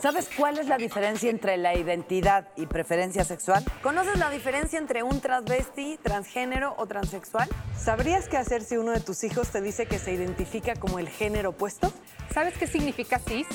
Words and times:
¿Sabes 0.00 0.30
cuál 0.34 0.58
es 0.58 0.66
la 0.66 0.78
diferencia 0.78 1.28
entre 1.28 1.58
la 1.58 1.74
identidad 1.74 2.48
y 2.56 2.64
preferencia 2.64 3.22
sexual? 3.22 3.62
¿Conoces 3.82 4.18
la 4.18 4.30
diferencia 4.30 4.78
entre 4.78 5.02
un 5.02 5.20
transvesti, 5.20 5.98
transgénero 6.02 6.74
o 6.78 6.86
transexual? 6.86 7.46
¿Sabrías 7.76 8.26
qué 8.26 8.38
hacer 8.38 8.62
si 8.62 8.78
uno 8.78 8.92
de 8.92 9.00
tus 9.00 9.24
hijos 9.24 9.50
te 9.50 9.60
dice 9.60 9.84
que 9.84 9.98
se 9.98 10.14
identifica 10.14 10.74
como 10.74 10.98
el 10.98 11.10
género 11.10 11.50
opuesto? 11.50 11.92
¿Sabes 12.32 12.56
qué 12.56 12.66
significa 12.66 13.18
cis? 13.18 13.46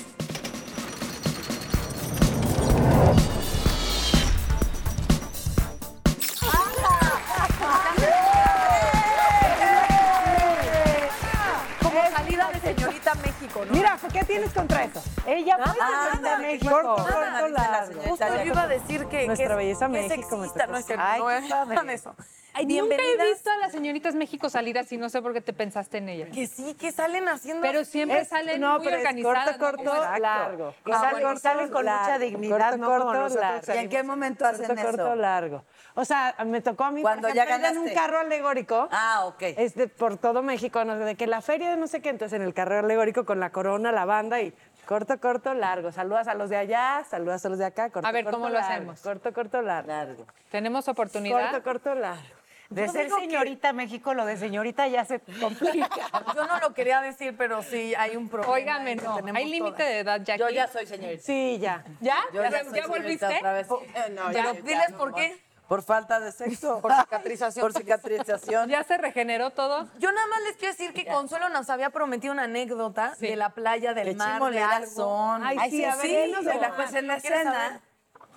México, 13.56 13.66
¿no? 13.66 13.72
Mira, 13.72 14.00
¿qué 14.12 14.24
tienes 14.24 14.54
contra 14.54 14.84
eso? 14.84 15.04
Ella 15.26 15.58
fue 15.58 15.78
Nada, 15.78 16.12
señorita 16.12 16.22
nada, 16.22 16.38
México. 16.40 16.72
Corto, 16.72 16.96
Corto, 16.96 17.14
corto, 17.14 17.48
la 17.50 17.86
señorita 17.86 18.10
Justo 18.10 18.36
yo 18.36 18.44
iba 18.44 18.62
a 18.62 18.68
decir 18.68 19.06
que, 19.08 19.28
Nuestra 19.28 19.48
que 19.48 19.56
belleza 19.56 19.86
que 19.86 19.92
México, 19.92 20.16
sexista, 20.16 20.68
no 20.68 20.78
es 20.78 20.86
cierto, 20.86 21.04
no 21.18 21.30
es 21.30 21.90
eso. 21.90 22.16
Nunca 22.64 22.96
he 22.96 23.18
visto 23.34 23.50
a 23.52 23.58
las 23.58 23.72
señoritas 23.72 24.16
México 24.16 24.50
salir 24.50 24.78
así, 24.80 24.98
no 24.98 25.10
sé 25.10 25.22
por 25.22 25.34
qué 25.34 25.42
te 25.42 25.52
pensaste 25.54 25.98
en 25.98 26.10
ella. 26.10 26.28
Que 26.32 26.48
sí, 26.48 26.74
que 26.76 26.92
salen 26.92 27.28
haciendo... 27.28 27.62
Pero 27.62 27.84
siempre 27.84 28.20
Es- 28.22 28.30
salen 28.30 28.62
no, 28.62 28.78
muy 28.78 28.86
pero 28.86 28.98
organizadas. 28.98 29.58
corto, 29.58 29.84
corto, 29.84 30.20
largo. 30.20 30.74
Y 30.86 30.92
Ah, 30.92 30.96
salen- 31.00 31.12
bueno, 31.12 31.34
y 31.34 31.38
salen 31.38 31.70
con 31.70 31.86
largo. 31.86 32.04
mucha 32.04 32.20
dignidad, 32.20 32.60
corto, 32.72 32.78
no 32.78 32.88
corto, 32.88 33.14
nosotros 33.14 33.42
largo. 33.42 33.74
¿Y 33.74 33.78
en 33.78 33.90
qué 33.90 34.04
momento 34.04 34.46
hacen 34.46 34.66
corto, 34.68 34.82
eso? 34.82 34.98
corto, 34.98 35.16
largo. 35.16 35.64
O 35.96 36.06
sea, 36.06 36.36
me 36.46 36.62
tocó 36.62 36.84
a 36.86 36.92
mí, 36.92 37.02
Cuando 37.02 37.30
ya 37.30 37.44
en 37.44 37.56
un 37.56 37.62
ganaste. 37.62 37.94
carro 37.94 38.20
alegórico. 38.20 38.88
Ah, 38.92 39.26
ok. 39.26 39.42
Es 39.42 39.76
de 39.76 39.88
por 39.88 40.18
todo 40.18 40.42
México, 40.44 40.84
no 40.86 40.98
sé, 40.98 41.04
de 41.06 41.16
que 41.16 41.28
la 41.28 41.42
feria 41.42 41.70
de 41.70 41.78
no 41.78 41.88
sé 41.88 42.02
qué, 42.02 42.10
entonces 42.10 42.36
en 42.40 42.46
el 42.46 42.54
carro 42.54 42.80
alegórico 42.80 43.26
con 43.26 43.40
la 43.40 43.52
corona, 43.52 43.92
la 43.92 44.06
banda 44.06 44.42
y 44.42 44.54
corto, 44.86 45.20
corto, 45.20 45.54
largo. 45.54 45.92
Saludas 45.92 46.28
a 46.28 46.34
los 46.36 46.50
de 46.50 46.58
allá, 46.58 47.04
saludas 47.10 47.46
a 47.46 47.50
los 47.50 47.58
de 47.60 47.66
acá, 47.66 47.90
corto, 47.90 48.08
A 48.08 48.12
ver, 48.12 48.24
corto, 48.26 48.38
¿cómo 48.38 48.50
lo 48.50 48.60
hacemos? 48.60 49.02
Corto, 49.02 49.34
corto, 49.34 49.62
largo. 49.62 49.88
Largo. 49.88 50.26
Tenemos 50.52 50.88
oportunidad. 50.88 51.52
Corto, 51.52 51.64
corto, 51.64 51.96
largo. 51.96 52.35
De 52.70 52.88
ser 52.90 53.10
señorita 53.10 53.74
México, 53.74 54.14
lo 54.14 54.26
de 54.26 54.38
señorita 54.38 54.88
ya 54.88 55.06
se 55.06 55.20
complica. 55.40 55.88
Yo 56.36 56.48
no 56.48 56.60
lo 56.60 56.74
quería 56.74 57.02
decir, 57.02 57.36
pero 57.38 57.62
sí 57.62 57.94
hay 57.96 58.16
un 58.16 58.28
problema. 58.30 58.54
Óigame, 58.54 58.96
no. 58.96 59.16
tenemos 59.16 59.36
Hay 59.40 59.50
límite 59.50 59.84
de 59.84 60.00
edad, 60.00 60.22
Jackie. 60.24 60.40
Yo 60.42 60.50
ya 60.50 60.68
soy 60.68 60.86
señorita. 60.88 61.22
Sí, 61.24 61.58
ya. 61.60 61.84
¿Ya? 62.02 62.18
Yo 62.34 62.42
¿Ya, 62.44 62.50
ya, 62.50 62.64
ya 62.72 62.88
volviste? 62.88 63.26
otra 63.26 63.54
vez. 63.54 63.68
Eh, 63.70 64.10
no, 64.12 64.22
Pero 64.32 64.54
ya, 64.54 64.62
diles 64.62 64.88
ya, 64.90 64.98
por 64.98 65.10
no. 65.12 65.16
qué. 65.16 65.40
Por 65.68 65.82
falta 65.82 66.20
de 66.20 66.32
sexo. 66.32 66.80
Por 66.80 66.94
cicatrización. 66.94 67.64
Por 67.64 67.74
cicatrización. 67.74 68.70
¿Ya 68.70 68.84
se 68.84 68.98
regeneró 68.98 69.50
todo? 69.50 69.88
Yo 69.98 70.12
nada 70.12 70.28
más 70.28 70.42
les 70.44 70.58
quiero 70.58 70.74
decir 70.74 70.94
que 70.94 71.06
Consuelo 71.08 71.50
nos 71.50 71.72
había 71.72 71.90
prometido 71.90 72.34
una 72.34 72.44
anécdota 72.44 73.16
Sí. 73.16 73.28
de 73.28 73.36
la 73.36 73.50
playa, 73.50 73.96
del 73.96 74.10
Qué 74.10 74.16
mar, 74.16 74.44
de 74.52 74.62
algo. 74.62 74.92
son. 74.92 75.44
Ay, 75.44 75.72
sí, 75.72 75.84
a 75.84 75.96
ver, 75.96 76.30
la 76.30 76.42
más. 76.70 76.72
pues 76.76 76.94
en 76.94 77.08
la 77.08 77.18
¿Quieres 77.20 77.40
escena 77.40 77.82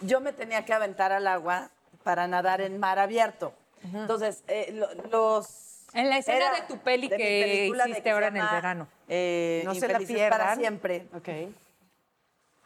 yo 0.00 0.20
me 0.22 0.32
tenía 0.32 0.64
que 0.64 0.72
aventar 0.72 1.12
al 1.12 1.26
agua 1.26 1.68
para 2.02 2.26
nadar 2.28 2.62
en 2.62 2.78
mar 2.80 2.98
abierto. 2.98 3.52
Entonces, 3.82 4.42
eh, 4.48 4.70
lo- 4.72 4.92
los... 5.10 5.84
En 5.94 6.10
la 6.10 6.18
escena 6.18 6.52
de 6.52 6.62
tu 6.68 6.78
peli 6.78 7.08
de 7.08 7.16
que 7.16 7.66
hiciste 7.66 8.10
ahora 8.10 8.28
en 8.28 8.36
el 8.36 8.42
llama, 8.42 8.54
verano. 8.54 8.88
eh, 9.08 9.62
No 9.64 9.74
se 9.74 9.88
la 9.88 9.92
Infelices 10.00 10.28
para 10.28 10.44
pierdan. 10.44 10.58
siempre. 10.58 11.08
Ok. 11.14 11.28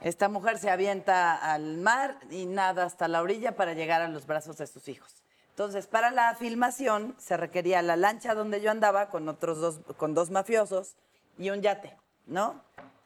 Esta 0.00 0.28
mujer 0.28 0.58
se 0.58 0.69
avienta 0.70 1.34
al 1.36 1.77
mar 1.78 2.19
y 2.30 2.46
nada 2.46 2.84
hasta 2.84 3.06
la 3.06 3.22
orilla 3.22 3.54
para 3.54 3.72
llegar 3.74 4.02
a 4.02 4.08
los 4.08 4.27
brazos 4.27 4.56
de 4.56 4.66
sus 4.66 4.88
hijos. 4.88 5.22
Entonces, 5.50 5.86
para 5.86 6.10
la 6.10 6.34
filmación 6.34 7.14
se 7.19 7.36
requería 7.36 7.82
la 7.82 7.94
lancha 7.94 8.34
donde 8.34 8.60
yo 8.60 8.70
andaba 8.72 9.10
con 9.10 9.28
otros 9.28 9.58
dos, 9.60 9.80
con 9.97 10.14
dos 10.14 10.30
mafiosos 10.30 10.97
y 11.38 11.50
un 11.50 11.60
yate, 11.62 11.97
¿no? 12.26 12.60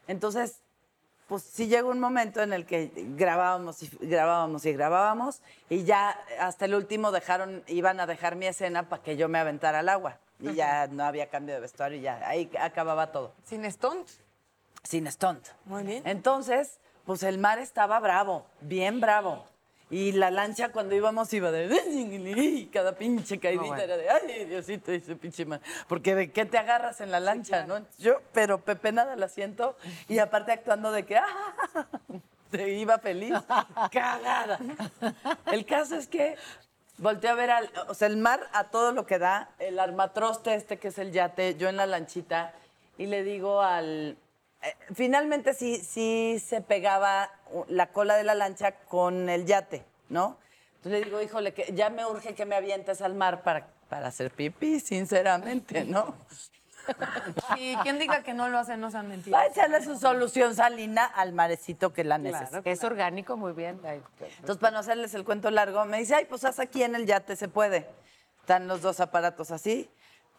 Entonces, 0.09 0.61
pues 1.27 1.43
sí 1.43 1.67
llegó 1.67 1.91
un 1.91 2.01
momento 2.01 2.41
en 2.43 2.53
el 2.53 2.67
que 2.67 2.91
grabábamos 2.95 3.83
y 3.83 3.89
grabábamos 4.01 4.65
y 4.65 4.73
grabábamos 4.73 5.41
y 5.69 5.85
ya 5.85 6.17
hasta 6.41 6.67
el 6.67 6.75
último 6.75 7.11
dejaron, 7.11 7.65
iban 7.67 7.99
a 8.01 8.07
dejar 8.07 8.37
mi 8.37 8.47
escena 8.47 8.89
para 8.89 9.03
que 9.03 9.17
yo 9.17 9.29
me 9.29 9.39
aventara 9.39 9.81
al 9.81 9.89
agua. 9.89 10.19
Y 10.39 10.53
ya 10.53 10.87
no 10.89 11.03
había 11.05 11.31
cambio 11.31 11.55
de 11.55 11.61
vestuario 11.63 11.97
y 11.99 12.03
ya 12.03 12.21
ahí 12.29 12.51
acababa 12.61 13.11
todo 13.11 13.33
Sin 13.45 13.71
stunt. 13.73 14.07
sin 14.83 15.11
stunt. 15.11 15.49
Muy 15.65 15.83
bien. 15.83 16.03
Entonces, 16.07 16.79
pues 17.07 17.23
el 17.23 17.39
mar 17.39 17.59
estaba 17.59 17.99
bravo, 18.01 18.45
bien 18.61 19.01
bravo. 19.01 19.47
Y 19.89 20.13
la 20.13 20.33
lancha 20.33 20.73
cuando 20.73 20.97
íbamos 20.97 21.33
iba 21.33 21.53
de... 21.53 22.69
cada 22.73 22.97
pinche 22.97 23.39
caidita 23.39 23.85
era 23.85 23.97
de... 23.97 24.11
Ay, 24.11 24.45
Diosito, 24.47 24.91
ese 24.91 25.15
pinche 25.15 25.45
mar. 25.45 25.61
Porque 25.89 26.17
de 26.17 26.33
qué 26.33 26.45
te 26.45 26.59
agarras 26.59 27.01
en 27.01 27.13
la 27.13 27.21
lancha, 27.21 27.65
¿no? 27.67 27.79
Yo, 27.99 28.21
pero 28.33 28.59
Pepe 28.59 28.91
nada 28.91 29.15
la 29.15 29.29
siento. 29.29 29.77
Y 30.09 30.19
aparte 30.19 30.51
actuando 30.51 30.91
de 30.91 31.05
que... 31.05 31.17
¡ah! 31.17 31.25
Te 32.51 32.75
iba 32.75 32.99
feliz. 32.99 33.35
Cagada. 33.93 34.59
El 35.53 35.65
caso 35.67 35.97
es 35.97 36.09
que 36.09 36.37
volteé 36.99 37.31
a 37.31 37.35
ver 37.35 37.51
al... 37.51 37.71
O 37.89 37.95
sea, 37.95 38.09
el 38.09 38.17
mar 38.17 38.41
a 38.53 38.65
todo 38.65 38.91
lo 38.91 39.07
que 39.07 39.19
da. 39.19 39.51
El 39.61 39.79
armatroste 39.79 40.55
este 40.55 40.79
que 40.79 40.89
es 40.89 40.99
el 40.99 41.13
yate. 41.13 41.57
Yo 41.57 41.69
en 41.69 41.77
la 41.77 41.87
lanchita. 41.87 42.55
Y 42.99 43.07
le 43.07 43.23
digo 43.23 43.63
al... 43.63 44.17
eh, 44.67 44.77
finalmente 44.95 45.55
sí, 45.55 45.79
sí 45.79 46.43
se 46.45 46.61
pegaba 46.61 47.31
la 47.69 47.89
cola 47.93 48.17
de 48.17 48.25
la 48.25 48.35
lancha 48.35 48.73
con 48.73 49.29
el 49.29 49.47
yate, 49.47 49.85
¿no? 50.09 50.39
Entonces 50.77 51.01
le 51.01 51.05
digo, 51.07 51.21
híjole, 51.23 51.53
que 51.55 51.73
ya 51.75 51.91
me 51.91 52.05
urge 52.07 52.35
que 52.35 52.47
me 52.47 52.55
avientes 52.57 53.01
al 53.01 53.15
mar 53.15 53.43
para, 53.43 53.67
para 53.89 54.09
hacer 54.09 54.31
pipí, 54.31 54.81
sinceramente, 54.81 55.85
¿no? 55.85 56.15
Y 57.57 57.75
quien 57.79 57.99
diga 57.99 58.23
que 58.23 58.33
no 58.33 58.49
lo 58.49 58.59
hace, 58.59 58.77
no 58.77 58.91
sean 58.93 59.07
Va 59.07 59.09
a 59.09 59.17
mentiras. 59.17 59.47
echarle 59.51 59.83
su 59.83 59.99
solución 59.99 60.55
salina 60.55 61.05
al 61.05 61.33
marecito 61.33 61.93
que 61.93 62.05
la 62.05 62.19
necesita. 62.19 62.61
Es 62.65 62.85
orgánico, 62.85 63.37
muy 63.37 63.53
bien. 63.53 63.81
Entonces, 63.85 64.59
para 64.59 64.71
no 64.73 64.79
hacerles 64.79 65.13
el 65.15 65.25
cuento 65.25 65.51
largo, 65.51 65.85
me 65.85 65.99
dice, 65.99 66.15
ay, 66.15 66.27
pues 66.27 66.45
haz 66.45 66.61
aquí 66.61 66.85
en 66.85 66.95
el 66.95 67.07
yate, 67.07 67.35
se 67.35 67.49
puede. 67.49 67.89
Están 68.41 68.69
los 68.69 68.83
dos 68.83 69.01
aparatos 69.01 69.51
así. 69.51 69.91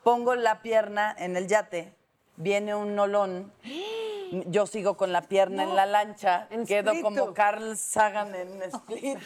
Pongo 0.04 0.36
la 0.36 0.62
pierna 0.62 1.14
en 1.20 1.36
el 1.36 1.48
yate, 1.48 1.94
viene 2.38 2.76
un 2.76 2.98
olón, 2.98 3.52
yo 4.48 4.66
sigo 4.68 4.98
con 4.98 5.12
la 5.12 5.22
pierna 5.22 5.64
en 5.64 5.76
la 5.76 5.86
lancha, 5.86 6.48
En 6.50 6.66
quedo 6.66 6.92
Split, 6.92 7.04
como. 7.04 7.34
Carl 7.34 7.78
Sagan 7.78 8.34
en 8.36 8.62
Split. 8.64 9.20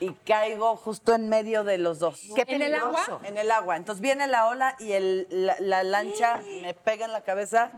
Y 0.00 0.10
caigo 0.26 0.76
justo 0.76 1.14
en 1.14 1.28
medio 1.28 1.62
de 1.64 1.78
los 1.78 1.98
dos. 2.00 2.20
¿Qué 2.34 2.44
¿En 2.48 2.62
el 2.62 2.74
agua? 2.74 3.20
En 3.24 3.38
el 3.38 3.50
agua. 3.50 3.76
Entonces 3.76 4.00
viene 4.02 4.26
la 4.26 4.48
ola 4.48 4.76
y 4.80 4.92
el- 4.92 5.26
la, 5.30 5.56
la 5.60 5.82
lancha 5.84 6.40
me 6.62 6.74
pega 6.74 7.06
en 7.06 7.12
la 7.12 7.20
cabeza, 7.22 7.70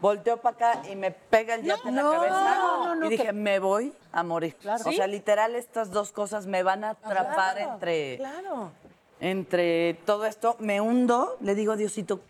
volteo 0.00 0.38
para 0.38 0.56
acá 0.56 0.82
y 0.90 0.96
me 0.96 1.10
pega 1.10 1.54
el 1.54 1.62
yate 1.62 1.88
en 1.88 1.96
la 1.96 2.02
cabeza. 2.02 2.94
y 3.04 3.08
dije, 3.10 3.32
me 3.34 3.58
voy 3.58 3.92
a 4.10 4.22
morir. 4.22 4.56
O 4.86 4.90
sea, 4.92 5.06
literal, 5.06 5.54
estas 5.54 5.90
dos 5.90 6.12
cosas 6.12 6.46
me 6.46 6.62
van 6.62 6.82
a 6.82 6.90
atrapar 6.90 7.58
entre, 7.58 8.16
Claro. 8.16 8.72
entre 9.20 9.94
todo 10.06 10.24
esto. 10.24 10.56
Me 10.60 10.80
hundo, 10.80 11.36
le 11.40 11.54
digo, 11.54 11.76
Diosito, 11.76 12.20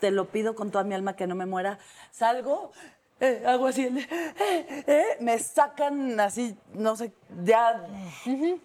te 0.00 0.10
lo 0.10 0.26
pido 0.26 0.54
con 0.54 0.70
toda 0.70 0.84
mi 0.84 0.94
alma 0.94 1.14
que 1.16 1.26
no 1.26 1.34
me 1.34 1.46
muera. 1.46 1.78
Salgo. 2.10 2.72
eh, 3.22 3.42
hago 3.46 3.66
así, 3.66 3.84
eh, 3.84 4.84
eh, 4.86 5.04
me 5.20 5.38
sacan 5.38 6.18
así, 6.20 6.56
no 6.72 6.96
sé, 6.96 7.12
ya. 7.44 7.86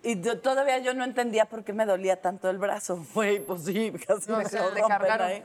Y 0.02 0.22
yo- 0.22 0.40
todavía 0.40 0.78
yo 0.80 0.94
no 0.94 1.04
entendía 1.04 1.44
por 1.46 1.66
qué 1.66 1.74
me 1.74 1.86
dolía 1.86 2.22
tanto 2.22 2.50
el 2.50 2.58
brazo. 2.58 3.06
Güey, 3.14 3.40
pues 3.46 3.66
sí, 3.66 3.92
casi 4.08 4.32
No, 4.32 4.38
me 4.38 4.46
se 4.46 4.58
rompen. 4.60 5.44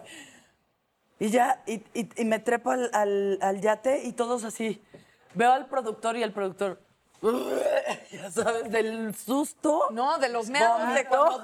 Y 1.18 1.28
ya, 1.30 1.60
y, 1.66 1.82
y- 1.92 2.08
y 2.16 2.24
me 2.24 2.38
trepo 2.38 2.70
al, 2.70 2.88
al- 2.94 3.38
al 3.42 3.60
yate 3.60 4.04
y 4.04 4.12
todos 4.12 4.44
así. 4.44 4.80
Veo 5.34 5.52
al 5.52 5.66
productor 5.66 6.16
y 6.16 6.22
el 6.22 6.32
productor. 6.32 6.80
Ya 8.12 8.30
sabes, 8.30 8.70
del 8.70 9.14
susto. 9.14 9.88
No, 9.90 10.18
de 10.18 10.28
los 10.30 10.48
meados 10.48 10.80
vomitó. 10.86 11.42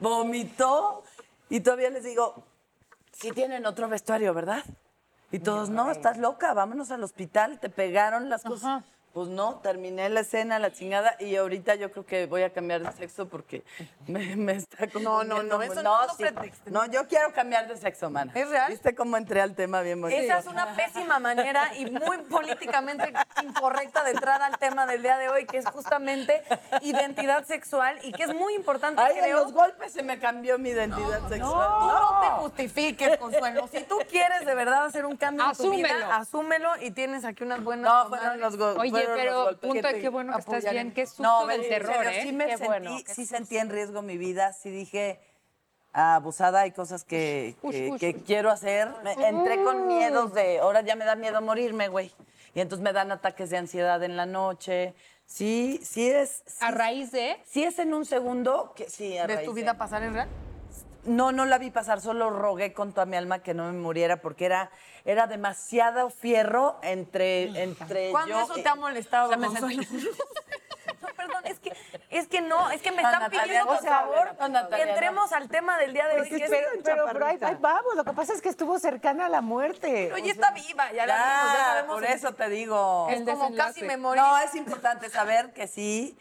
vomitó. 0.00 1.02
Y 1.48 1.60
todavía 1.60 1.90
les 1.90 2.04
digo, 2.04 2.44
sí 3.12 3.30
tienen 3.32 3.66
otro 3.66 3.88
vestuario, 3.88 4.34
¿verdad? 4.34 4.64
Y 5.30 5.40
todos, 5.40 5.70
no, 5.70 5.90
estás 5.90 6.18
loca, 6.18 6.54
vámonos 6.54 6.90
al 6.90 7.02
hospital, 7.02 7.58
te 7.58 7.68
pegaron 7.68 8.28
las 8.28 8.42
cosas. 8.42 8.84
Pues 9.16 9.30
no, 9.30 9.60
terminé 9.60 10.10
la 10.10 10.20
escena, 10.20 10.58
la 10.58 10.70
chingada, 10.74 11.16
y 11.18 11.36
ahorita 11.36 11.74
yo 11.76 11.90
creo 11.90 12.04
que 12.04 12.26
voy 12.26 12.42
a 12.42 12.52
cambiar 12.52 12.82
de 12.82 12.92
sexo 12.92 13.26
porque 13.30 13.64
me, 14.06 14.36
me 14.36 14.52
está 14.52 14.84
No, 15.00 15.24
no, 15.24 15.42
no, 15.42 15.62
eso 15.62 15.82
no 15.82 16.02
lo 16.06 16.12
sí. 16.12 16.24
No, 16.66 16.84
yo 16.84 17.08
quiero 17.08 17.32
cambiar 17.32 17.66
de 17.66 17.78
sexo, 17.78 18.10
mana. 18.10 18.30
¿Es 18.34 18.50
real? 18.50 18.70
¿Viste 18.70 18.94
cómo 18.94 19.16
entré 19.16 19.40
al 19.40 19.54
tema 19.54 19.80
bien 19.80 20.02
bonito? 20.02 20.20
Esa 20.20 20.40
es 20.40 20.46
una 20.46 20.76
pésima 20.76 21.18
manera 21.18 21.74
y 21.78 21.90
muy 21.90 22.18
políticamente 22.28 23.10
incorrecta 23.42 24.04
de 24.04 24.10
entrar 24.10 24.42
al 24.42 24.58
tema 24.58 24.84
del 24.84 25.00
día 25.00 25.16
de 25.16 25.30
hoy, 25.30 25.46
que 25.46 25.56
es 25.56 25.66
justamente 25.70 26.42
identidad 26.82 27.46
sexual 27.46 27.98
y 28.02 28.12
que 28.12 28.24
es 28.24 28.34
muy 28.34 28.52
importante, 28.52 29.00
Ay, 29.00 29.14
en 29.16 29.24
creo. 29.24 29.38
los 29.44 29.52
golpes 29.54 29.94
se 29.94 30.02
me 30.02 30.18
cambió 30.18 30.58
mi 30.58 30.68
identidad 30.68 31.20
Tú 31.20 31.28
sexual. 31.30 31.70
no 31.86 32.20
te 32.20 32.26
justifiques, 32.42 33.16
Consuelo. 33.16 33.66
Si 33.72 33.82
tú 33.84 33.96
quieres 34.10 34.44
de 34.44 34.54
verdad 34.54 34.84
hacer 34.84 35.06
un 35.06 35.16
cambio 35.16 35.42
en 35.46 35.56
tu 35.56 35.62
Asúmelo. 35.62 35.94
vida, 35.94 36.16
asúmelo 36.16 36.70
y 36.82 36.90
tienes 36.90 37.24
aquí 37.24 37.44
unas 37.44 37.64
buenas 37.64 37.90
No, 37.90 38.08
fueron 38.10 38.40
los 38.40 38.58
go- 38.58 38.74
Oye, 39.12 39.22
pero 39.22 39.60
punto 39.60 39.88
que 39.88 39.94
de 39.94 40.00
qué 40.00 40.08
bueno 40.08 40.32
que 40.34 40.40
estás 40.40 40.70
bien, 40.70 40.92
qué 40.92 41.06
susto 41.06 41.22
No, 41.22 41.46
del 41.46 41.68
terror, 41.68 41.94
serio, 41.94 42.10
¿eh? 42.10 42.22
Sí 42.22 42.32
me 42.32 42.44
Qué 42.46 42.50
sentí, 42.58 42.66
bueno, 42.66 42.98
sí 43.06 43.26
sentí 43.26 43.56
en 43.58 43.70
riesgo 43.70 44.02
mi 44.02 44.16
vida, 44.18 44.52
sí 44.52 44.70
dije, 44.70 45.20
abusada, 45.92 46.60
hay 46.60 46.72
cosas 46.72 47.04
que, 47.04 47.56
que- 47.70 47.96
que 47.98 48.14
quiero 48.14 48.50
hacer. 48.50 48.88
Me- 49.02 49.12
entré 49.28 49.62
con 49.62 49.86
miedos 49.88 50.34
de, 50.34 50.58
ahora 50.58 50.82
ya 50.82 50.94
me 50.96 51.04
da 51.04 51.14
miedo 51.16 51.40
morirme, 51.40 51.88
güey. 51.88 52.12
Y 52.54 52.60
entonces 52.60 52.82
me 52.82 52.92
dan 52.92 53.10
ataques 53.12 53.50
de 53.50 53.56
ansiedad 53.58 54.02
en 54.02 54.16
la 54.16 54.26
noche. 54.26 54.94
Sí, 55.26 55.80
sí 55.82 56.08
es... 56.10 56.42
sí 56.46 56.56
A 56.64 56.70
raíz 56.70 57.10
de. 57.12 57.36
Sí 57.44 57.64
es 57.64 57.78
en 57.78 57.92
un 57.94 58.04
segundo 58.04 58.72
que 58.76 58.88
sí, 58.88 59.18
a 59.18 59.26
¿Ves 59.26 59.36
raíz 59.36 59.48
tu 59.48 59.54
de- 59.54 59.60
vida 59.62 59.74
pasar 59.76 60.02
en 60.02 60.14
real? 60.14 60.28
No, 61.06 61.32
no 61.32 61.44
la 61.44 61.58
vi 61.58 61.70
pasar, 61.70 62.00
solo 62.00 62.30
rogué 62.30 62.72
con 62.72 62.92
toda 62.92 63.06
mi 63.06 63.16
alma 63.16 63.38
que 63.40 63.54
no 63.54 63.64
me 63.70 63.78
muriera 63.78 64.16
porque 64.18 64.44
era, 64.46 64.70
era 65.04 65.26
demasiado 65.26 66.10
fierro 66.10 66.78
entre, 66.82 67.62
entre 67.62 68.10
¿Cuándo 68.10 68.34
yo... 68.38 68.44
eso 68.44 68.54
te 68.62 68.68
ha 68.68 68.74
molestado, 68.74 69.26
O 69.26 69.28
sea, 69.28 69.36
me 69.36 69.46
Consuelo? 69.46 69.82
sentí- 69.82 70.08
No, 71.02 71.08
perdón, 71.16 71.42
es 71.44 71.58
que, 71.60 71.72
es 72.10 72.26
que 72.28 72.40
no, 72.40 72.70
es 72.70 72.80
que 72.80 72.90
me 72.92 73.02
No, 73.02 73.08
están 73.08 73.22
Natalia, 73.22 73.42
pidiendo, 73.44 73.72
no, 73.72 73.78
por 73.80 73.88
favor, 73.88 74.36
no, 74.38 74.48
Natalia, 74.48 74.84
que 74.84 74.90
entremos 74.92 75.32
al 75.32 75.48
tema 75.48 75.78
del 75.78 75.92
día 75.92 76.06
de 76.08 76.20
hoy. 76.20 76.28
Pues, 76.28 76.40
que 76.40 76.44
es- 76.44 76.50
pero, 76.50 76.68
pero, 76.82 77.06
pero 77.12 77.26
ahí, 77.26 77.38
vamos, 77.60 77.94
lo 77.96 78.04
que 78.04 78.12
pasa 78.12 78.32
es 78.32 78.40
que 78.40 78.48
estuvo 78.48 78.78
cercana 78.78 79.26
a 79.26 79.28
la 79.28 79.40
muerte. 79.40 80.12
Oye, 80.12 80.30
está 80.30 80.52
viva, 80.52 80.90
ya 80.92 81.06
la 81.06 81.14
vimos, 81.16 81.52
ya 81.58 81.64
sabemos. 81.64 81.94
por 81.94 82.04
eso 82.04 82.32
te 82.34 82.48
digo. 82.48 83.08
Es 83.10 83.18
como 83.22 83.26
desenlace. 83.44 83.56
casi 83.74 83.82
me 83.84 83.96
morí. 83.96 84.20
No, 84.20 84.38
es 84.38 84.54
importante 84.54 85.10
saber 85.10 85.52
que 85.52 85.66
sí, 85.66 86.16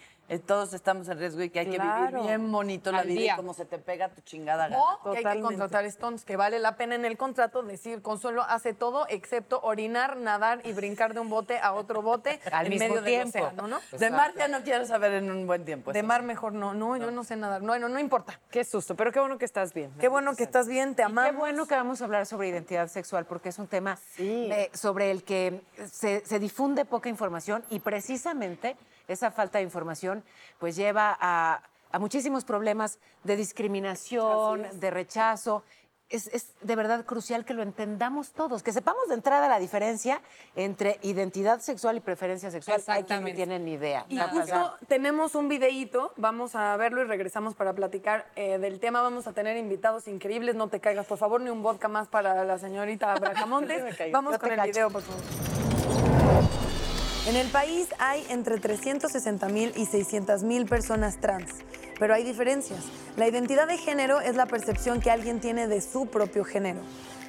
todos 0.47 0.73
estamos 0.73 1.07
en 1.07 1.19
riesgo 1.19 1.43
y 1.43 1.49
que 1.49 1.59
hay 1.59 1.65
que 1.67 1.79
vivir 1.79 2.19
bien 2.23 2.51
bonito 2.51 2.91
la 2.91 2.99
Al 2.99 3.07
vida 3.07 3.19
día. 3.19 3.33
y 3.33 3.35
como 3.37 3.53
se 3.53 3.65
te 3.65 3.77
pega 3.77 4.09
tu 4.09 4.21
chingada 4.21 4.67
gana. 4.67 4.81
O 5.03 5.11
que 5.11 5.19
hay 5.27 5.37
que 5.37 5.41
contratar 5.41 5.85
stones, 5.85 6.25
que 6.25 6.35
vale 6.35 6.59
la 6.59 6.77
pena 6.77 6.95
en 6.95 7.05
el 7.05 7.17
contrato 7.17 7.61
decir, 7.63 8.01
Consuelo 8.01 8.43
hace 8.43 8.73
todo 8.73 9.05
excepto 9.09 9.59
orinar, 9.61 10.17
nadar 10.17 10.61
y 10.63 10.73
brincar 10.73 11.13
de 11.13 11.19
un 11.19 11.29
bote 11.29 11.59
a 11.59 11.73
otro 11.73 12.01
bote 12.01 12.39
Al 12.51 12.65
en 12.65 12.71
mismo 12.71 12.87
medio 12.87 13.03
tiempo. 13.03 13.31
del 13.37 13.43
océano, 13.45 13.67
¿no? 13.67 13.79
De 13.97 14.09
mar 14.09 14.33
ya 14.37 14.47
no 14.47 14.61
quiero 14.63 14.85
saber 14.85 15.13
en 15.13 15.29
un 15.31 15.45
buen 15.47 15.63
tiempo. 15.65 15.93
De 15.93 16.03
mar 16.03 16.23
mejor 16.23 16.53
no, 16.53 16.73
no, 16.73 16.97
yo 16.97 17.11
no 17.11 17.23
sé 17.23 17.35
nadar. 17.35 17.61
No, 17.61 17.77
no, 17.77 17.87
no 17.89 17.99
importa. 17.99 18.39
Qué 18.49 18.63
susto, 18.63 18.95
pero 18.95 19.11
qué 19.11 19.19
bueno 19.19 19.37
que 19.37 19.45
estás 19.45 19.73
bien. 19.73 19.91
Qué 19.99 20.07
bueno 20.07 20.35
que 20.35 20.43
estás 20.43 20.67
bien, 20.67 20.95
te 20.95 21.03
Y 21.03 21.05
amamos. 21.05 21.31
Qué 21.31 21.37
bueno 21.37 21.65
que 21.67 21.75
vamos 21.75 22.01
a 22.01 22.05
hablar 22.05 22.25
sobre 22.25 22.49
identidad 22.49 22.87
sexual, 22.87 23.25
porque 23.25 23.49
es 23.49 23.59
un 23.59 23.67
tema 23.67 23.97
eh, 24.17 24.69
sobre 24.73 25.11
el 25.11 25.23
que 25.23 25.61
se, 25.91 26.25
se 26.25 26.39
difunde 26.39 26.85
poca 26.85 27.09
información 27.09 27.63
y 27.69 27.79
precisamente 27.79 28.75
esa 29.07 29.31
falta 29.31 29.57
de 29.59 29.63
información 29.63 30.23
pues 30.59 30.75
lleva 30.75 31.17
a, 31.19 31.61
a 31.91 31.99
muchísimos 31.99 32.45
problemas 32.45 32.99
de 33.23 33.35
discriminación, 33.35 34.65
de 34.79 34.91
rechazo. 34.91 35.63
Es, 36.07 36.27
es 36.27 36.53
de 36.61 36.75
verdad 36.75 37.03
crucial 37.03 37.45
que 37.45 37.55
lo 37.55 37.63
entendamos 37.63 38.31
todos, 38.33 38.61
que 38.61 38.71
sepamos 38.71 39.07
de 39.07 39.15
entrada 39.15 39.49
la 39.49 39.57
diferencia 39.57 40.21
entre 40.55 40.99
identidad 41.01 41.61
sexual 41.61 41.97
y 41.97 41.99
preferencia 41.99 42.51
sexual. 42.51 42.79
Hay 42.87 43.03
quienes 43.05 43.27
no 43.31 43.35
tienen 43.35 43.65
ni 43.65 43.73
idea. 43.73 44.05
Y 44.07 44.19
justo 44.19 44.75
tenemos 44.87 45.33
un 45.33 45.49
videíto, 45.49 46.13
vamos 46.17 46.53
a 46.55 46.77
verlo 46.77 47.01
y 47.01 47.05
regresamos 47.05 47.55
para 47.55 47.73
platicar 47.73 48.27
eh, 48.35 48.59
del 48.59 48.79
tema. 48.79 49.01
Vamos 49.01 49.25
a 49.25 49.33
tener 49.33 49.57
invitados 49.57 50.07
increíbles, 50.07 50.53
no 50.53 50.67
te 50.67 50.79
caigas, 50.79 51.07
por 51.07 51.17
favor, 51.17 51.41
ni 51.41 51.49
un 51.49 51.63
vodka 51.63 51.87
más 51.87 52.07
para 52.07 52.45
la 52.45 52.59
señorita 52.59 53.15
Bracamontes. 53.19 53.83
vamos 54.11 54.33
Yo 54.33 54.39
con 54.39 54.51
el 54.51 54.57
cacho. 54.57 54.71
video, 54.71 54.89
por 54.91 55.01
favor. 55.01 55.54
En 57.27 57.35
el 57.35 57.47
país 57.47 57.87
hay 57.97 58.23
entre 58.29 58.59
360 58.59 59.49
mil 59.49 59.73
y 59.75 59.87
600 59.87 60.43
mil 60.43 60.67
personas 60.67 61.19
trans, 61.19 61.49
pero 61.97 62.13
hay 62.13 62.23
diferencias. 62.23 62.83
La 63.17 63.27
identidad 63.27 63.67
de 63.67 63.79
género 63.79 64.21
es 64.21 64.35
la 64.35 64.45
percepción 64.45 65.01
que 65.01 65.09
alguien 65.09 65.39
tiene 65.39 65.67
de 65.67 65.81
su 65.81 66.05
propio 66.05 66.43
género. 66.43 66.81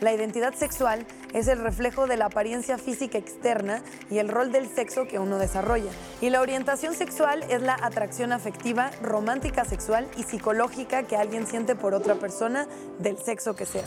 La 0.02 0.12
identidad 0.12 0.52
sexual 0.52 1.06
es 1.32 1.48
el 1.48 1.60
reflejo 1.60 2.06
de 2.06 2.18
la 2.18 2.26
apariencia 2.26 2.76
física 2.76 3.16
externa 3.16 3.82
y 4.10 4.18
el 4.18 4.28
rol 4.28 4.52
del 4.52 4.68
sexo 4.68 5.08
que 5.08 5.18
uno 5.18 5.38
desarrolla. 5.38 5.90
Y 6.20 6.28
la 6.28 6.42
orientación 6.42 6.92
sexual 6.92 7.42
es 7.48 7.62
la 7.62 7.78
atracción 7.80 8.32
afectiva, 8.32 8.90
romántica 9.00 9.64
sexual 9.64 10.06
y 10.18 10.24
psicológica 10.24 11.04
que 11.04 11.16
alguien 11.16 11.46
siente 11.46 11.74
por 11.74 11.94
otra 11.94 12.16
persona 12.16 12.68
del 12.98 13.16
sexo 13.16 13.56
que 13.56 13.64
sea. 13.64 13.84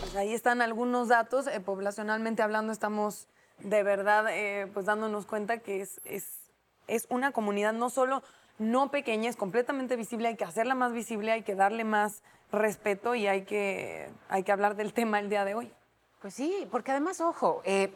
Pues 0.00 0.14
ahí 0.14 0.32
están 0.32 0.62
algunos 0.62 1.08
datos. 1.08 1.48
eh, 1.48 1.58
poblacionalmente 1.58 2.42
hablando, 2.42 2.72
estamos 2.72 3.26
de 3.60 3.82
verdad 3.82 4.26
eh, 4.30 4.66
pues 4.72 4.86
dándonos 4.86 5.26
cuenta 5.26 5.58
que 5.58 5.80
es, 5.80 6.00
es, 6.04 6.24
es 6.86 7.06
una 7.10 7.32
comunidad 7.32 7.72
no 7.72 7.90
solo 7.90 8.22
no 8.58 8.90
pequeña, 8.90 9.30
es 9.30 9.36
completamente 9.36 9.96
visible, 9.96 10.28
hay 10.28 10.36
que 10.36 10.44
hacerla 10.44 10.74
más 10.74 10.92
visible, 10.92 11.30
hay 11.32 11.42
que 11.42 11.54
darle 11.54 11.84
más 11.84 12.22
respeto 12.50 13.14
y 13.14 13.26
hay 13.26 13.42
que, 13.42 14.10
hay 14.28 14.42
que 14.42 14.52
hablar 14.52 14.76
del 14.76 14.92
tema 14.94 15.20
el 15.20 15.28
día 15.28 15.44
de 15.44 15.54
hoy. 15.54 15.72
Pues 16.20 16.34
sí, 16.34 16.66
porque 16.70 16.90
además, 16.90 17.20
ojo, 17.20 17.62
eh, 17.64 17.92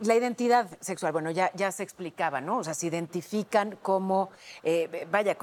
la 0.00 0.14
identidad 0.14 0.68
sexual, 0.80 1.12
bueno, 1.12 1.30
ya, 1.30 1.50
ya 1.54 1.72
se 1.72 1.82
explicaba, 1.82 2.42
¿no? 2.42 2.58
O 2.58 2.64
sea, 2.64 2.74
se 2.74 2.86
identifican 2.86 3.78
como, 3.80 4.30
eh, 4.62 5.06
vaya, 5.10 5.36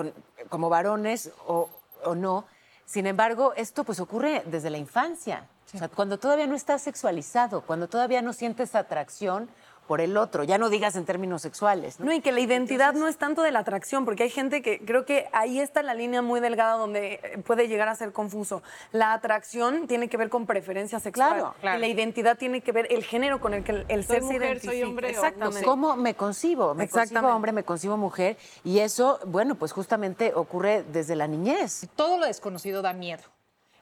como 0.49 0.69
varones 0.69 1.31
o, 1.47 1.69
o 2.03 2.13
no. 2.13 2.45
Sin 2.87 3.05
embargo, 3.05 3.51
esto 3.57 3.83
pues 3.83 3.99
ocurre 3.99 4.43
desde 4.45 4.69
la 4.69 4.77
infancia. 4.77 5.45
O 5.73 5.77
sea, 5.77 5.89
cuando 5.89 6.17
todavía 6.17 6.47
no 6.47 6.55
estás 6.55 6.81
sexualizado, 6.81 7.59
cuando 7.63 7.89
todavía 7.89 8.21
no 8.21 8.31
sientes 8.31 8.75
atracción 8.75 9.49
por 9.87 10.01
el 10.01 10.17
otro, 10.17 10.43
ya 10.43 10.57
no 10.57 10.69
digas 10.69 10.95
en 10.95 11.05
términos 11.05 11.41
sexuales, 11.41 11.99
¿no? 11.99 12.07
No, 12.07 12.13
y 12.13 12.21
que 12.21 12.31
la 12.31 12.39
identidad 12.41 12.93
no 12.93 13.07
es 13.07 13.17
tanto 13.17 13.41
de 13.41 13.51
la 13.51 13.59
atracción, 13.59 14.05
porque 14.05 14.23
hay 14.23 14.29
gente 14.29 14.61
que 14.61 14.79
creo 14.79 15.05
que 15.05 15.27
ahí 15.31 15.59
está 15.59 15.81
la 15.81 15.93
línea 15.93 16.21
muy 16.21 16.39
delgada 16.39 16.77
donde 16.77 17.19
eh, 17.23 17.37
puede 17.45 17.67
llegar 17.67 17.87
a 17.87 17.95
ser 17.95 18.11
confuso. 18.11 18.61
La 18.91 19.13
atracción 19.13 19.87
tiene 19.87 20.09
que 20.09 20.17
ver 20.17 20.29
con 20.29 20.45
preferencia 20.45 20.99
sexual. 20.99 21.33
Claro, 21.33 21.55
claro. 21.61 21.77
Y 21.77 21.81
la 21.81 21.87
identidad 21.87 22.37
tiene 22.37 22.61
que 22.61 22.71
ver 22.71 22.87
el 22.91 23.03
género 23.03 23.39
con 23.39 23.53
el 23.53 23.63
que 23.63 23.71
el, 23.71 23.85
el 23.87 24.05
ser 24.05 24.21
se 24.21 24.33
mujer, 24.33 24.59
soy 24.59 24.77
identifica. 24.77 24.87
hombre 24.87 25.07
o 25.07 25.11
no 25.11 25.17
Exactamente. 25.17 25.63
¿Cómo 25.65 25.95
me 25.95 26.13
concibo? 26.13 26.73
Me 26.75 26.87
concibo 26.89 27.27
hombre, 27.29 27.51
me 27.51 27.63
concibo 27.63 27.97
mujer. 27.97 28.37
Y 28.63 28.79
eso, 28.79 29.19
bueno, 29.25 29.55
pues 29.55 29.71
justamente 29.71 30.33
ocurre 30.35 30.83
desde 30.83 31.15
la 31.15 31.27
niñez. 31.27 31.87
todo 31.95 32.17
lo 32.17 32.25
desconocido 32.25 32.81
da 32.81 32.93
miedo. 32.93 33.23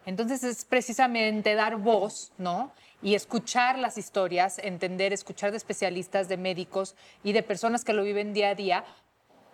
Entonces 0.05 0.43
es 0.43 0.65
precisamente 0.65 1.55
dar 1.55 1.77
voz, 1.77 2.31
¿no? 2.37 2.71
Y 3.01 3.15
escuchar 3.15 3.77
las 3.77 3.97
historias, 3.97 4.59
entender, 4.59 5.13
escuchar 5.13 5.51
de 5.51 5.57
especialistas, 5.57 6.27
de 6.27 6.37
médicos 6.37 6.95
y 7.23 7.33
de 7.33 7.43
personas 7.43 7.83
que 7.83 7.93
lo 7.93 8.03
viven 8.03 8.33
día 8.33 8.49
a 8.49 8.55
día, 8.55 8.85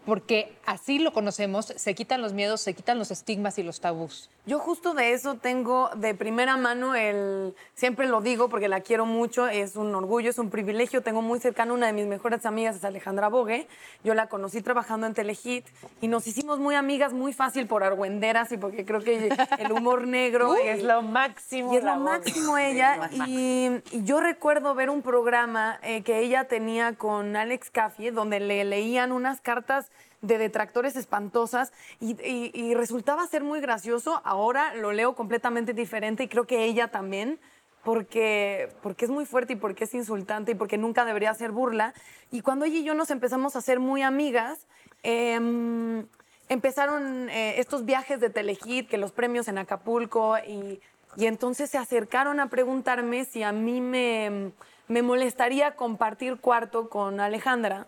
porque 0.05 0.57
así 0.65 0.99
lo 0.99 1.13
conocemos, 1.13 1.67
se 1.75 1.93
quitan 1.93 2.21
los 2.21 2.33
miedos, 2.33 2.61
se 2.61 2.73
quitan 2.73 2.97
los 2.97 3.11
estigmas 3.11 3.59
y 3.59 3.63
los 3.63 3.81
tabús. 3.81 4.29
Yo 4.47 4.57
justo 4.57 4.95
de 4.95 5.13
eso 5.13 5.35
tengo 5.35 5.91
de 5.95 6.15
primera 6.15 6.57
mano 6.57 6.95
el, 6.95 7.53
siempre 7.75 8.07
lo 8.07 8.21
digo 8.21 8.49
porque 8.49 8.67
la 8.67 8.81
quiero 8.81 9.05
mucho, 9.05 9.47
es 9.47 9.75
un 9.75 9.93
orgullo, 9.93 10.31
es 10.31 10.39
un 10.39 10.49
privilegio. 10.49 11.03
Tengo 11.03 11.21
muy 11.21 11.39
cercano 11.39 11.75
una 11.75 11.85
de 11.85 11.93
mis 11.93 12.07
mejores 12.07 12.47
amigas, 12.47 12.77
es 12.77 12.83
Alejandra 12.83 13.27
Bogue. 13.27 13.67
Yo 14.03 14.15
la 14.15 14.27
conocí 14.27 14.63
trabajando 14.63 15.05
en 15.05 15.13
Telehit 15.13 15.67
y 16.01 16.07
nos 16.07 16.25
hicimos 16.25 16.57
muy 16.57 16.73
amigas, 16.73 17.13
muy 17.13 17.33
fácil 17.33 17.67
por 17.67 17.83
argüenderas 17.83 18.51
y 18.51 18.57
porque 18.57 18.83
creo 18.83 19.01
que 19.01 19.29
el 19.59 19.71
humor 19.71 20.07
negro 20.07 20.55
es 20.65 20.81
lo 20.81 21.03
máximo. 21.03 21.71
y 21.71 21.77
es 21.77 21.83
lo 21.83 21.97
máximo 21.97 22.57
ella. 22.57 23.11
Y, 23.27 23.69
y 23.91 24.03
yo 24.03 24.21
recuerdo 24.21 24.73
ver 24.73 24.89
un 24.89 25.03
programa 25.03 25.79
eh, 25.83 26.01
que 26.01 26.19
ella 26.19 26.45
tenía 26.45 26.93
con 26.95 27.35
Alex 27.35 27.69
Caffey, 27.69 28.09
donde 28.09 28.39
le 28.39 28.63
leían 28.63 29.11
unas 29.11 29.39
cartas 29.39 29.91
de 30.21 30.37
detractores 30.37 30.95
espantosas 30.95 31.73
y, 31.99 32.73
resultaba 32.75 33.25
ser 33.27 33.43
muy 33.43 33.59
gracioso. 33.59 34.21
Ahora 34.23 34.75
lo 34.75 34.91
leo 34.91 35.15
completamente 35.15 35.73
diferente 35.73 36.23
y 36.23 36.27
creo 36.27 36.45
que 36.45 36.65
ella 36.65 36.89
también. 36.89 37.39
Porque, 37.83 38.69
porque 38.83 39.05
es 39.05 39.11
muy 39.11 39.25
fuerte 39.25 39.53
y 39.53 39.55
porque 39.55 39.85
es 39.85 39.95
insultante 39.95 40.51
y 40.51 40.55
porque 40.55 40.77
nunca 40.77 41.03
debería 41.03 41.33
ser 41.33 41.51
burla. 41.51 41.95
Y 42.29 42.41
cuando 42.41 42.65
ella 42.65 42.77
y 42.77 42.83
yo 42.83 42.93
nos 42.93 43.09
empezamos 43.09 43.55
a 43.55 43.59
hacer 43.59 43.79
muy 43.79 44.03
amigas, 44.03 44.67
em, 45.01 46.05
empezaron 46.47 47.27
eh, 47.29 47.59
estos 47.59 47.83
viajes 47.83 48.19
de 48.19 48.29
Telehit, 48.29 48.87
que 48.87 48.99
los 48.99 49.11
premios 49.11 49.47
en 49.47 49.57
Acapulco, 49.57 50.37
y, 50.37 50.79
y 51.17 51.25
entonces 51.25 51.71
se 51.71 51.79
acercaron 51.79 52.39
a 52.39 52.49
preguntarme 52.49 53.25
si 53.25 53.41
a 53.41 53.51
mí 53.51 53.81
me, 53.81 54.51
me 54.87 55.01
molestaría 55.01 55.75
compartir 55.75 56.37
cuarto 56.37 56.87
con 56.87 57.19
Alejandra 57.19 57.87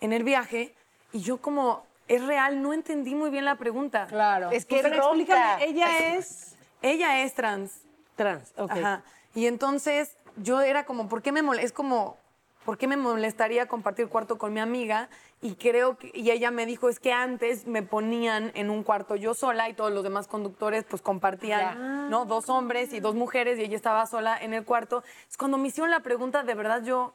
en 0.00 0.12
el 0.12 0.24
viaje, 0.24 0.74
y 1.12 1.20
yo 1.20 1.38
como, 1.38 1.84
es 2.08 2.24
real, 2.24 2.62
no 2.62 2.72
entendí 2.72 3.14
muy 3.14 3.30
bien 3.30 3.44
la 3.44 3.56
pregunta. 3.56 4.06
Claro. 4.06 4.50
Es 4.50 4.64
que 4.64 4.76
Pero 4.82 4.88
ronca. 4.96 5.56
explícame, 5.58 5.64
ella 5.64 6.14
es, 6.14 6.56
ella 6.80 7.22
es 7.22 7.34
trans. 7.34 7.72
Trans, 8.16 8.52
ok. 8.56 8.70
Ajá. 8.72 9.02
Y 9.34 9.46
entonces 9.46 10.16
yo 10.36 10.60
era 10.60 10.84
como, 10.84 11.08
¿por 11.08 11.22
qué 11.22 11.32
me 11.32 11.42
molesta? 11.42 11.66
Es 11.66 11.72
como, 11.72 12.18
¿por 12.64 12.78
qué 12.78 12.86
me 12.86 12.96
molestaría 12.96 13.66
compartir 13.66 14.08
cuarto 14.08 14.38
con 14.38 14.52
mi 14.52 14.60
amiga? 14.60 15.08
Y 15.40 15.56
creo 15.56 15.96
que, 15.96 16.12
y 16.14 16.30
ella 16.30 16.50
me 16.50 16.66
dijo, 16.66 16.88
es 16.88 17.00
que 17.00 17.12
antes 17.12 17.66
me 17.66 17.82
ponían 17.82 18.52
en 18.54 18.70
un 18.70 18.84
cuarto 18.84 19.16
yo 19.16 19.34
sola 19.34 19.68
y 19.68 19.74
todos 19.74 19.90
los 19.90 20.04
demás 20.04 20.28
conductores 20.28 20.84
pues 20.84 21.02
compartían, 21.02 22.10
¿no? 22.10 22.26
Dos 22.26 22.48
hombres 22.48 22.92
y 22.92 23.00
dos 23.00 23.14
mujeres 23.14 23.58
y 23.58 23.62
ella 23.62 23.76
estaba 23.76 24.06
sola 24.06 24.38
en 24.40 24.54
el 24.54 24.64
cuarto. 24.64 25.02
Es 25.28 25.36
cuando 25.36 25.58
me 25.58 25.68
hicieron 25.68 25.90
la 25.90 26.00
pregunta, 26.00 26.44
de 26.44 26.54
verdad 26.54 26.82
yo 26.84 27.14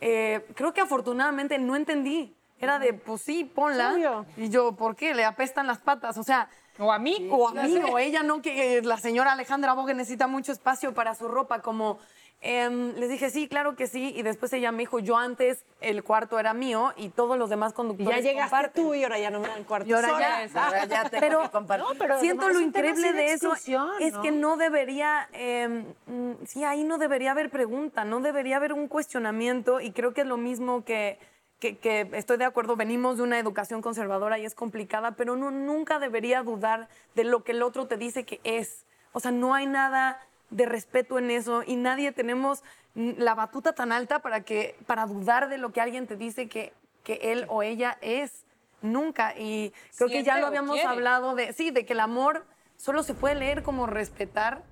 eh, 0.00 0.44
creo 0.54 0.72
que 0.72 0.80
afortunadamente 0.80 1.58
no 1.58 1.76
entendí. 1.76 2.34
Era 2.60 2.78
de, 2.78 2.92
pues 2.94 3.22
sí, 3.22 3.44
ponla. 3.44 3.92
Obvio. 3.94 4.26
Y 4.36 4.48
yo, 4.50 4.72
¿por 4.72 4.94
qué? 4.94 5.14
Le 5.14 5.24
apestan 5.24 5.66
las 5.66 5.78
patas. 5.78 6.18
O 6.18 6.22
sea, 6.22 6.48
O 6.78 6.92
a 6.92 6.98
mí. 6.98 7.28
o 7.30 7.48
a 7.48 7.54
mí, 7.54 7.78
o 7.90 7.98
ella 7.98 8.22
no, 8.22 8.42
que 8.42 8.82
la 8.82 8.98
señora 8.98 9.32
Alejandra 9.32 9.72
Bogue 9.72 9.94
necesita 9.94 10.26
mucho 10.26 10.52
espacio 10.52 10.92
para 10.94 11.14
su 11.14 11.26
ropa, 11.28 11.60
como 11.62 11.98
Em, 12.42 12.94
les 12.96 13.10
dije, 13.10 13.28
sí, 13.28 13.48
claro 13.48 13.76
que 13.76 13.86
sí. 13.86 14.14
Y 14.16 14.22
después 14.22 14.50
ella 14.54 14.72
me 14.72 14.78
dijo, 14.78 14.98
yo 14.98 15.18
antes 15.18 15.66
el 15.82 16.02
cuarto 16.02 16.38
era 16.38 16.54
mío 16.54 16.94
y 16.96 17.10
todos 17.10 17.36
los 17.36 17.50
demás 17.50 17.72
Y 17.72 17.74
conductores 17.74 18.24
ya 18.24 18.30
llegaste 18.30 18.50
comparten". 18.50 18.82
tú 18.84 18.94
y 18.94 19.02
ahora 19.02 19.18
ya 19.18 19.30
no 19.30 19.40
me 19.40 19.48
dan 19.48 19.64
cuarto. 19.64 19.86
Y 19.88 19.92
ahora 19.92 20.08
ya, 20.48 20.64
Ahora 20.64 20.84
ya 20.86 21.10
tengo 21.10 21.20
pero, 21.20 21.42
que 21.42 21.50
compartir. 21.50 21.86
No, 21.86 21.94
pero 21.98 22.18
siento 22.20 22.48
lo 22.48 22.60
increíble 22.60 23.12
de 23.12 23.32
eso 23.32 23.52
es 23.98 24.16
que 24.22 24.30
no 24.30 24.56
debería, 24.56 25.28
eh, 25.34 25.84
mm, 26.06 26.32
sí, 26.46 26.64
ahí 26.64 26.82
no 26.82 26.96
debería 26.96 27.32
haber 27.32 27.50
pregunta, 27.50 28.04
no 28.04 28.20
debería 28.20 28.56
haber 28.56 28.72
un 28.72 28.88
cuestionamiento 28.88 29.80
y 29.82 29.92
creo 29.92 30.14
que 30.14 30.22
es 30.22 30.26
lo 30.26 30.38
mismo 30.38 30.82
que, 30.82 31.18
que, 31.60 31.76
que 31.76 32.08
estoy 32.14 32.38
de 32.38 32.46
acuerdo, 32.46 32.74
venimos 32.74 33.18
de 33.18 33.22
una 33.22 33.38
educación 33.38 33.82
conservadora 33.82 34.38
y 34.38 34.46
es 34.46 34.54
complicada, 34.54 35.12
pero 35.12 35.36
no, 35.36 35.50
nunca 35.50 35.98
debería 35.98 36.42
dudar 36.42 36.88
de 37.14 37.24
lo 37.24 37.44
que 37.44 37.52
el 37.52 37.62
otro 37.62 37.86
te 37.86 37.96
dice 37.96 38.24
que 38.24 38.40
es. 38.42 38.86
O 39.12 39.20
sea, 39.20 39.30
no 39.30 39.54
hay 39.54 39.66
nada 39.66 40.20
de 40.48 40.66
respeto 40.66 41.18
en 41.18 41.30
eso 41.30 41.62
y 41.64 41.76
nadie 41.76 42.12
tenemos 42.12 42.64
la 42.94 43.34
batuta 43.34 43.74
tan 43.74 43.92
alta 43.92 44.20
para, 44.20 44.40
que, 44.40 44.76
para 44.86 45.06
dudar 45.06 45.48
de 45.48 45.58
lo 45.58 45.70
que 45.70 45.80
alguien 45.80 46.06
te 46.06 46.16
dice 46.16 46.48
que, 46.48 46.72
que 47.04 47.20
él 47.22 47.44
o 47.48 47.62
ella 47.62 47.98
es. 48.00 48.44
Nunca. 48.82 49.34
Y 49.36 49.74
creo 49.96 50.08
que 50.08 50.24
ya 50.24 50.34
Siente 50.34 50.40
lo 50.40 50.46
habíamos 50.46 50.80
hablado 50.80 51.34
de, 51.34 51.52
sí, 51.52 51.70
de 51.70 51.84
que 51.84 51.92
el 51.92 52.00
amor 52.00 52.46
solo 52.78 53.02
se 53.02 53.12
puede 53.12 53.34
leer 53.34 53.62
como 53.62 53.86
respetar. 53.86 54.62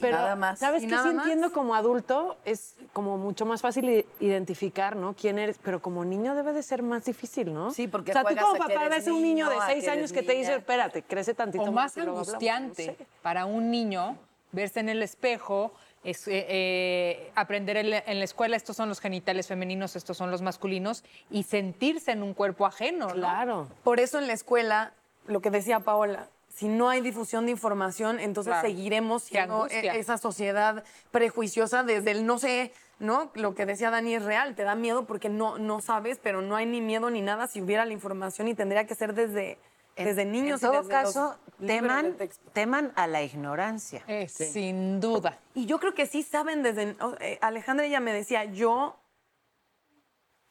Pero, 0.00 0.16
Nada 0.16 0.36
más. 0.36 0.58
¿sabes 0.58 0.82
qué? 0.82 0.96
Sí 0.96 1.08
entiendo 1.08 1.52
como 1.52 1.74
adulto 1.74 2.36
es 2.44 2.76
como 2.92 3.18
mucho 3.18 3.46
más 3.46 3.60
fácil 3.60 4.06
identificar, 4.20 4.94
¿no? 4.96 5.14
Quién 5.14 5.38
eres, 5.38 5.58
pero 5.62 5.82
como 5.82 6.04
niño 6.04 6.34
debe 6.34 6.52
de 6.52 6.62
ser 6.62 6.82
más 6.82 7.04
difícil, 7.04 7.52
¿no? 7.52 7.72
Sí, 7.72 7.88
porque 7.88 8.12
O 8.12 8.14
sea, 8.14 8.22
tú 8.24 8.36
como 8.36 8.58
papá 8.58 8.88
ves 8.88 9.08
a 9.08 9.12
un 9.12 9.22
niño 9.22 9.48
de 9.50 9.56
seis 9.66 9.84
que 9.84 9.90
años 9.90 10.12
que 10.12 10.22
te 10.22 10.32
dice, 10.34 10.54
espérate, 10.54 11.02
crece 11.02 11.34
tantito 11.34 11.64
O 11.64 11.72
más 11.72 11.96
y 11.96 12.00
luego 12.00 12.20
hablamos", 12.20 12.28
no 12.28 12.32
angustiante 12.34 12.84
sé. 12.84 13.06
para 13.22 13.44
un 13.46 13.70
niño 13.70 14.16
verse 14.52 14.80
en 14.80 14.88
el 14.88 15.02
espejo, 15.02 15.72
es, 16.04 16.26
eh, 16.28 16.46
eh, 16.48 17.32
aprender 17.34 17.76
en 17.76 17.90
la, 17.90 17.98
en 17.98 18.18
la 18.18 18.24
escuela 18.24 18.56
estos 18.56 18.76
son 18.76 18.88
los 18.88 19.00
genitales 19.00 19.46
femeninos, 19.48 19.96
estos 19.96 20.16
son 20.16 20.30
los 20.30 20.42
masculinos 20.42 21.04
y 21.30 21.42
sentirse 21.42 22.12
en 22.12 22.22
un 22.22 22.34
cuerpo 22.34 22.66
ajeno. 22.66 23.08
¿no? 23.08 23.14
Claro. 23.14 23.68
Por 23.82 24.00
eso 24.00 24.18
en 24.18 24.26
la 24.28 24.32
escuela, 24.32 24.92
lo 25.26 25.40
que 25.40 25.50
decía 25.50 25.80
Paola, 25.80 26.28
si 26.58 26.66
no 26.66 26.88
hay 26.88 27.00
difusión 27.00 27.44
de 27.46 27.52
información, 27.52 28.18
entonces 28.18 28.50
Claro. 28.50 28.66
seguiremos 28.66 29.22
siendo 29.22 29.68
e- 29.68 29.96
esa 29.96 30.18
sociedad 30.18 30.82
prejuiciosa 31.12 31.84
desde 31.84 32.10
el 32.10 32.26
no 32.26 32.38
sé, 32.40 32.72
¿no? 32.98 33.30
Lo 33.34 33.54
que 33.54 33.64
decía 33.64 33.90
Dani 33.90 34.16
es 34.16 34.24
real, 34.24 34.56
te 34.56 34.64
da 34.64 34.74
miedo 34.74 35.06
porque 35.06 35.28
no, 35.28 35.56
no 35.58 35.80
sabes, 35.80 36.18
pero 36.20 36.42
no 36.42 36.56
hay 36.56 36.66
ni 36.66 36.80
miedo 36.80 37.10
ni 37.10 37.22
nada 37.22 37.46
si 37.46 37.62
hubiera 37.62 37.84
la 37.84 37.92
información 37.92 38.48
y 38.48 38.54
tendría 38.54 38.88
que 38.88 38.96
ser 38.96 39.14
desde, 39.14 39.56
desde 39.94 40.24
niños. 40.24 40.60
y 40.60 40.64
En 40.66 40.70
todo 40.72 40.82
desde 40.82 40.90
caso, 40.90 41.36
teman, 41.64 42.16
teman 42.52 42.92
a 42.96 43.06
la 43.06 43.22
ignorancia. 43.22 44.02
Eh, 44.08 44.28
Sin 44.28 44.98
duda. 44.98 45.38
Y 45.54 45.66
yo 45.66 45.78
creo 45.78 45.94
que 45.94 46.06
sí 46.06 46.24
saben 46.24 46.64
desde... 46.64 46.96
eh, 47.20 47.38
Alejandra 47.40 47.86
ella 47.86 48.00
me 48.00 48.12
decía, 48.12 48.46
yo 48.46 48.98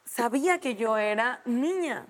sabía 0.05 0.59
que 0.61 0.75
yo 0.75 0.97
era 0.97 1.41
niña. 1.43 2.05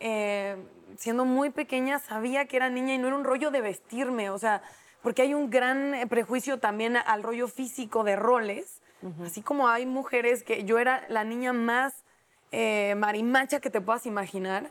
Eh, 0.00 0.56
siendo 0.96 1.24
muy 1.24 1.50
pequeña 1.50 1.98
sabía 1.98 2.46
que 2.46 2.56
era 2.56 2.70
niña 2.70 2.94
y 2.94 2.98
no 2.98 3.08
era 3.08 3.16
un 3.16 3.24
rollo 3.24 3.50
de 3.50 3.60
vestirme, 3.60 4.30
o 4.30 4.38
sea, 4.38 4.62
porque 5.02 5.22
hay 5.22 5.34
un 5.34 5.50
gran 5.50 5.94
eh, 5.94 6.06
prejuicio 6.06 6.58
también 6.58 6.96
al 6.96 7.22
rollo 7.22 7.48
físico 7.48 8.02
de 8.02 8.16
roles, 8.16 8.82
así 9.24 9.40
como 9.40 9.68
hay 9.68 9.86
mujeres 9.86 10.42
que 10.42 10.64
yo 10.64 10.78
era 10.78 11.06
la 11.08 11.24
niña 11.24 11.54
más 11.54 12.04
eh, 12.52 12.94
marimacha 12.96 13.60
que 13.60 13.70
te 13.70 13.80
puedas 13.80 14.04
imaginar, 14.04 14.70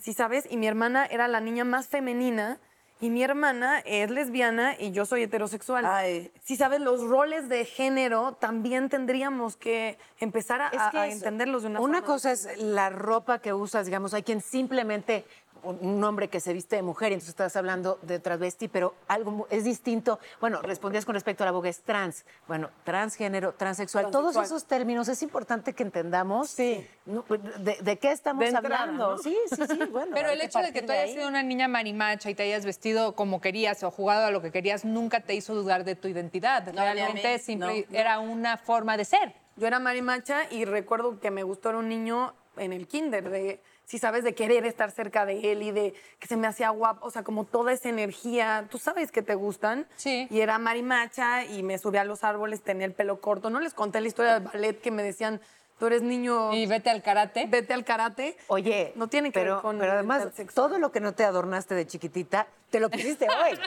¿sí 0.00 0.12
sabes? 0.14 0.48
Y 0.50 0.56
mi 0.56 0.66
hermana 0.66 1.06
era 1.06 1.28
la 1.28 1.40
niña 1.40 1.64
más 1.64 1.86
femenina 1.86 2.58
y 3.02 3.10
mi 3.10 3.22
hermana 3.22 3.80
es 3.80 4.10
lesbiana 4.10 4.76
y 4.78 4.92
yo 4.92 5.04
soy 5.04 5.24
heterosexual. 5.24 5.84
Ay. 5.84 6.30
Si 6.42 6.56
sabes, 6.56 6.80
los 6.80 7.02
roles 7.02 7.48
de 7.48 7.64
género 7.64 8.34
también 8.40 8.88
tendríamos 8.88 9.56
que 9.56 9.98
empezar 10.20 10.62
a, 10.62 10.68
Es 10.68 10.80
que 10.92 10.98
a 10.98 11.06
es- 11.08 11.16
entenderlos 11.16 11.62
de 11.62 11.68
una, 11.70 11.80
Una 11.80 11.98
forma. 11.98 12.06
cosa 12.06 12.30
es 12.32 12.48
la 12.58 12.90
ropa 12.90 13.40
que 13.40 13.52
usas, 13.52 13.86
digamos, 13.86 14.14
hay 14.14 14.22
quien 14.22 14.40
simplemente 14.40 15.24
un 15.62 16.02
hombre 16.04 16.28
que 16.28 16.40
se 16.40 16.52
viste 16.52 16.76
de 16.76 16.82
mujer, 16.82 17.10
y 17.12 17.14
entonces 17.14 17.30
estás 17.30 17.54
hablando 17.56 17.98
de 18.02 18.18
travesti, 18.18 18.68
pero 18.68 18.94
algo 19.08 19.46
es 19.50 19.64
distinto. 19.64 20.18
Bueno, 20.40 20.60
respondías 20.62 21.04
con 21.04 21.14
respecto 21.14 21.44
a 21.44 21.46
la 21.46 21.52
boga, 21.52 21.68
es 21.68 21.82
trans. 21.82 22.24
Bueno, 22.48 22.70
transgénero, 22.84 23.52
transexual, 23.54 24.10
todos 24.10 24.36
esos 24.36 24.64
términos 24.64 25.08
es 25.08 25.22
importante 25.22 25.72
que 25.72 25.82
entendamos 25.82 26.50
Sí. 26.50 26.86
¿no? 27.06 27.24
de, 27.58 27.76
de 27.80 27.98
qué 27.98 28.12
estamos 28.12 28.40
De 28.40 28.48
entrada, 28.50 28.82
hablando. 28.84 29.12
¿no? 29.12 29.18
Sí, 29.18 29.36
sí, 29.50 29.62
sí, 29.68 29.84
bueno. 29.90 30.12
Pero 30.14 30.30
el 30.30 30.40
hecho 30.40 30.58
de 30.58 30.72
que 30.72 30.82
tú 30.82 30.92
hayas 30.92 31.10
sido 31.10 31.28
una 31.28 31.42
niña 31.42 31.68
marimacha 31.68 32.28
y 32.30 32.34
te 32.34 32.42
hayas 32.42 32.64
vestido 32.64 33.14
como 33.14 33.40
querías 33.40 33.82
o 33.82 33.90
jugado 33.90 34.26
a 34.26 34.30
lo 34.30 34.42
que 34.42 34.50
querías, 34.50 34.84
nunca 34.84 35.20
te 35.20 35.34
hizo 35.34 35.54
dudar 35.54 35.84
de 35.84 35.94
tu 35.96 36.08
identidad. 36.08 36.72
Realmente 36.74 37.34
mí, 37.34 37.38
simple- 37.38 37.86
no. 37.88 37.98
era 37.98 38.18
una 38.20 38.56
forma 38.56 38.96
de 38.96 39.04
ser. 39.04 39.34
Yo 39.56 39.66
era 39.66 39.78
marimacha 39.78 40.42
y 40.50 40.64
recuerdo 40.64 41.20
que 41.20 41.30
me 41.30 41.42
gustó 41.42 41.68
era 41.70 41.78
un 41.78 41.88
niño 41.88 42.34
en 42.56 42.72
el 42.72 42.86
kinder, 42.86 43.28
de, 43.30 43.60
si 43.84 43.98
sabes, 43.98 44.24
de 44.24 44.34
querer 44.34 44.64
estar 44.64 44.90
cerca 44.90 45.26
de 45.26 45.52
él 45.52 45.62
y 45.62 45.70
de 45.70 45.94
que 46.18 46.26
se 46.26 46.36
me 46.36 46.46
hacía 46.46 46.70
guapo, 46.70 47.06
o 47.06 47.10
sea, 47.10 47.22
como 47.22 47.44
toda 47.44 47.72
esa 47.72 47.88
energía, 47.88 48.66
tú 48.70 48.78
sabes 48.78 49.12
que 49.12 49.22
te 49.22 49.34
gustan. 49.34 49.86
Sí. 49.96 50.26
Y 50.30 50.40
era 50.40 50.58
marimacha 50.58 51.44
y 51.44 51.62
me 51.62 51.78
subía 51.78 52.02
a 52.02 52.04
los 52.04 52.24
árboles, 52.24 52.62
tenía 52.62 52.86
el 52.86 52.92
pelo 52.92 53.20
corto. 53.20 53.50
No 53.50 53.60
les 53.60 53.74
conté 53.74 54.00
la 54.00 54.08
historia 54.08 54.34
del 54.34 54.48
ballet 54.48 54.80
que 54.80 54.90
me 54.90 55.02
decían, 55.02 55.40
tú 55.82 55.86
eres 55.88 56.02
niño, 56.02 56.52
Y 56.54 56.64
vete 56.66 56.90
al 56.90 57.02
karate. 57.02 57.44
vete 57.48 57.74
al 57.74 57.84
karate. 57.84 58.36
Oye, 58.46 58.92
no 58.94 59.08
tiene 59.08 59.32
que 59.32 59.40
pero, 59.40 59.54
ver 59.56 59.62
con 59.62 59.78
Pero 59.80 59.94
además, 59.94 60.28
todo 60.54 60.78
lo 60.78 60.92
que 60.92 61.00
no 61.00 61.12
te 61.12 61.24
adornaste 61.24 61.74
de 61.74 61.88
chiquitita, 61.88 62.46
te 62.70 62.78
lo 62.78 62.88
pusiste 62.88 63.26
hoy. 63.42 63.58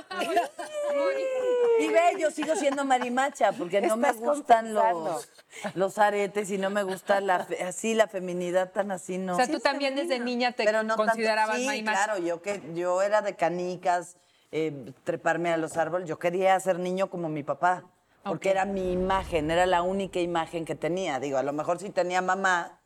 Y 1.82 1.88
ve, 1.90 2.00
yo 2.18 2.32
sigo 2.32 2.56
siendo 2.56 2.86
marimacha 2.86 3.52
porque 3.52 3.82
no 3.82 3.98
me 3.98 4.14
gustan 4.14 4.74
los, 4.74 5.28
los 5.74 5.98
aretes 5.98 6.50
y 6.52 6.58
no 6.58 6.70
me 6.70 6.84
gusta 6.84 7.20
la, 7.20 7.44
fe- 7.44 7.62
así 7.62 7.94
la 7.96 8.08
feminidad 8.08 8.72
tan 8.72 8.92
así, 8.92 9.18
¿no? 9.18 9.34
o 9.34 9.36
sea, 9.36 9.48
tú 9.48 9.60
también 9.60 9.96
desde 9.98 10.18
niña 10.20 10.54
te 10.54 10.64
Pero 10.64 10.84
no 10.84 10.96
tanto- 10.96 11.12
considerabas 11.12 11.58
sí, 11.58 11.66
marimacha. 11.66 12.06
claro, 12.06 12.20
yo 12.24 12.42
que 12.42 12.62
yo 12.76 13.02
era 13.02 13.22
de 13.22 13.36
canicas, 13.36 14.16
eh, 14.54 14.94
treparme 15.04 15.52
a 15.52 15.58
los 15.58 15.76
árboles. 15.76 16.08
Yo 16.08 16.18
quería 16.18 16.58
ser 16.62 16.80
niño 16.80 17.10
como 17.10 17.28
mi 17.28 17.44
papá, 17.44 17.84
porque 18.30 18.50
era 18.50 18.66
mi 18.66 18.92
imagen, 18.92 19.52
era 19.52 19.66
la 19.66 19.84
única 19.84 20.20
imagen 20.20 20.66
que 20.66 20.76
tenía. 20.76 21.20
Digo, 21.20 21.38
a 21.38 21.44
lo 21.44 21.54
mejor 21.54 21.78
si 21.80 21.92
tenía 21.92 22.22
mamá, 22.22 22.82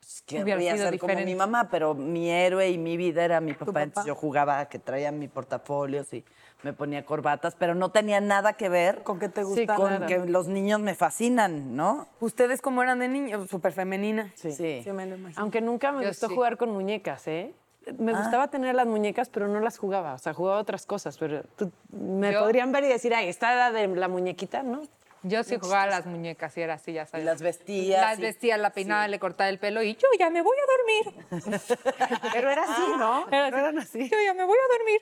pues 0.00 0.22
querría 0.26 0.74
sido 0.74 0.90
ser 0.90 0.98
como 0.98 1.14
mi 1.14 1.20
diferente. 1.20 1.36
mamá, 1.38 1.70
pero 1.70 1.94
mi 1.94 2.30
héroe 2.30 2.68
y 2.70 2.76
mi 2.76 2.96
vida 2.98 3.24
era 3.24 3.40
mi 3.40 3.52
papá. 3.54 3.66
papá? 3.66 3.82
Entonces 3.84 4.08
yo 4.08 4.14
jugaba 4.14 4.66
que 4.68 4.78
traía 4.78 5.10
mi 5.10 5.28
portafolio 5.28 6.04
y 6.12 6.24
me 6.62 6.74
ponía 6.74 7.06
corbatas, 7.06 7.54
pero 7.58 7.74
no 7.74 7.90
tenía 7.90 8.20
nada 8.20 8.52
que 8.52 8.68
ver 8.68 9.02
Con 9.02 9.18
que 9.18 9.28
te 9.30 9.42
Sí, 9.42 9.66
gustara. 9.66 9.74
con 9.76 10.06
que 10.06 10.18
los 10.30 10.46
niños 10.48 10.78
me 10.80 10.94
fascinan, 10.94 11.74
¿no? 11.74 12.06
¿Ustedes 12.20 12.60
cómo 12.60 12.82
eran 12.82 12.98
de 12.98 13.08
niños? 13.08 13.48
Súper 13.48 13.72
femenina. 13.72 14.30
Sí. 14.34 14.52
Sí, 14.52 14.92
me 14.92 15.06
lo 15.06 15.16
imagino. 15.16 15.40
Aunque 15.40 15.60
nunca 15.62 15.90
me 15.90 16.02
Yo 16.02 16.08
gustó 16.08 16.28
sí. 16.28 16.34
jugar 16.34 16.58
con 16.58 16.70
muñecas, 16.70 17.26
¿eh? 17.28 17.54
Me 17.98 18.12
gustaba 18.12 18.48
tener 18.48 18.74
las 18.74 18.86
muñecas, 18.86 19.28
pero 19.28 19.48
no 19.48 19.60
las 19.60 19.78
jugaba. 19.78 20.14
O 20.14 20.18
sea, 20.18 20.32
jugaba 20.34 20.58
otras 20.58 20.86
cosas. 20.86 21.18
Pero 21.18 21.42
tú- 21.56 21.72
me 21.90 22.32
Yo- 22.32 22.40
podrían 22.40 22.72
ver 22.72 22.84
y 22.84 22.88
decir, 22.88 23.14
ay, 23.14 23.28
esta 23.28 23.52
era 23.52 23.70
de 23.72 23.88
la 23.88 24.08
muñequita, 24.08 24.62
¿no? 24.62 24.82
Yo 25.24 25.44
sí 25.44 25.56
jugaba 25.56 25.84
a 25.84 25.86
las 25.86 26.06
muñecas 26.06 26.56
y 26.56 26.62
era 26.62 26.74
así, 26.74 26.92
ya 26.92 27.06
sabes. 27.06 27.22
Y 27.22 27.26
las 27.26 27.42
vestías. 27.42 28.00
Las 28.00 28.18
vestía, 28.18 28.56
la 28.56 28.70
peinaba, 28.70 29.06
le 29.06 29.20
cortaba 29.20 29.48
el 29.50 29.58
pelo 29.60 29.80
y 29.82 29.94
yo 29.94 30.08
ya 30.18 30.30
me 30.30 30.42
voy 30.42 30.56
a 30.56 31.12
dormir. 31.12 31.26
Pero 32.32 32.50
era 32.50 32.62
así, 32.64 32.82
¿no? 32.98 33.28
Era 33.28 33.46
así, 33.46 33.56
eran 33.56 33.78
así. 33.78 34.08
Yo 34.08 34.16
ya 34.24 34.34
me 34.34 34.44
voy 34.44 34.56
a 34.58 34.78
dormir. 34.78 35.00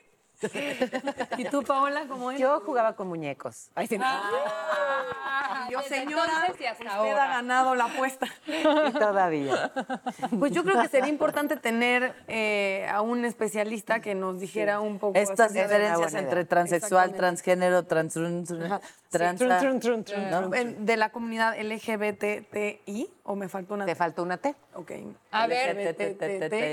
¿Y 1.37 1.45
tú, 1.45 1.63
Paola, 1.63 2.03
cómo 2.07 2.31
eres? 2.31 2.41
Yo 2.41 2.59
jugaba 2.61 2.95
con 2.95 3.07
muñecos. 3.07 3.69
Ay, 3.75 3.87
sí, 3.87 3.97
no. 3.97 4.05
Yo, 5.69 5.79
Desde 5.79 5.99
señora, 5.99 6.47
usted 6.49 6.87
ahora. 6.87 7.23
ha 7.23 7.27
ganado 7.27 7.75
la 7.75 7.85
apuesta. 7.85 8.27
Y 8.47 8.91
todavía. 8.91 9.71
Pues 10.37 10.51
yo 10.51 10.63
creo 10.63 10.81
que 10.81 10.87
sería 10.89 11.07
importante 11.09 11.55
tener 11.57 12.13
eh, 12.27 12.87
a 12.91 13.01
un 13.01 13.23
especialista 13.25 14.01
que 14.01 14.15
nos 14.15 14.39
dijera 14.39 14.79
un 14.81 14.99
poco 14.99 15.17
Estas 15.17 15.53
diferencias 15.53 16.13
entre 16.13 16.45
transexual, 16.45 17.13
transgénero, 17.13 17.83
trans, 17.83 18.13
trans, 18.13 18.51
¿no? 18.51 19.79
trun. 19.79 20.53
En- 20.55 20.85
de 20.85 20.97
la 20.97 21.09
comunidad 21.09 21.55
LGBTI, 21.59 23.09
o 23.23 23.35
me 23.35 23.47
faltó 23.49 23.73
una 23.73 23.85
Te 23.85 23.95
faltó 23.95 24.23
una 24.23 24.37
T. 24.37 24.55
Ok. 24.73 24.91
A 25.31 25.47
ver. 25.47 25.95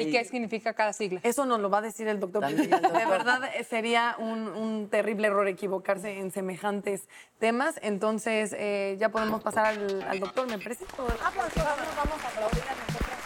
¿Y 0.02 0.12
qué 0.12 0.24
significa 0.24 0.72
cada 0.74 0.92
sigla? 0.92 1.20
Eso 1.22 1.46
nos 1.46 1.60
lo 1.60 1.70
va 1.70 1.78
a 1.78 1.82
decir 1.82 2.08
el 2.08 2.20
doctor. 2.20 2.46
De 2.46 3.06
verdad 3.06 3.40
sería 3.68 4.16
un, 4.18 4.48
un 4.48 4.88
terrible 4.88 5.28
error 5.28 5.46
equivocarse 5.48 6.18
en 6.18 6.30
semejantes 6.30 7.08
temas. 7.38 7.78
Entonces, 7.82 8.54
eh, 8.56 8.96
ya 8.98 9.10
podemos 9.10 9.42
pasar 9.42 9.66
al, 9.66 10.02
al 10.02 10.20
doctor, 10.20 10.46
¿me 10.48 10.58
parece? 10.58 10.84
Ah, 10.90 11.30
pues 11.34 11.54
vamos, 11.54 11.96
vamos 11.96 12.24
a 12.24 12.28
aplaudir 12.28 12.62
a 12.62 13.18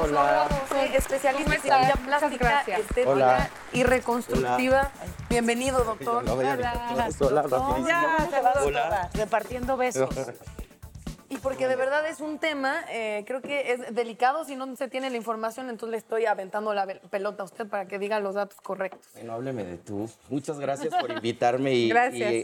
Hola. 0.00 0.46
Soy 0.68 0.96
especialista 0.96 1.44
¿Cómo 1.44 1.54
en 1.54 1.60
cirugía 1.60 1.94
plástica, 2.04 2.60
estética 2.60 3.10
Hola. 3.10 3.50
y 3.72 3.82
reconstructiva. 3.82 4.90
Bienvenido, 5.28 5.84
doctor. 5.84 6.24
Hola, 6.28 7.42
doctora, 7.42 9.10
repartiendo 9.14 9.76
besos. 9.76 10.08
y 11.30 11.36
porque 11.38 11.68
de 11.68 11.76
verdad 11.76 12.08
es 12.08 12.20
un 12.20 12.38
tema, 12.38 12.84
eh, 12.90 13.24
creo 13.26 13.42
que 13.42 13.72
es 13.72 13.94
delicado 13.94 14.44
si 14.44 14.56
no 14.56 14.74
se 14.76 14.88
tiene 14.88 15.10
la 15.10 15.16
información, 15.16 15.68
entonces 15.68 15.90
le 15.90 15.96
estoy 15.98 16.26
aventando 16.26 16.72
la 16.72 16.86
pelota 17.10 17.42
a 17.42 17.46
usted 17.46 17.66
para 17.66 17.86
que 17.86 17.98
diga 17.98 18.18
los 18.20 18.34
datos 18.34 18.60
correctos. 18.60 19.06
Bueno, 19.14 19.34
hábleme 19.34 19.64
de 19.64 19.76
tú. 19.76 20.08
Muchas 20.30 20.58
gracias 20.58 20.94
por 20.94 21.10
invitarme 21.10 21.74
y 21.74 21.92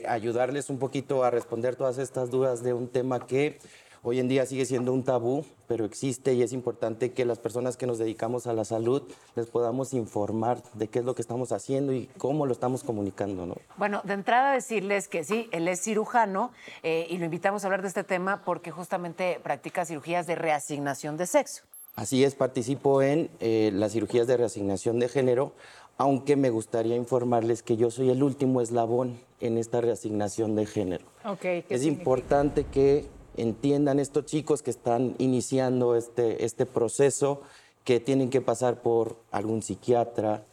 ayudarles 0.06 0.68
un 0.68 0.78
poquito 0.78 1.24
a 1.24 1.30
responder 1.30 1.76
todas 1.76 1.98
estas 1.98 2.30
dudas 2.30 2.62
de 2.62 2.74
un 2.74 2.88
tema 2.88 3.26
que 3.26 3.58
hoy 4.04 4.20
en 4.20 4.28
día 4.28 4.44
sigue 4.46 4.66
siendo 4.66 4.92
un 4.92 5.02
tabú, 5.02 5.44
pero 5.66 5.84
existe 5.84 6.34
y 6.34 6.42
es 6.42 6.52
importante 6.52 7.12
que 7.12 7.24
las 7.24 7.38
personas 7.38 7.76
que 7.76 7.86
nos 7.86 7.98
dedicamos 7.98 8.46
a 8.46 8.52
la 8.52 8.64
salud 8.64 9.02
les 9.34 9.46
podamos 9.46 9.94
informar 9.94 10.62
de 10.74 10.88
qué 10.88 10.98
es 11.00 11.04
lo 11.04 11.14
que 11.14 11.22
estamos 11.22 11.50
haciendo 11.52 11.92
y 11.94 12.08
cómo 12.18 12.44
lo 12.46 12.52
estamos 12.52 12.84
comunicando, 12.84 13.46
¿no? 13.46 13.56
Bueno, 13.78 14.02
de 14.04 14.12
entrada 14.12 14.52
decirles 14.52 15.08
que 15.08 15.24
sí, 15.24 15.48
él 15.52 15.66
es 15.66 15.80
cirujano 15.80 16.52
eh, 16.82 17.06
y 17.08 17.16
lo 17.18 17.24
invitamos 17.24 17.64
a 17.64 17.66
hablar 17.66 17.82
de 17.82 17.88
este 17.88 18.04
tema 18.04 18.42
porque 18.44 18.70
justamente 18.70 19.40
practica 19.42 19.84
cirugías 19.86 20.26
de 20.26 20.34
reasignación 20.34 21.16
de 21.16 21.26
sexo. 21.26 21.62
Así 21.96 22.24
es, 22.24 22.34
participo 22.34 23.00
en 23.02 23.30
eh, 23.40 23.70
las 23.72 23.92
cirugías 23.92 24.26
de 24.26 24.36
reasignación 24.36 24.98
de 24.98 25.08
género, 25.08 25.52
aunque 25.96 26.36
me 26.36 26.50
gustaría 26.50 26.96
informarles 26.96 27.62
que 27.62 27.76
yo 27.76 27.90
soy 27.90 28.10
el 28.10 28.22
último 28.22 28.60
eslabón 28.60 29.18
en 29.40 29.56
esta 29.56 29.80
reasignación 29.80 30.56
de 30.56 30.66
género. 30.66 31.06
Ok, 31.24 31.40
¿qué 31.40 31.58
Es 31.70 31.80
significa? 31.82 32.00
importante 32.02 32.64
que 32.64 33.06
entiendan 33.36 33.98
estos 33.98 34.26
chicos 34.26 34.62
que 34.62 34.70
están 34.70 35.14
iniciando 35.18 35.96
este, 35.96 36.44
este 36.44 36.66
proceso, 36.66 37.42
que 37.84 38.00
tienen 38.00 38.30
que 38.30 38.40
pasar 38.40 38.80
por 38.80 39.16
algún 39.30 39.62
psiquiatra, 39.62 40.44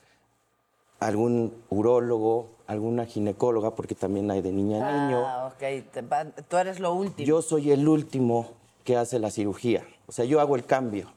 algún 0.99 1.53
urólogo, 1.69 2.49
alguna 2.67 3.05
ginecóloga, 3.05 3.75
porque 3.75 3.95
también 3.95 4.29
hay 4.29 4.41
de 4.41 4.51
niña 4.51 4.87
a 4.87 5.05
niño. 5.05 5.25
Ah, 5.25 5.51
ok. 5.53 6.45
tú 6.47 6.57
eres 6.57 6.79
lo 6.79 6.93
último. 6.93 7.25
Yo 7.25 7.41
soy 7.41 7.71
el 7.71 7.87
último 7.87 8.51
que 8.83 8.97
hace 8.97 9.19
la 9.19 9.31
cirugía. 9.31 9.85
O 10.07 10.11
sea, 10.11 10.25
yo 10.25 10.39
hago 10.39 10.55
el 10.55 10.65
cambio. 10.65 11.07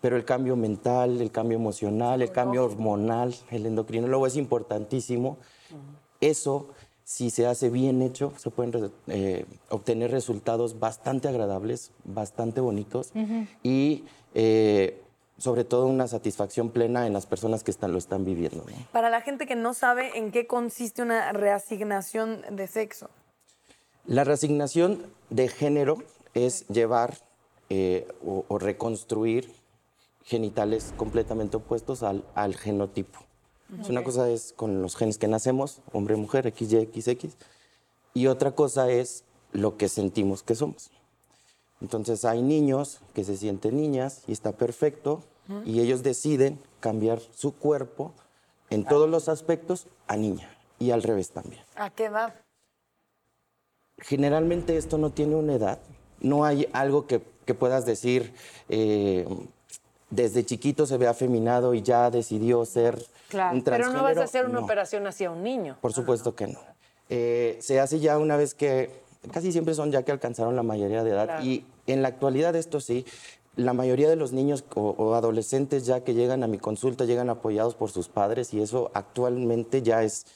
Pero 0.00 0.16
el 0.16 0.24
cambio 0.24 0.56
mental, 0.56 1.20
el 1.20 1.30
cambio 1.30 1.56
emocional, 1.56 2.22
el 2.22 2.32
cambio 2.32 2.64
hormonal, 2.64 3.32
el 3.52 3.66
endocrinólogo 3.66 4.26
es 4.26 4.34
importantísimo. 4.36 5.38
Eso, 6.20 6.70
si 7.04 7.28
se 7.28 7.46
hace 7.46 7.68
bien 7.68 8.00
hecho, 8.00 8.32
se 8.38 8.50
pueden 8.50 8.90
eh, 9.08 9.44
obtener 9.68 10.10
resultados 10.10 10.80
bastante 10.80 11.28
agradables, 11.28 11.90
bastante 12.04 12.60
bonitos 12.62 13.12
y 13.62 14.04
eh, 14.34 15.02
sobre 15.36 15.64
todo 15.64 15.86
una 15.86 16.08
satisfacción 16.08 16.70
plena 16.70 17.06
en 17.06 17.12
las 17.12 17.26
personas 17.26 17.62
que 17.62 17.70
están, 17.70 17.92
lo 17.92 17.98
están 17.98 18.24
viviendo. 18.24 18.64
¿no? 18.66 18.86
Para 18.90 19.10
la 19.10 19.20
gente 19.20 19.46
que 19.46 19.54
no 19.54 19.74
sabe 19.74 20.16
en 20.16 20.30
qué 20.30 20.46
consiste 20.46 21.02
una 21.02 21.32
reasignación 21.32 22.42
de 22.50 22.66
sexo. 22.66 23.10
La 24.06 24.24
reasignación 24.24 25.02
de 25.28 25.48
género 25.48 25.98
es 26.32 26.66
llevar 26.68 27.18
eh, 27.68 28.08
o, 28.24 28.44
o 28.48 28.58
reconstruir 28.58 29.52
genitales 30.22 30.94
completamente 30.96 31.58
opuestos 31.58 32.02
al, 32.02 32.24
al 32.34 32.54
genotipo. 32.56 33.18
Es 33.80 33.88
Una 33.88 34.04
cosa 34.04 34.30
es 34.30 34.52
con 34.56 34.82
los 34.82 34.96
genes 34.96 35.18
que 35.18 35.28
nacemos, 35.28 35.80
hombre, 35.92 36.16
mujer, 36.16 36.52
XY, 36.56 36.90
XX, 36.92 37.34
y 38.14 38.26
otra 38.26 38.52
cosa 38.52 38.90
es 38.90 39.24
lo 39.52 39.76
que 39.76 39.88
sentimos 39.88 40.42
que 40.42 40.54
somos. 40.54 40.90
Entonces 41.80 42.24
hay 42.24 42.42
niños 42.42 43.00
que 43.14 43.24
se 43.24 43.36
sienten 43.36 43.76
niñas 43.76 44.22
y 44.26 44.32
está 44.32 44.52
perfecto, 44.52 45.22
y 45.66 45.80
ellos 45.80 46.02
deciden 46.02 46.58
cambiar 46.80 47.20
su 47.20 47.54
cuerpo 47.54 48.12
en 48.70 48.84
todos 48.84 49.10
los 49.10 49.28
aspectos 49.28 49.86
a 50.06 50.16
niña, 50.16 50.48
y 50.78 50.90
al 50.90 51.02
revés 51.02 51.30
también. 51.30 51.62
¿A 51.76 51.90
qué 51.90 52.06
edad? 52.06 52.34
Generalmente 53.98 54.76
esto 54.76 54.98
no 54.98 55.10
tiene 55.10 55.36
una 55.36 55.54
edad. 55.54 55.78
No 56.20 56.44
hay 56.44 56.68
algo 56.72 57.06
que, 57.06 57.22
que 57.44 57.54
puedas 57.54 57.84
decir, 57.84 58.32
eh, 58.68 59.26
desde 60.10 60.44
chiquito 60.44 60.86
se 60.86 60.96
ve 60.96 61.06
afeminado 61.06 61.74
y 61.74 61.82
ya 61.82 62.10
decidió 62.10 62.64
ser 62.64 63.04
Claro, 63.34 63.56
un 63.56 63.62
pero 63.62 63.90
no 63.90 64.02
vas 64.02 64.16
a 64.16 64.24
hacer 64.24 64.46
una 64.46 64.60
No, 64.60 64.64
operación 64.64 65.06
hacia 65.06 65.30
un 65.30 65.42
niño. 65.42 65.76
Por 65.80 65.92
supuesto 65.92 66.34
que 66.34 66.46
no. 66.46 66.58
Eh, 67.08 67.58
se 67.60 67.80
hace 67.80 68.00
ya 68.00 68.18
una 68.18 68.36
vez 68.36 68.54
que, 68.54 68.90
casi 69.32 69.52
siempre 69.52 69.74
son 69.74 69.90
ya 69.90 70.02
que 70.04 70.12
alcanzaron 70.12 70.56
la 70.56 70.62
mayoría 70.62 71.02
de 71.02 71.10
edad. 71.10 71.42
Y 71.42 71.64
en 71.86 72.02
la 72.02 72.08
actualidad 72.08 72.54
esto 72.56 72.80
sí, 72.80 73.04
la 73.56 73.72
mayoría 73.72 74.08
de 74.08 74.16
los 74.16 74.32
niños 74.32 74.64
o, 74.74 74.90
o 74.96 75.14
adolescentes 75.14 75.84
ya 75.86 76.02
que 76.02 76.14
llegan 76.14 76.42
a 76.42 76.46
mi 76.46 76.58
consulta 76.58 77.04
llegan 77.04 77.30
apoyados 77.30 77.74
por 77.74 77.90
sus 77.90 78.08
padres 78.08 78.54
y 78.54 78.62
eso 78.62 78.90
actualmente 78.94 79.82
ya 79.82 80.02
es 80.02 80.26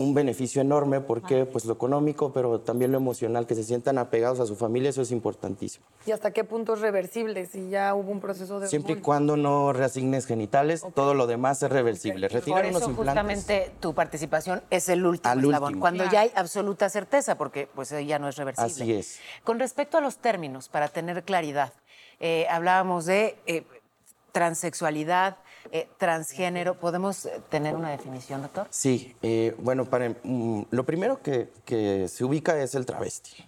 un 0.00 0.14
beneficio 0.14 0.62
enorme 0.62 1.00
porque 1.00 1.44
pues 1.44 1.64
lo 1.64 1.72
económico, 1.72 2.32
pero 2.32 2.60
también 2.60 2.92
lo 2.92 2.98
emocional, 2.98 3.48
que 3.48 3.56
se 3.56 3.64
sientan 3.64 3.98
apegados 3.98 4.38
a 4.38 4.46
su 4.46 4.54
familia, 4.54 4.90
eso 4.90 5.02
es 5.02 5.10
importantísimo. 5.10 5.84
¿Y 6.06 6.12
hasta 6.12 6.30
qué 6.30 6.44
punto 6.44 6.74
es 6.74 6.80
reversible 6.80 7.46
si 7.46 7.68
ya 7.68 7.96
hubo 7.96 8.12
un 8.12 8.20
proceso 8.20 8.60
de 8.60 8.68
Siempre 8.68 8.92
y 8.92 8.96
cuando 9.00 9.36
no 9.36 9.72
reasignes 9.72 10.24
genitales, 10.26 10.84
todo 10.94 11.14
lo 11.14 11.26
demás 11.26 11.64
es 11.64 11.70
reversible. 11.70 12.28
Por 12.28 12.34
Retirar 12.38 12.66
unos 12.66 12.82
eso 12.82 12.90
implantes. 12.90 13.12
justamente 13.24 13.72
tu 13.80 13.92
participación 13.92 14.62
es 14.70 14.88
el 14.88 15.04
último 15.04 15.32
Al 15.32 15.40
eslabón, 15.40 15.64
último. 15.66 15.80
cuando 15.80 16.04
ya 16.08 16.20
hay 16.20 16.30
absoluta 16.36 16.88
certeza, 16.88 17.36
porque 17.36 17.68
pues 17.74 17.90
ya 17.90 18.20
no 18.20 18.28
es 18.28 18.36
reversible. 18.36 18.70
Así 18.72 18.92
es. 18.94 19.18
Con 19.42 19.58
respecto 19.58 19.98
a 19.98 20.00
los 20.00 20.18
términos, 20.18 20.68
para 20.68 20.86
tener 20.86 21.24
claridad, 21.24 21.72
eh, 22.20 22.46
hablábamos 22.48 23.04
de 23.06 23.36
eh, 23.46 23.64
transexualidad, 24.30 25.38
eh, 25.72 25.88
transgénero. 25.98 26.74
¿Podemos 26.78 27.26
eh, 27.26 27.40
tener 27.48 27.74
una 27.76 27.90
definición, 27.90 28.42
doctor? 28.42 28.66
Sí, 28.70 29.14
eh, 29.22 29.54
bueno, 29.58 29.84
para, 29.86 30.14
mm, 30.22 30.62
lo 30.70 30.84
primero 30.84 31.22
que, 31.22 31.48
que 31.64 32.08
se 32.08 32.24
ubica 32.24 32.60
es 32.60 32.74
el 32.74 32.86
travesti, 32.86 33.44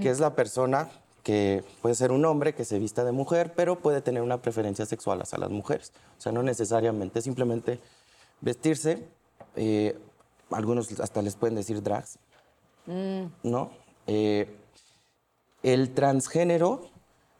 que 0.00 0.10
es 0.10 0.20
la 0.20 0.34
persona 0.34 0.88
que 1.22 1.64
puede 1.82 1.94
ser 1.94 2.12
un 2.12 2.24
hombre 2.24 2.54
que 2.54 2.64
se 2.64 2.78
vista 2.78 3.04
de 3.04 3.12
mujer, 3.12 3.52
pero 3.56 3.78
puede 3.80 4.00
tener 4.00 4.22
una 4.22 4.40
preferencia 4.40 4.86
sexual 4.86 5.20
hacia 5.22 5.38
las 5.38 5.50
mujeres. 5.50 5.92
O 6.18 6.20
sea, 6.20 6.32
no 6.32 6.42
necesariamente, 6.42 7.20
simplemente 7.20 7.80
vestirse. 8.40 9.06
eh, 9.56 9.98
algunos 10.50 11.00
hasta 11.00 11.22
les 11.22 11.34
pueden 11.34 11.56
decir 11.56 11.82
drags, 11.82 12.18
¿no? 13.42 13.70
Eh, 14.06 14.54
el 15.64 15.92
transgénero 15.92 16.88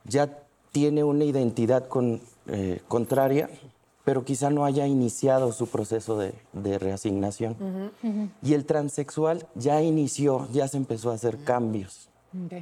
ya 0.03 0.43
tiene 0.73 1.05
una 1.05 1.25
identidad 1.25 1.87
con- 1.87 2.21
contraria, 2.89 3.49
pero 4.07 4.25
quizá 4.25 4.51
no 4.51 4.65
haya 4.65 4.87
iniciado 4.87 5.51
su 5.51 5.67
proceso 5.67 6.17
de, 6.17 6.33
de 6.53 6.79
reasignación. 6.79 7.91
Y 8.41 8.55
el 8.55 8.65
transexual 8.65 9.49
ya 9.57 9.83
inició, 9.83 10.47
ya 10.53 10.69
se 10.69 10.77
empezó 10.77 11.11
a 11.11 11.15
hacer 11.15 11.43
cambios, 11.43 12.09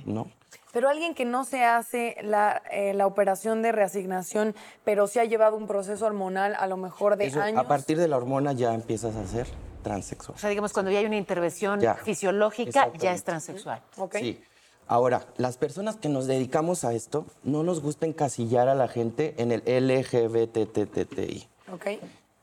¿no? 0.07 0.26
Pero 0.72 0.88
alguien 0.88 1.14
que 1.14 1.26
no 1.26 1.44
se 1.44 1.62
hace 1.62 2.16
la, 2.22 2.62
eh, 2.72 2.94
la 2.94 3.07
operación 3.07 3.61
de 3.61 3.72
reasignación, 3.72 4.54
pero 4.85 5.07
sí 5.07 5.18
ha 5.18 5.24
llevado 5.26 5.59
un 5.59 5.66
proceso 5.66 6.07
hormonal 6.07 6.57
a 6.59 6.66
lo 6.66 6.78
mejor 6.78 7.18
de 7.18 7.26
Eso, 7.26 7.42
años. 7.42 7.61
a 7.61 7.68
partir 7.68 7.98
de 7.98 8.09
la 8.09 8.16
hormona 8.16 8.54
ya 8.54 8.72
empiezas 8.72 9.14
a 9.14 9.26
ser 9.26 9.46
transexual. 9.83 10.37
O 10.37 10.38
sea, 10.38 10.48
digamos, 10.48 10.72
cuando 10.72 10.90
ya 10.90 10.98
hay 11.00 11.04
una 11.04 11.18
intervención 11.18 11.78
Ya, 11.78 11.94
fisiológica, 11.94 12.90
ya 12.98 13.12
es 13.12 13.22
transexual. 13.22 13.83
¿ok? 13.98 14.16
Sí. 14.16 14.40
Ahora, 14.87 15.27
las 15.38 15.57
personas 15.57 15.97
que 15.97 16.09
nos 16.09 16.27
dedicamos 16.27 16.85
a 16.85 16.92
esto, 16.92 17.25
no 17.42 17.62
nos 17.62 17.81
gusta 17.81 18.07
encasillar 18.07 18.68
a 18.68 18.75
la 18.75 18.88
gente 18.88 19.35
en 19.38 19.53
el 19.53 19.62
LGBTTTI. 19.66 21.49
¿ok? 21.73 21.87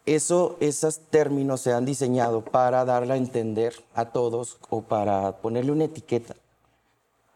Eso, 0.06 0.58
esos 0.60 0.99
términos 0.99 1.62
se 1.62 1.73
han 1.73 1.86
diseñado 1.86 2.41
para 2.41 2.84
darle 2.86 3.13
a 3.13 3.17
entender 3.17 3.75
a 3.93 4.06
todos 4.06 4.58
o 4.69 4.82
para 4.82 5.38
ponerle 5.38 5.71
una 5.71 5.84
etiqueta 5.84 6.36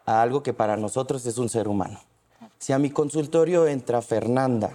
a 0.06 0.22
algo 0.22 0.42
que 0.42 0.54
para 0.54 0.78
nosotros 0.78 1.26
es 1.26 1.38
un 1.38 1.50
ser 1.50 1.68
humano. 1.68 2.00
Si 2.58 2.74
a 2.74 2.80
mi 2.80 2.90
consultorio 2.90 3.68
entra 3.68 4.02
Fernanda, 4.02 4.72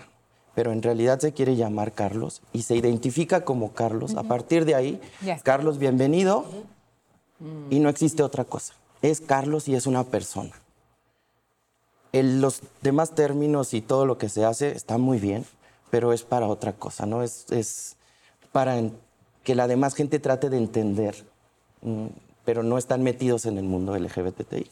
pero 0.55 0.73
en 0.73 0.83
realidad 0.83 1.19
se 1.19 1.33
quiere 1.33 1.57
llamar 1.57 1.93
Carlos 1.93 2.43
y 2.53 2.63
se 2.63 2.77
identifica 2.77 3.45
como 3.45 3.73
Carlos, 3.73 4.15
a 4.17 4.25
partir 4.25 4.65
de 4.65 4.75
ahí. 4.75 5.01
Carlos, 5.43 5.79
bienvenido, 5.79 6.45
y 7.71 7.81
no 7.81 7.89
existe 7.89 8.23
otra 8.23 8.45
cosa. 8.45 8.75
Es 9.03 9.21
Carlos 9.21 9.69
y 9.69 9.75
es 9.75 9.87
una 9.87 10.05
persona. 10.05 10.53
El- 12.13 12.41
los 12.41 12.61
demás 12.83 13.15
términos 13.15 13.73
y 13.75 13.81
todo 13.81 14.05
lo 14.07 14.19
que 14.19 14.29
se 14.29 14.45
hace 14.45 14.73
está 14.73 14.99
muy 14.99 15.19
bien, 15.19 15.45
pero 15.91 16.13
es 16.13 16.23
para 16.23 16.47
otra 16.47 16.73
cosa, 16.73 17.07
¿no? 17.07 17.23
Es, 17.23 17.47
es 17.51 17.97
para 18.53 18.81
que 19.45 19.55
la 19.55 19.69
demás 19.69 19.95
gente 19.95 20.19
trate 20.19 20.51
de 20.51 20.57
entender, 20.57 21.25
mm, 21.83 22.07
pero 22.45 22.63
no 22.63 22.79
están 22.79 23.03
metidos 23.03 23.47
en 23.47 23.59
el 23.59 23.65
mundo 23.65 23.95
LGBTI. 23.97 24.71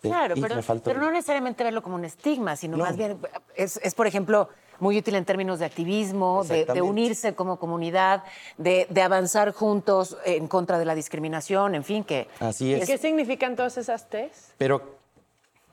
Claro, 0.00 0.36
pero, 0.40 0.60
pero 0.84 1.00
no 1.00 1.10
necesariamente 1.10 1.64
verlo 1.64 1.82
como 1.82 1.96
un 1.96 2.04
estigma, 2.04 2.54
sino 2.54 2.76
No. 2.76 2.84
más 2.84 2.96
bien 2.96 3.18
es, 3.56 3.80
es, 3.82 3.94
por 3.96 4.06
ejemplo, 4.06 4.48
muy 4.80 4.98
útil 4.98 5.14
en 5.14 5.24
términos 5.24 5.58
de 5.58 5.64
activismo, 5.64 6.44
de, 6.44 6.82
unirse 6.82 7.34
como 7.34 7.58
comunidad, 7.58 8.24
de, 8.56 8.86
de 8.90 9.02
avanzar 9.02 9.52
juntos 9.52 10.16
en 10.24 10.48
contra 10.48 10.78
de 10.78 10.84
la 10.84 10.94
discriminación, 10.94 11.74
en 11.74 11.84
fin, 11.84 12.04
que 12.04 12.28
Así 12.40 12.72
es. 12.72 12.86
¿Qué 12.86 12.98
significan 12.98 13.56
todas 13.56 13.76
esas 13.76 14.08
T's? 14.08 14.52
Pero 14.56 14.98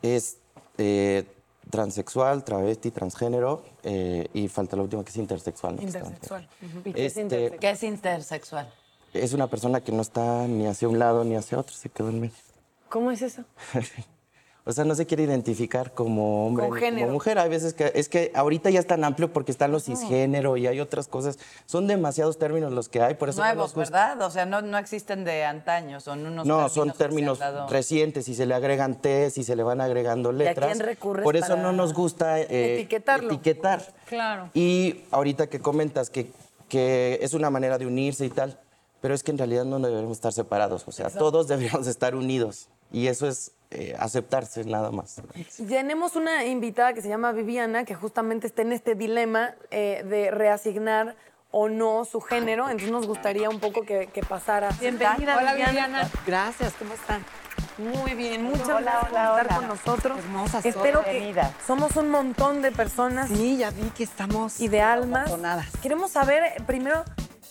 es 0.01 0.37
eh, 0.77 1.25
transexual, 1.69 2.43
travesti, 2.43 2.91
transgénero 2.91 3.63
eh, 3.83 4.27
y 4.33 4.47
falta 4.47 4.75
la 4.75 4.83
última 4.83 5.03
que 5.03 5.09
es 5.09 5.17
intersexual. 5.17 5.75
¿no? 5.75 5.81
Que 5.81 5.87
es 5.87 5.95
Intersexual. 5.95 6.49
¿Y 6.83 6.93
qué 6.93 7.05
es 7.05 7.17
Este, 7.17 7.21
intersexual? 7.21 7.59
¿Qué 7.59 7.69
es 7.69 7.83
intersexual? 7.83 8.73
Es 9.13 9.33
una 9.33 9.47
persona 9.47 9.81
que 9.81 9.91
no 9.91 10.01
está 10.01 10.47
ni 10.47 10.67
hacia 10.67 10.87
un 10.87 10.99
lado 10.99 11.23
ni 11.23 11.35
hacia 11.35 11.57
otro, 11.59 11.73
se 11.73 11.89
quedó 11.89 12.09
en 12.09 12.21
medio. 12.21 12.35
¿Cómo 12.89 13.11
es 13.11 13.21
eso? 13.21 13.43
O 14.67 14.71
sea, 14.73 14.83
no 14.83 14.95
se 14.95 15.05
quiere 15.05 15.21
identificar 15.21 15.93
como 15.93 16.47
hombre 16.47 16.67
ni 16.91 17.01
como 17.01 17.13
mujer. 17.13 17.37
Hay 17.37 17.49
veces 17.49 17.75
que 17.75 17.91
es 17.93 18.09
que 18.09 18.31
ahorita 18.33 18.71
ya 18.71 18.79
es 18.79 18.87
tan 18.87 19.03
amplio 19.03 19.31
porque 19.31 19.51
están 19.51 19.71
los 19.71 19.83
cisgénero 19.83 20.57
y 20.57 20.65
hay 20.65 20.79
otras 20.79 21.07
cosas. 21.07 21.37
Son 21.67 21.85
demasiados 21.85 22.39
términos 22.39 22.73
los 22.73 22.89
que 22.89 22.99
hay, 22.99 23.13
por 23.13 23.29
eso 23.29 23.41
no 23.41 23.45
Nuevos, 23.45 23.75
gusta. 23.75 23.91
¿verdad? 24.15 24.21
O 24.25 24.31
sea, 24.31 24.47
no, 24.47 24.63
no 24.63 24.79
existen 24.79 25.23
de 25.23 25.43
antaño, 25.45 25.99
son 25.99 26.25
unos 26.25 26.47
No, 26.47 26.67
son 26.69 26.87
se 26.87 26.91
han 26.93 26.97
términos 26.97 27.37
dado- 27.37 27.67
recientes 27.69 28.27
y 28.27 28.33
se 28.33 28.47
le 28.47 28.55
agregan 28.55 28.95
T 28.99 29.31
y 29.35 29.43
se 29.43 29.55
le 29.55 29.61
van 29.61 29.81
agregando 29.81 30.29
a 30.29 30.33
letras. 30.33 30.71
quién 30.71 30.79
recurres 30.79 31.23
Por 31.23 31.35
eso 31.35 31.49
para 31.49 31.61
no 31.61 31.71
nos 31.71 31.93
gusta 31.93 32.39
eh, 32.41 32.73
etiquetarlo? 32.79 33.27
etiquetar. 33.33 33.93
Claro. 34.07 34.49
Y 34.55 35.01
ahorita 35.11 35.45
que 35.47 35.59
comentas 35.59 36.09
que, 36.09 36.31
que 36.69 37.19
es 37.21 37.35
una 37.35 37.51
manera 37.51 37.77
de 37.77 37.85
unirse 37.85 38.25
y 38.25 38.29
tal, 38.31 38.59
pero 38.99 39.13
es 39.13 39.21
que 39.21 39.29
en 39.29 39.37
realidad 39.37 39.65
no 39.65 39.77
debemos 39.79 40.13
estar 40.13 40.33
separados. 40.33 40.83
O 40.87 40.91
sea, 40.91 41.11
todos 41.11 41.47
deberíamos 41.49 41.85
estar 41.85 42.15
unidos. 42.15 42.67
Y 42.91 43.07
eso 43.07 43.27
es 43.27 43.51
eh, 43.75 43.95
aceptarse 43.99 44.63
nada 44.63 44.91
más. 44.91 45.21
Tenemos 45.67 46.15
una 46.15 46.45
invitada 46.45 46.93
que 46.93 47.01
se 47.01 47.09
llama 47.09 47.31
Viviana, 47.31 47.83
que 47.85 47.93
justamente 47.95 48.47
está 48.47 48.61
en 48.61 48.71
este 48.71 48.95
dilema 48.95 49.55
eh, 49.71 50.03
de 50.07 50.31
reasignar 50.31 51.15
o 51.51 51.69
no 51.69 52.05
su 52.05 52.19
género. 52.21 52.65
Entonces 52.65 52.91
nos 52.91 53.07
gustaría 53.07 53.49
un 53.49 53.59
poco 53.59 53.81
que, 53.83 54.07
que 54.07 54.21
pasara. 54.23 54.69
Bienvenida, 54.79 55.37
Hola, 55.37 55.53
Viviana. 55.53 56.09
Gracias, 56.25 56.73
¿cómo 56.79 56.93
están? 56.93 57.23
Muy 57.77 58.13
bien, 58.13 58.43
muchas 58.43 58.69
Hola, 58.69 58.79
gracias 58.79 59.11
hola, 59.11 59.31
por 59.31 59.41
estar 59.41 59.45
hola. 59.45 59.55
con 59.57 59.67
nosotros. 59.67 60.19
Hermosas, 60.19 60.65
Espero 60.65 61.03
que 61.03 61.33
somos 61.67 61.95
un 61.97 62.09
montón 62.09 62.61
de 62.61 62.71
personas 62.71 63.27
Sí, 63.29 63.57
ya 63.57 63.69
vi 63.71 63.89
que 63.89 64.03
estamos 64.03 64.59
y 64.61 64.67
de 64.69 64.81
almas. 64.81 65.29
Queremos 65.81 66.11
saber 66.11 66.43
eh, 66.43 66.55
primero 66.65 67.03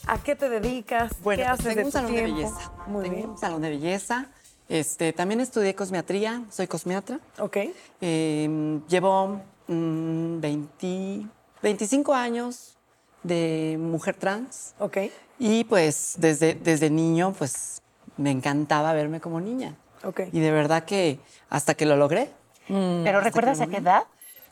a 0.07 0.19
qué 0.19 0.35
te 0.37 0.49
dedicas, 0.49 1.13
Bueno, 1.23 1.43
qué 1.43 1.49
pues 1.49 1.61
haces 1.61 1.65
tengo 1.67 1.77
de 1.81 1.85
un 1.85 1.91
tu 1.91 1.93
salón 1.93 2.11
tiempo. 2.13 2.37
de 2.37 2.43
belleza. 2.45 2.73
Muy 2.87 3.03
tengo 3.05 3.17
bien. 3.17 3.31
un 3.31 3.39
salón 3.39 3.63
de 3.63 3.69
belleza. 3.71 4.27
Este, 4.69 5.13
también 5.13 5.41
estudié 5.41 5.75
cosmetría, 5.75 6.43
soy 6.51 6.67
cosmiatra. 6.67 7.21
Ok. 7.39 7.59
Eh, 8.01 8.81
llevo 8.89 9.41
mm, 9.69 10.41
20, 10.41 11.27
25 11.63 12.15
años 12.15 12.77
de 13.23 13.77
mujer 13.81 14.15
trans 14.17 14.75
Ok. 14.79 14.99
y 15.39 15.65
pues 15.65 16.15
desde, 16.19 16.55
desde 16.55 16.91
niño 16.91 17.35
pues 17.39 17.81
me 18.17 18.31
encantaba 18.31 18.93
verme 18.93 19.21
como 19.21 19.41
niña. 19.41 19.75
Ok. 20.05 20.21
Y 20.33 20.41
de 20.41 20.51
verdad 20.51 20.85
que 20.85 21.19
hasta 21.51 21.75
que 21.75 21.87
lo 21.87 21.97
logré, 21.97 22.31
¿Pero 22.67 23.21
recuerdas 23.21 23.61
a 23.61 23.67
qué 23.67 23.77
edad? 23.77 24.05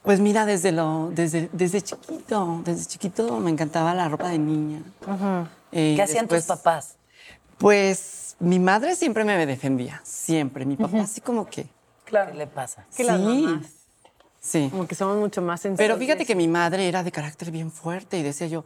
Pues 0.03 0.21
mira, 0.21 0.45
desde 0.45 0.73
lo, 0.73 1.11
desde, 1.13 1.49
desde 1.53 1.81
chiquito, 1.81 2.61
desde 2.65 2.85
chiquito 2.87 3.39
me 3.39 3.51
encantaba 3.51 3.95
la 3.95 4.09
ropa 4.09 4.29
de 4.29 4.39
niña. 4.39 4.83
Eh, 5.71 5.95
¿Qué 5.97 6.03
hacían 6.03 6.29
tus 6.29 6.45
papás? 6.45 6.97
Pues 7.63 8.35
mi 8.41 8.59
madre 8.59 8.97
siempre 8.97 9.23
me 9.25 9.47
defendía, 9.47 10.01
siempre. 10.05 10.65
Mi 10.67 10.75
papá 10.77 10.99
así 11.03 11.21
como 11.21 11.47
que. 11.47 11.67
¿Qué 12.05 12.19
le 12.35 12.47
pasa? 12.49 12.85
Que 12.97 13.05
las 13.05 13.19
sí, 13.19 13.23
mamás. 13.25 13.67
sí. 14.41 14.69
Como 14.69 14.89
que 14.89 14.97
somos 14.97 15.17
mucho 15.17 15.41
más 15.41 15.61
sensibles. 15.61 15.87
Pero 15.89 15.97
fíjate 15.97 16.27
que 16.27 16.35
mi 16.35 16.49
madre 16.49 16.89
era 16.89 17.05
de 17.05 17.13
carácter 17.13 17.53
bien 17.53 17.71
fuerte 17.71 18.19
y 18.19 18.25
decía 18.25 18.49
yo, 18.49 18.65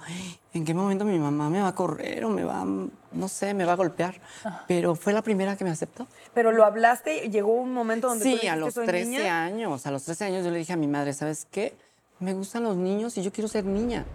¿en 0.55 0.65
qué 0.65 0.73
momento 0.73 1.05
mi 1.05 1.19
mamá 1.19 1.51
me 1.51 1.61
va 1.61 1.69
a 1.69 1.75
correr 1.75 2.25
o 2.25 2.31
me 2.31 2.43
va, 2.43 2.63
a- 2.63 2.65
no 2.65 3.29
sé, 3.29 3.53
me 3.53 3.67
va 3.67 3.73
a 3.75 3.77
golpear? 3.77 4.19
Pero 4.67 4.95
fue 4.97 5.13
la 5.13 5.21
primera 5.21 5.57
que 5.57 5.65
me 5.65 5.71
aceptó. 5.71 6.07
Pero 6.33 6.51
lo 6.51 6.65
hablaste, 6.65 7.29
llegó 7.29 7.53
un 7.53 7.75
momento 7.75 8.09
donde 8.09 8.25
Sí, 8.25 8.47
a 8.49 8.57
los 8.57 8.73
"Soy 8.73 8.87
13 8.87 9.11
niña"? 9.11 9.45
años, 9.45 9.87
a 9.87 9.91
los 9.91 10.05
13 10.05 10.25
años 10.25 10.43
yo 10.43 10.51
le 10.51 10.57
dije 10.59 10.73
a 10.73 10.77
mi 10.77 10.87
madre, 10.87 11.13
¿sabes 11.13 11.47
qué? 11.51 11.75
Me 12.19 12.33
gustan 12.33 12.63
los 12.65 12.77
niños 12.79 13.19
y 13.19 13.23
yo 13.23 13.31
quiero 13.31 13.47
ser 13.47 13.67
niña. 13.67 14.07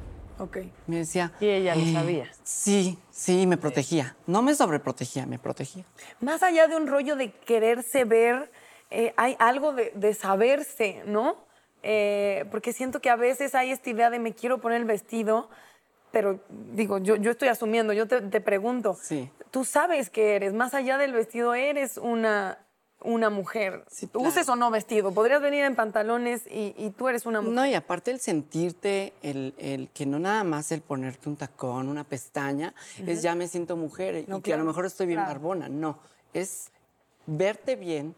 Ok. 0.42 0.58
Me 0.88 0.98
decía. 0.98 1.32
Y 1.40 1.46
ella 1.48 1.76
lo 1.76 1.82
"Eh, 1.82 1.94
sabía. 1.94 2.32
Sí, 2.44 2.98
sí, 3.12 3.46
me 3.48 3.58
protegía. 3.58 4.16
No 4.28 4.42
me 4.42 4.56
sobreprotegía, 4.56 5.26
me 5.26 5.38
protegía. 5.40 5.86
Más 6.20 6.42
allá 6.44 6.68
de 6.68 6.76
un 6.76 6.88
rollo 6.88 7.16
de 7.16 7.32
quererse 7.32 8.04
ver, 8.06 8.52
eh, 8.90 9.14
hay 9.18 9.36
algo 9.40 9.74
de, 9.74 9.92
de 9.96 10.14
saberse, 10.14 11.04
¿no? 11.06 11.36
Eh, 11.84 12.46
porque 12.52 12.74
siento 12.74 13.02
que 13.02 13.10
a 13.10 13.16
veces 13.16 13.56
hay 13.56 13.72
esta 13.72 13.90
idea 13.90 14.10
de 14.10 14.20
me 14.20 14.34
quiero 14.34 14.60
poner 14.60 14.80
el 14.82 14.86
vestido, 14.86 15.50
pero 16.12 16.40
digo, 16.50 16.98
yo, 16.98 17.16
yo 17.16 17.32
estoy 17.32 17.48
asumiendo, 17.48 17.94
yo 17.94 18.08
te, 18.08 18.22
te 18.22 18.42
pregunto, 18.42 18.98
Sí. 19.02 19.30
tú 19.52 19.64
sabes 19.64 20.10
que 20.10 20.36
eres, 20.36 20.54
más 20.54 20.74
allá 20.74 20.98
del 20.98 21.14
vestido, 21.14 21.54
eres 21.56 21.98
una, 21.98 22.60
una 23.04 23.30
mujer. 23.30 23.84
Sí, 23.90 24.08
Tú 24.08 24.20
claro. 24.20 24.30
Uses 24.30 24.50
o 24.50 24.56
no 24.56 24.72
vestido, 24.72 25.14
podrías 25.14 25.42
venir 25.42 25.64
en 25.64 25.76
pantalones 25.76 26.46
y, 26.48 26.74
y 26.78 26.92
tú 26.92 27.08
eres 27.08 27.26
una 27.26 27.42
mujer. 27.42 27.56
No, 27.56 27.66
y 27.66 27.74
aparte 27.74 28.12
el 28.12 28.20
sentirte, 28.20 29.14
el, 29.22 29.54
el 29.58 29.90
que 29.90 30.06
no 30.06 30.20
nada 30.20 30.44
más 30.44 30.72
el 30.72 30.82
ponerte 30.82 31.30
un 31.30 31.36
tacón, 31.36 31.88
una 31.88 32.04
pestaña, 32.04 32.74
es 33.06 33.22
ya 33.22 33.36
me 33.36 33.48
siento 33.48 33.76
mujer 33.76 34.26
y 34.28 34.42
que 34.42 34.54
a 34.54 34.58
lo 34.58 34.66
mejor 34.66 34.86
estoy 34.86 35.08
bien 35.08 35.20
claro. 35.20 35.32
barbona. 35.34 35.70
No, 35.70 36.00
es 36.34 36.72
verte 37.26 37.76
bien, 37.76 38.16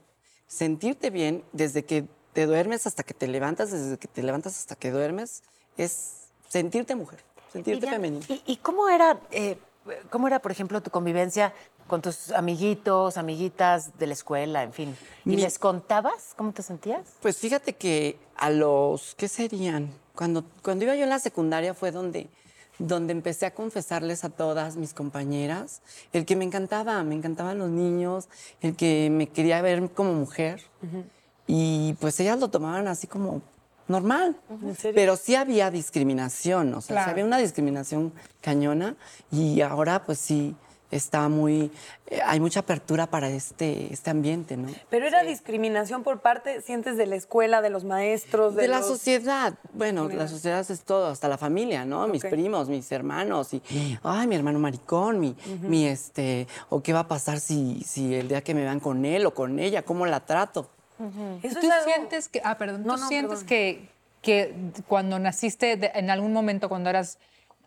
sentirte 0.48 1.10
bien 1.10 1.44
desde 1.52 1.84
que 1.84 2.06
te 2.34 2.46
duermes 2.46 2.88
hasta 2.88 3.04
que 3.04 3.14
te 3.14 3.28
levantas, 3.28 3.72
desde 3.72 3.98
que 3.98 4.08
te 4.08 4.24
levantas 4.24 4.58
hasta 4.58 4.76
que 4.76 4.92
duermes, 4.92 5.44
es 5.78 6.30
sentirte 6.48 6.96
mujer, 6.96 7.20
sentirte 7.52 7.88
femenina. 7.88 8.26
¿Y, 8.28 8.42
y 8.46 8.58
cómo 8.58 8.90
era, 8.90 9.20
eh, 9.32 9.58
cómo 10.10 10.28
era, 10.28 10.40
por 10.40 10.52
ejemplo, 10.52 10.82
tu 10.82 10.90
convivencia 10.92 11.54
con 11.94 12.02
tus 12.02 12.32
amiguitos, 12.32 13.18
amiguitas 13.18 13.96
de 14.00 14.08
la 14.08 14.14
escuela, 14.14 14.64
en 14.64 14.74
fin? 14.74 14.98
¿Y 15.26 15.30
Mi- 15.30 15.38
les 15.38 15.60
contabas 15.60 16.34
cómo 16.36 16.52
te 16.52 16.64
sentías? 16.64 17.02
Pues 17.22 17.38
fíjate 17.38 17.74
que 17.74 18.18
a 18.36 18.50
los, 18.50 19.14
¿qué 19.14 19.28
serían? 19.28 19.92
Cuando, 20.16 20.44
cuando 20.64 20.86
iba 20.86 20.96
yo 20.96 21.04
en 21.04 21.12
la 21.12 21.20
secundaria 21.20 21.76
fue 21.76 21.92
donde, 21.92 22.30
donde 22.80 23.12
empecé 23.12 23.46
a 23.46 23.54
confesarles 23.54 24.24
a 24.24 24.30
todas 24.32 24.76
mis 24.76 24.96
compañeras 24.96 25.84
el 26.14 26.26
que 26.26 26.36
me 26.36 26.46
encantaba, 26.46 27.04
me 27.04 27.14
encantaban 27.14 27.60
los 27.60 27.70
niños, 27.70 28.28
el 28.62 28.76
que 28.76 29.10
me 29.12 29.28
quería 29.30 29.62
ver 29.62 29.88
como 29.92 30.14
mujer. 30.14 30.64
Y 31.46 31.94
pues 32.00 32.20
ellas 32.20 32.40
lo 32.40 32.48
tomaban 32.48 32.88
así 32.88 33.06
como 33.06 33.44
normal. 33.88 34.36
Pero 34.96 35.16
sí 35.16 35.36
había 35.36 35.70
discriminación, 35.70 36.74
o 36.74 36.82
sea, 36.82 36.96
sí 37.06 37.10
había 37.12 37.24
una 37.26 37.38
discriminación 37.38 38.12
cañona 38.42 38.96
y 39.32 39.62
ahora 39.62 40.04
pues 40.06 40.18
sí 40.18 40.56
está 40.96 41.28
muy, 41.30 41.72
eh, 42.08 42.20
hay 42.26 42.40
mucha 42.40 42.62
apertura 42.62 43.08
para 43.08 43.30
este, 43.30 43.92
este 43.94 44.10
ambiente, 44.10 44.58
¿no? 44.58 44.70
Pero 44.90 45.08
era 45.08 45.24
discriminación 45.24 46.04
por 46.04 46.20
parte, 46.22 46.62
sientes, 46.62 46.98
de 46.98 47.06
la 47.08 47.16
escuela, 47.16 47.62
de 47.62 47.70
los 47.70 47.84
maestros, 47.84 48.56
de, 48.56 48.64
De 48.64 48.68
la 48.68 48.82
sociedad. 48.82 49.54
Bueno, 49.74 50.08
la 50.10 50.28
sociedad 50.28 50.66
es 50.70 50.82
todo, 50.82 51.08
hasta 51.08 51.28
la 51.28 51.38
familia, 51.38 51.86
¿no? 51.86 52.08
Mis 52.08 52.24
primos, 52.24 52.70
mis 52.70 52.92
hermanos, 52.92 53.54
y, 53.54 53.62
ay, 54.04 54.28
mi 54.28 54.36
hermano 54.36 54.60
maricón, 54.60 55.20
mi, 55.20 55.36
mi 55.62 55.86
este, 55.88 56.48
o 56.70 56.82
qué 56.84 56.94
va 56.94 57.00
a 57.02 57.08
pasar 57.08 57.40
si, 57.40 57.82
si 57.86 58.14
el 58.16 58.28
día 58.28 58.42
que 58.44 58.54
me 58.54 58.62
vean 58.62 58.80
con 58.80 59.06
él 59.06 59.26
o 59.26 59.34
con 59.34 59.60
ella, 59.60 59.82
cómo 59.84 60.06
la 60.06 60.20
trato. 60.22 60.70
Eso 61.42 61.60
¿Tú 61.60 61.68
es 61.68 61.72
algo- 61.74 61.86
sientes 61.86 62.30
que, 62.30 62.42
ah, 62.46 62.58
perdón, 62.58 62.84
No, 62.86 62.96
tú 62.96 63.02
no, 63.02 63.08
sientes 63.08 63.40
perdón. 63.40 63.48
que, 63.48 63.90
que 64.22 64.56
cuando 64.88 65.20
naciste, 65.20 65.76
de- 65.76 65.92
en 65.96 66.10
algún 66.10 66.32
momento 66.32 66.70
cuando 66.70 66.90
eras 66.90 67.18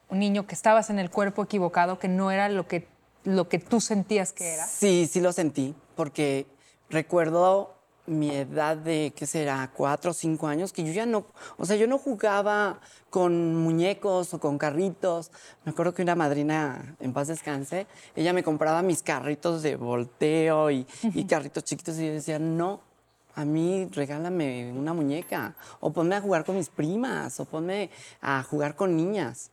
un 0.09 0.21
niño, 0.21 0.47
que 0.47 0.55
estabas 0.55 0.89
en 0.89 1.01
el 1.01 1.11
cuerpo 1.11 1.43
equivocado, 1.43 1.99
que 1.99 2.07
no 2.09 2.31
era 2.31 2.49
lo 2.49 2.67
que, 2.69 2.87
lo 3.27 3.49
que 3.49 3.59
tú 3.59 3.81
sentías 3.81 4.33
que 4.33 4.55
era? 4.55 4.67
Sí, 4.67 5.09
sí 5.11 5.21
lo 5.21 5.33
sentí, 5.33 5.75
porque 5.95 6.47
recuerdo 6.89 7.75
mi 8.07 8.31
edad 8.31 8.77
de, 8.77 9.13
¿qué 9.17 9.27
será? 9.27 9.71
Cuatro 9.75 10.13
o 10.13 10.15
cinco 10.15 10.47
años, 10.47 10.73
que 10.73 10.85
yo 10.85 10.93
ya 10.93 11.07
no, 11.07 11.27
o 11.59 11.67
sea, 11.67 11.77
yo 11.77 11.87
no 11.87 11.99
jugaba 11.99 12.81
con 13.11 13.57
muñecos 13.57 14.33
o 14.33 14.39
con 14.39 14.59
carritos. 14.59 15.33
Me 15.65 15.73
acuerdo 15.73 15.93
que 15.93 16.03
una 16.03 16.15
madrina, 16.15 16.97
en 17.01 17.13
paz 17.13 17.29
descanse, 17.29 17.87
ella 18.15 18.33
me 18.33 18.45
compraba 18.45 18.83
mis 18.83 19.03
carritos 19.03 19.63
de 19.63 19.77
volteo 19.77 20.71
y, 20.71 20.87
y 21.03 21.25
carritos 21.27 21.65
chiquitos 21.65 21.99
y 21.99 22.07
yo 22.07 22.13
decía, 22.13 22.39
no, 22.39 22.81
a 23.35 23.45
mí 23.45 23.89
regálame 23.93 24.73
una 24.73 24.95
muñeca 24.95 25.55
o 25.81 25.93
ponme 25.93 26.15
a 26.15 26.21
jugar 26.21 26.45
con 26.45 26.57
mis 26.57 26.69
primas 26.69 27.39
o 27.41 27.45
ponme 27.45 27.91
a 28.21 28.43
jugar 28.43 28.77
con 28.77 28.97
niñas. 28.97 29.51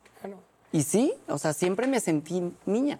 Y 0.72 0.82
sí, 0.82 1.14
o 1.28 1.38
sea, 1.38 1.52
siempre 1.52 1.86
me 1.86 2.00
sentí 2.00 2.52
niña. 2.66 2.98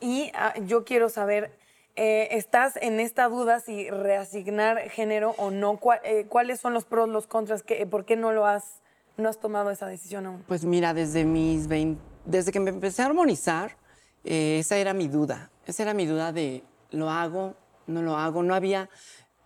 Y 0.00 0.30
ah, 0.34 0.54
yo 0.64 0.84
quiero 0.84 1.08
saber, 1.08 1.50
eh, 1.96 2.28
¿estás 2.32 2.76
en 2.76 3.00
esta 3.00 3.28
duda 3.28 3.60
si 3.60 3.90
reasignar 3.90 4.78
género 4.90 5.34
o 5.38 5.50
no? 5.50 5.76
¿Cuál- 5.78 6.00
eh, 6.04 6.26
¿Cuáles 6.28 6.60
son 6.60 6.74
los 6.74 6.84
pros, 6.84 7.08
los 7.08 7.26
contras? 7.26 7.62
¿Qué- 7.62 7.84
¿Por 7.86 8.04
qué 8.04 8.16
no 8.16 8.32
lo 8.32 8.46
has, 8.46 8.80
no 9.16 9.28
has 9.28 9.38
tomado 9.40 9.70
esa 9.70 9.86
decisión 9.86 10.26
aún? 10.26 10.44
Pues 10.46 10.64
mira, 10.64 10.94
desde 10.94 11.24
mis 11.24 11.66
20 11.68 12.00
desde 12.24 12.52
que 12.52 12.60
me 12.60 12.68
empecé 12.68 13.00
a 13.00 13.06
armonizar, 13.06 13.76
eh, 14.22 14.58
esa 14.60 14.76
era 14.76 14.92
mi 14.92 15.08
duda. 15.08 15.50
Esa 15.66 15.82
era 15.84 15.94
mi 15.94 16.04
duda 16.04 16.30
de 16.30 16.62
lo 16.90 17.08
hago, 17.08 17.54
no 17.86 18.02
lo 18.02 18.18
hago. 18.18 18.42
No 18.42 18.54
había, 18.54 18.90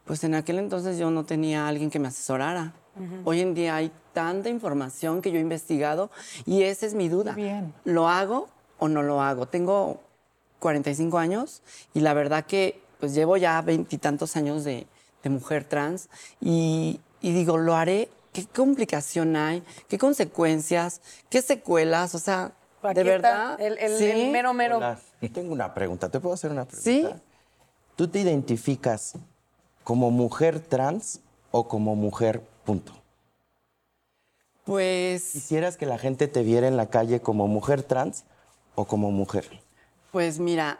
pues 0.05 0.25
en 0.25 0.35
aquel 0.35 0.59
entonces 0.59 0.99
yo 0.99 1.09
no 1.12 1.25
tenía 1.25 1.69
alguien 1.69 1.91
que 1.91 2.01
me 2.01 2.09
asesorara. 2.09 2.73
Hoy 3.25 3.41
en 3.41 3.55
día 3.55 3.77
hay 3.77 3.93
tanta 4.12 4.49
información 4.51 5.23
que 5.23 5.31
yo 5.31 5.38
he 5.38 5.41
investigado 5.41 6.11
y 6.45 6.65
esa 6.65 6.85
es 6.87 6.95
mi 6.95 7.09
duda. 7.09 7.35
bien. 7.35 7.73
¿Lo 7.85 8.09
hago 8.09 8.49
o 8.79 8.88
no 8.88 9.03
lo 9.03 9.23
hago? 9.23 9.47
Tengo 9.47 10.01
45 10.62 11.18
años 11.18 11.61
y 11.92 12.01
la 12.01 12.14
verdad 12.14 12.46
que 12.46 12.81
pues 13.01 13.12
llevo 13.14 13.37
ya 13.37 13.61
veintitantos 13.62 14.37
años 14.37 14.62
de, 14.64 14.87
de 15.22 15.29
mujer 15.31 15.64
trans 15.64 16.09
y, 16.40 17.01
y 17.20 17.33
digo, 17.33 17.59
lo 17.59 17.75
haré. 17.75 18.09
¿Qué 18.33 18.46
complicación 18.46 19.37
hay? 19.37 19.62
¿Qué 19.88 19.98
consecuencias? 19.98 21.03
¿Qué 21.29 21.42
secuelas? 21.42 22.14
O 22.14 22.18
sea, 22.18 22.53
de 22.94 23.03
verdad. 23.03 23.61
El, 23.61 23.77
el- 23.77 23.98
¿sí? 23.98 24.07
el 24.07 24.31
mero, 24.31 24.55
mero. 24.55 24.79
Hola, 24.79 24.98
tengo 25.35 25.53
una 25.53 25.75
pregunta. 25.75 26.09
¿Te 26.09 26.18
puedo 26.18 26.33
hacer 26.35 26.51
una 26.51 26.64
pregunta? 26.64 26.83
Sí. 26.90 27.07
¿Tú 27.96 28.09
te 28.09 28.20
identificas 28.20 29.14
como 29.85 30.11
mujer 30.11 30.61
trans 30.61 31.20
o 31.51 31.68
como 31.68 31.94
mujer, 31.94 32.40
punto. 32.64 32.94
Pues, 34.64 35.31
¿Quisieras 35.33 35.77
que 35.77 35.87
la 35.87 35.98
gente 35.98 36.29
te 36.29 36.42
viera 36.42 36.68
en 36.68 36.77
la 36.77 36.87
calle 36.88 37.20
como 37.20 37.48
mujer 37.48 37.83
trans 37.83 38.25
o 38.77 38.87
como 38.87 39.11
mujer? 39.11 39.62
Pues 40.12 40.38
mira, 40.38 40.79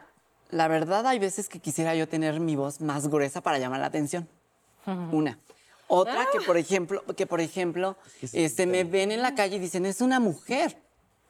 la 0.51 0.69
verdad 0.69 1.07
hay 1.07 1.19
veces 1.19 1.49
que 1.49 1.59
quisiera 1.59 1.95
yo 1.97 2.09
tener 2.09 2.39
mi 2.39 2.55
voz 2.55 2.81
más 2.81 3.09
gruesa 3.09 3.41
para 3.41 3.59
llamar 3.59 3.81
la 3.81 3.87
atención. 3.87 4.29
Una. 4.87 5.39
Otra 5.89 6.27
que 6.33 6.41
por 6.41 6.57
ejemplo, 6.57 7.03
que 7.17 7.27
por 7.27 7.41
ejemplo, 7.41 7.97
este, 8.33 8.67
me 8.67 8.85
ven 8.85 9.11
en 9.11 9.23
la 9.23 9.35
calle 9.35 9.57
y 9.57 9.59
dicen, 9.59 9.87
es 9.87 10.01
una 10.01 10.21
mujer. 10.21 10.77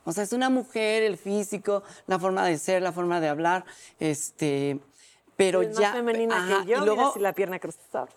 O 0.05 0.13
sea, 0.13 0.25
es 0.25 0.33
una 0.33 0.51
mujer, 0.51 1.05
el 1.05 1.17
físico, 1.17 1.85
la 2.09 2.19
forma 2.19 2.45
de 2.45 2.59
ser, 2.59 2.83
la 2.83 2.91
forma 2.93 3.21
de 3.21 3.29
hablar, 3.29 3.65
este, 4.01 4.81
pero 5.37 5.63
Es 5.63 5.77
ya. 5.79 5.89
más 5.91 5.97
femenina 5.99 6.37
ajá, 6.37 6.63
que 6.65 6.71
yo, 6.71 6.77
y 6.79 6.81
mira 6.81 6.85
luego- 6.87 7.11
así 7.11 7.21
la 7.21 7.33
pierna 7.33 7.59
cruzada. 7.61 8.09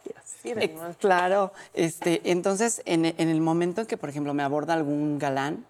más. 0.78 0.98
Claro, 0.98 1.52
este, 1.76 2.22
entonces 2.32 2.82
en, 2.86 3.06
en 3.06 3.30
el 3.30 3.40
momento 3.42 3.82
en 3.82 3.88
que, 3.88 3.98
por 3.98 4.10
ejemplo, 4.10 4.34
me 4.34 4.42
aborda 4.42 4.74
algún 4.74 5.20
galán, 5.20 5.66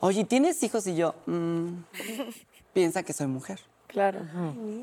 oye, 0.00 0.24
¿tienes 0.24 0.62
hijos? 0.62 0.86
Y 0.86 0.94
yo, 0.96 1.14
"Mm", 1.26 1.68
piensa 2.72 3.02
que 3.02 3.12
soy 3.12 3.26
mujer. 3.26 3.60
Claro. 3.86 4.20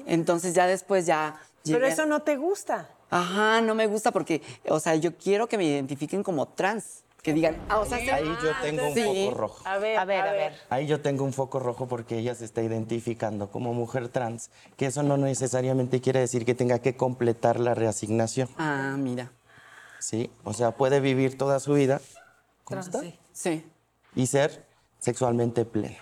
Entonces 0.07 0.53
ya 0.53 0.67
después 0.67 1.05
ya... 1.05 1.39
Pero 1.63 1.85
eso 1.87 2.05
no 2.05 2.21
te 2.21 2.35
gusta. 2.37 2.89
Ajá, 3.09 3.61
no 3.61 3.73
me 3.75 3.87
gusta 3.87 4.11
porque, 4.11 4.41
o 4.67 4.79
sea, 4.79 4.95
yo 4.95 5.15
quiero 5.15 5.47
que 5.47 5.57
me 5.57 5.63
identifiquen 5.65 6.21
como 6.23 6.47
trans. 6.47 7.01
Que 7.23 7.33
digan, 7.33 7.55
ah, 7.69 7.79
o 7.79 7.85
sea, 7.85 7.97
se- 7.97 8.11
Ahí 8.11 8.23
yo 8.25 8.51
tengo 8.61 8.87
un 8.87 8.93
Sí. 8.93 9.03
foco 9.25 9.37
rojo. 9.37 9.61
A 9.67 9.79
ver, 9.79 9.97
A 9.97 10.05
ver, 10.05 10.21
a 10.27 10.31
ver. 10.31 10.53
Ahí 10.69 10.85
yo 10.85 11.01
tengo 11.01 11.23
un 11.23 11.33
foco 11.33 11.59
rojo 11.59 11.87
porque 11.87 12.19
ella 12.19 12.35
se 12.35 12.45
está 12.45 12.61
identificando 12.61 13.49
como 13.49 13.73
mujer 13.73 14.09
trans, 14.09 14.51
que 14.77 14.85
eso 14.85 15.01
no 15.01 15.17
necesariamente 15.17 16.01
quiere 16.01 16.19
decir 16.19 16.45
que 16.45 16.53
tenga 16.53 16.77
que 16.79 16.95
completar 16.95 17.59
la 17.59 17.73
reasignación, 17.73 18.47
Ah, 18.59 18.95
mira. 18.99 19.31
¿sí? 19.97 20.29
O 20.43 20.53
sea, 20.53 20.71
puede 20.71 20.99
vivir 20.99 21.35
toda 21.35 21.59
su 21.59 21.73
vida 21.73 21.99
como 22.63 22.81
está 22.81 23.01
Sí. 23.33 23.65
y 24.15 24.27
ser 24.27 24.63
sexualmente 24.99 25.65
plena, 25.65 25.97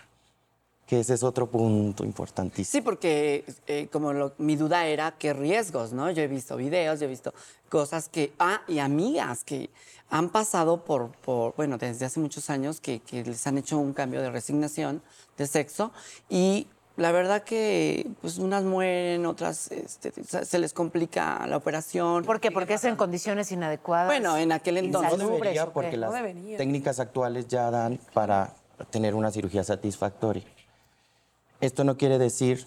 que 0.85 0.99
ese 0.99 1.13
es 1.13 1.23
otro 1.23 1.47
punto 1.47 2.03
importantísimo. 2.03 2.71
Sí, 2.71 2.81
porque 2.81 3.45
eh, 3.67 3.87
como 3.91 4.13
lo- 4.13 4.33
mi 4.37 4.55
duda 4.55 4.85
era 4.85 5.11
qué 5.17 5.33
riesgos, 5.33 5.93
¿no? 5.93 6.11
Yo 6.11 6.21
he 6.21 6.27
visto 6.27 6.55
videos, 6.57 6.99
yo 6.99 7.05
he 7.05 7.09
visto 7.09 7.33
cosas 7.69 8.09
que, 8.09 8.33
ah, 8.39 8.61
y 8.67 8.79
amigas 8.79 9.43
que 9.43 9.69
han 10.09 10.29
pasado 10.29 10.83
por, 10.83 11.09
por 11.23 11.55
bueno, 11.55 11.77
desde 11.77 12.05
hace 12.05 12.19
muchos 12.19 12.49
años 12.49 12.79
que, 12.79 12.99
que 12.99 13.23
les 13.23 13.47
han 13.47 13.57
hecho 13.57 13.77
un 13.79 13.93
cambio 13.93 14.21
de 14.21 14.29
resignación 14.29 15.01
de 15.37 15.47
sexo 15.47 15.91
y 16.29 16.67
la 16.97 17.11
verdad 17.11 17.41
que 17.43 18.05
pues 18.21 18.37
unas 18.37 18.63
mueren, 18.63 19.25
otras 19.25 19.71
este, 19.71 20.11
se 20.45 20.59
les 20.59 20.73
complica 20.73 21.47
la 21.47 21.57
operación. 21.57 22.23
¿Por 22.23 22.39
qué? 22.39 22.51
Porque 22.51 22.75
es 22.75 22.83
en 22.83 22.95
condiciones 22.95 23.51
inadecuadas. 23.51 24.05
Bueno, 24.07 24.37
en 24.37 24.51
aquel 24.51 24.77
entonces- 24.77 25.17
No 25.17 25.29
debería 25.29 25.65
porque 25.73 25.97
las 25.97 26.13
debería. 26.13 26.57
técnicas 26.57 26.99
actuales 26.99 27.47
ya 27.47 27.71
dan 27.71 27.99
para 28.13 28.53
tener 28.91 29.15
una 29.15 29.31
cirugía 29.31 29.63
satisfactoria. 29.63 30.43
Esto 31.63 31.85
no 31.85 31.95
quiere 31.95 32.17
decir, 32.17 32.65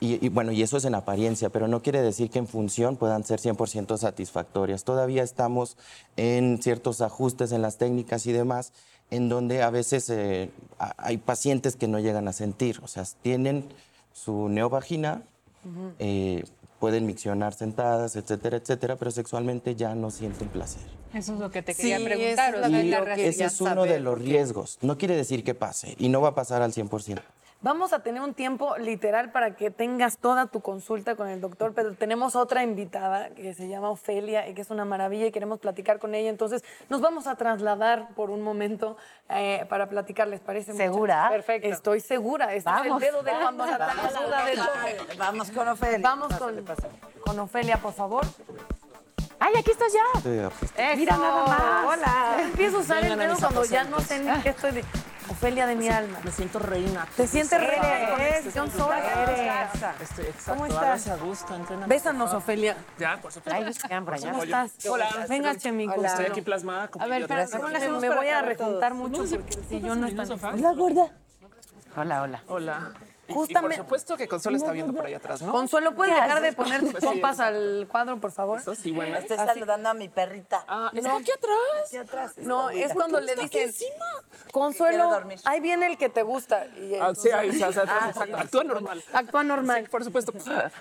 y, 0.00 0.24
y 0.24 0.30
bueno, 0.30 0.52
y 0.52 0.62
eso 0.62 0.78
es 0.78 0.86
en 0.86 0.94
apariencia, 0.94 1.50
pero 1.50 1.68
no 1.68 1.82
quiere 1.82 2.00
decir 2.00 2.30
que 2.30 2.38
en 2.38 2.46
función 2.46 2.96
puedan 2.96 3.24
ser 3.24 3.40
100% 3.40 3.98
satisfactorias. 3.98 4.84
Todavía 4.84 5.22
estamos 5.22 5.76
en 6.16 6.62
ciertos 6.62 7.02
ajustes 7.02 7.52
en 7.52 7.60
las 7.60 7.76
técnicas 7.76 8.24
y 8.24 8.32
demás, 8.32 8.72
en 9.10 9.28
donde 9.28 9.62
a 9.62 9.68
veces 9.68 10.08
eh, 10.08 10.50
hay 10.96 11.18
pacientes 11.18 11.76
que 11.76 11.88
no 11.88 12.00
llegan 12.00 12.26
a 12.26 12.32
sentir, 12.32 12.80
o 12.82 12.88
sea, 12.88 13.04
tienen 13.20 13.66
su 14.14 14.48
neovagina, 14.48 15.24
eh, 15.98 16.42
pueden 16.80 17.04
miccionar 17.04 17.52
sentadas, 17.52 18.16
etcétera, 18.16 18.56
etcétera, 18.56 18.96
pero 18.96 19.10
sexualmente 19.10 19.76
ya 19.76 19.94
no 19.94 20.10
sienten 20.10 20.48
placer. 20.48 20.80
Eso 21.12 21.34
es 21.34 21.38
lo 21.38 21.50
que 21.50 21.60
te 21.60 21.74
quería 21.74 22.02
preguntar. 22.02 22.54
es 22.54 22.60
la 22.62 22.68
quería 22.70 23.14
Ese 23.28 23.44
es 23.44 23.60
uno 23.60 23.74
saber, 23.74 23.92
de 23.92 24.00
los 24.00 24.18
riesgos. 24.18 24.78
No 24.80 24.96
quiere 24.96 25.16
decir 25.16 25.44
que 25.44 25.54
pase 25.54 25.96
y 25.98 26.08
no 26.08 26.22
va 26.22 26.30
a 26.30 26.34
pasar 26.34 26.62
al 26.62 26.72
100%. 26.72 27.20
Vamos 27.62 27.92
a 27.92 28.00
tener 28.00 28.20
un 28.20 28.34
tiempo 28.34 28.76
literal 28.76 29.30
para 29.30 29.54
que 29.54 29.70
tengas 29.70 30.18
toda 30.18 30.46
tu 30.46 30.60
consulta 30.60 31.14
con 31.14 31.28
el 31.28 31.40
doctor, 31.40 31.72
pero 31.74 31.94
tenemos 31.94 32.34
otra 32.34 32.64
invitada 32.64 33.30
que 33.30 33.54
se 33.54 33.68
llama 33.68 33.88
Ofelia 33.88 34.48
y 34.48 34.54
que 34.54 34.62
es 34.62 34.70
una 34.70 34.84
maravilla 34.84 35.26
y 35.26 35.30
queremos 35.30 35.60
platicar 35.60 36.00
con 36.00 36.16
ella. 36.16 36.28
Entonces, 36.28 36.64
nos 36.88 37.00
vamos 37.00 37.28
a 37.28 37.36
trasladar 37.36 38.08
por 38.16 38.30
un 38.30 38.42
momento 38.42 38.96
eh, 39.28 39.64
para 39.68 39.88
platicar, 39.88 40.26
¿les 40.26 40.40
parece? 40.40 40.72
¿Segura? 40.72 41.28
Perfecto. 41.30 41.68
Estoy 41.68 42.00
segura. 42.00 42.52
Este 42.52 42.68
es 42.68 42.76
el 42.82 42.88
Vamos. 42.88 43.00
dedo 43.00 43.22
de 43.22 43.30
duda 43.32 44.44
de 44.44 44.56
todo. 44.56 45.16
Vamos 45.18 45.50
con 45.52 45.68
Ofelia. 45.68 45.98
Vamos 46.02 46.34
con, 46.34 46.64
con 47.24 47.38
Ofelia, 47.38 47.76
por 47.76 47.92
favor. 47.92 48.26
¡Ay, 49.38 49.54
aquí 49.56 49.70
estás 49.70 49.92
ya! 49.92 50.96
Mira 50.96 51.16
nada 51.16 51.46
más. 51.46 51.84
Hola. 51.86 52.36
Empiezo 52.42 52.78
a 52.78 52.80
usar 52.80 53.04
el 53.04 53.16
dedo 53.16 53.36
cuando 53.38 53.64
ya 53.64 53.84
no 53.84 54.00
sé 54.00 54.18
ni 54.18 54.42
qué 54.42 54.48
estoy 54.48 54.72
de... 54.72 54.84
Ofelia 55.42 55.66
de 55.66 55.74
mi 55.74 55.88
alma. 55.88 56.20
Me 56.22 56.30
siento 56.30 56.60
reina. 56.60 57.04
¿Te 57.16 57.26
sientes 57.26 57.60
reina? 57.60 57.98
Eres. 57.98 58.46
Este, 58.46 60.22
exacto, 60.28 60.52
¿Cómo 60.52 60.66
estás? 60.66 61.08
a 61.08 61.16
gusto. 61.16 61.52
Bésanos, 61.88 62.32
Ofelia. 62.32 62.76
Ya, 62.96 63.18
por 63.20 63.32
supuesto. 63.32 63.60
Ay, 63.90 64.00
por 64.04 64.14
allá. 64.14 64.30
¿Cómo 64.30 64.44
estás? 64.44 64.72
Hola. 64.88 65.26
Venga, 65.28 65.56
Chemico. 65.56 66.04
Estoy 66.04 66.26
aquí 66.26 66.42
plasmada. 66.42 66.88
A 66.96 67.06
ver, 67.08 67.26
pero 67.26 67.44
¿cómo 67.50 67.64
le 67.64 67.72
Me, 67.72 67.78
hacemos 67.78 68.00
me 68.00 68.08
para 68.08 68.20
voy 68.20 68.28
a 68.30 68.42
rejuntar 68.42 68.94
mucho 68.94 69.24
porque 69.28 69.54
el 69.58 69.64
sillón 69.64 70.00
no 70.00 70.06
está... 70.06 70.22
Hola, 70.22 70.72
gorda. 70.74 71.10
Hola, 71.96 72.22
hola. 72.22 72.42
Hola. 72.46 72.92
Y- 73.28 73.32
Y, 73.32 73.34
Justamente- 73.34 73.76
por 73.76 73.84
supuesto 73.84 74.16
que 74.16 74.26
Consuelo 74.26 74.58
está 74.58 74.72
viendo 74.72 74.92
por 74.92 75.06
ahí 75.06 75.14
atrás, 75.14 75.40
¿no? 75.42 75.52
Consuelo, 75.52 75.94
¿puedes 75.94 76.12
dejar 76.14 76.42
de 76.42 76.52
poner 76.52 76.80
tus 76.80 76.90
Pues 76.90 77.02
sí. 77.04 77.08
compas 77.08 77.38
al 77.38 77.86
cuadro, 77.90 78.18
por 78.20 78.32
favor? 78.32 78.58
Eso 78.60 78.74
sí, 78.74 78.90
bueno. 78.90 79.16
Estoy 79.16 79.36
saludando 79.36 79.88
a 79.90 79.94
mi 79.94 80.08
perrita. 80.08 80.64
Ah, 80.66 80.90
está 80.92 81.16
aquí 81.16 81.30
atrás. 81.30 81.56
Aquí 81.86 81.96
atrás. 81.98 82.32
No, 82.38 82.70
es 82.70 82.92
cuando 82.92 83.20
le 83.20 83.36
dicen, 83.36 83.62
encima. 83.68 84.04
Consuelo, 84.52 85.22
ahí 85.44 85.60
viene 85.60 85.86
el 85.86 85.96
que 85.98 86.08
te 86.08 86.22
gusta. 86.22 86.66
Y 86.76 86.94
Ah, 86.96 87.12
sí, 87.14 87.30
ahí, 87.30 87.50
o 87.62 87.72
sea, 87.72 87.84
Ah, 87.86 88.12
sí. 88.12 88.32
actúa 88.32 88.64
normal. 88.64 89.02
Actúa 89.12 89.44
normal. 89.44 89.84
Sí, 89.84 89.88
por 89.90 90.04
supuesto. 90.04 90.32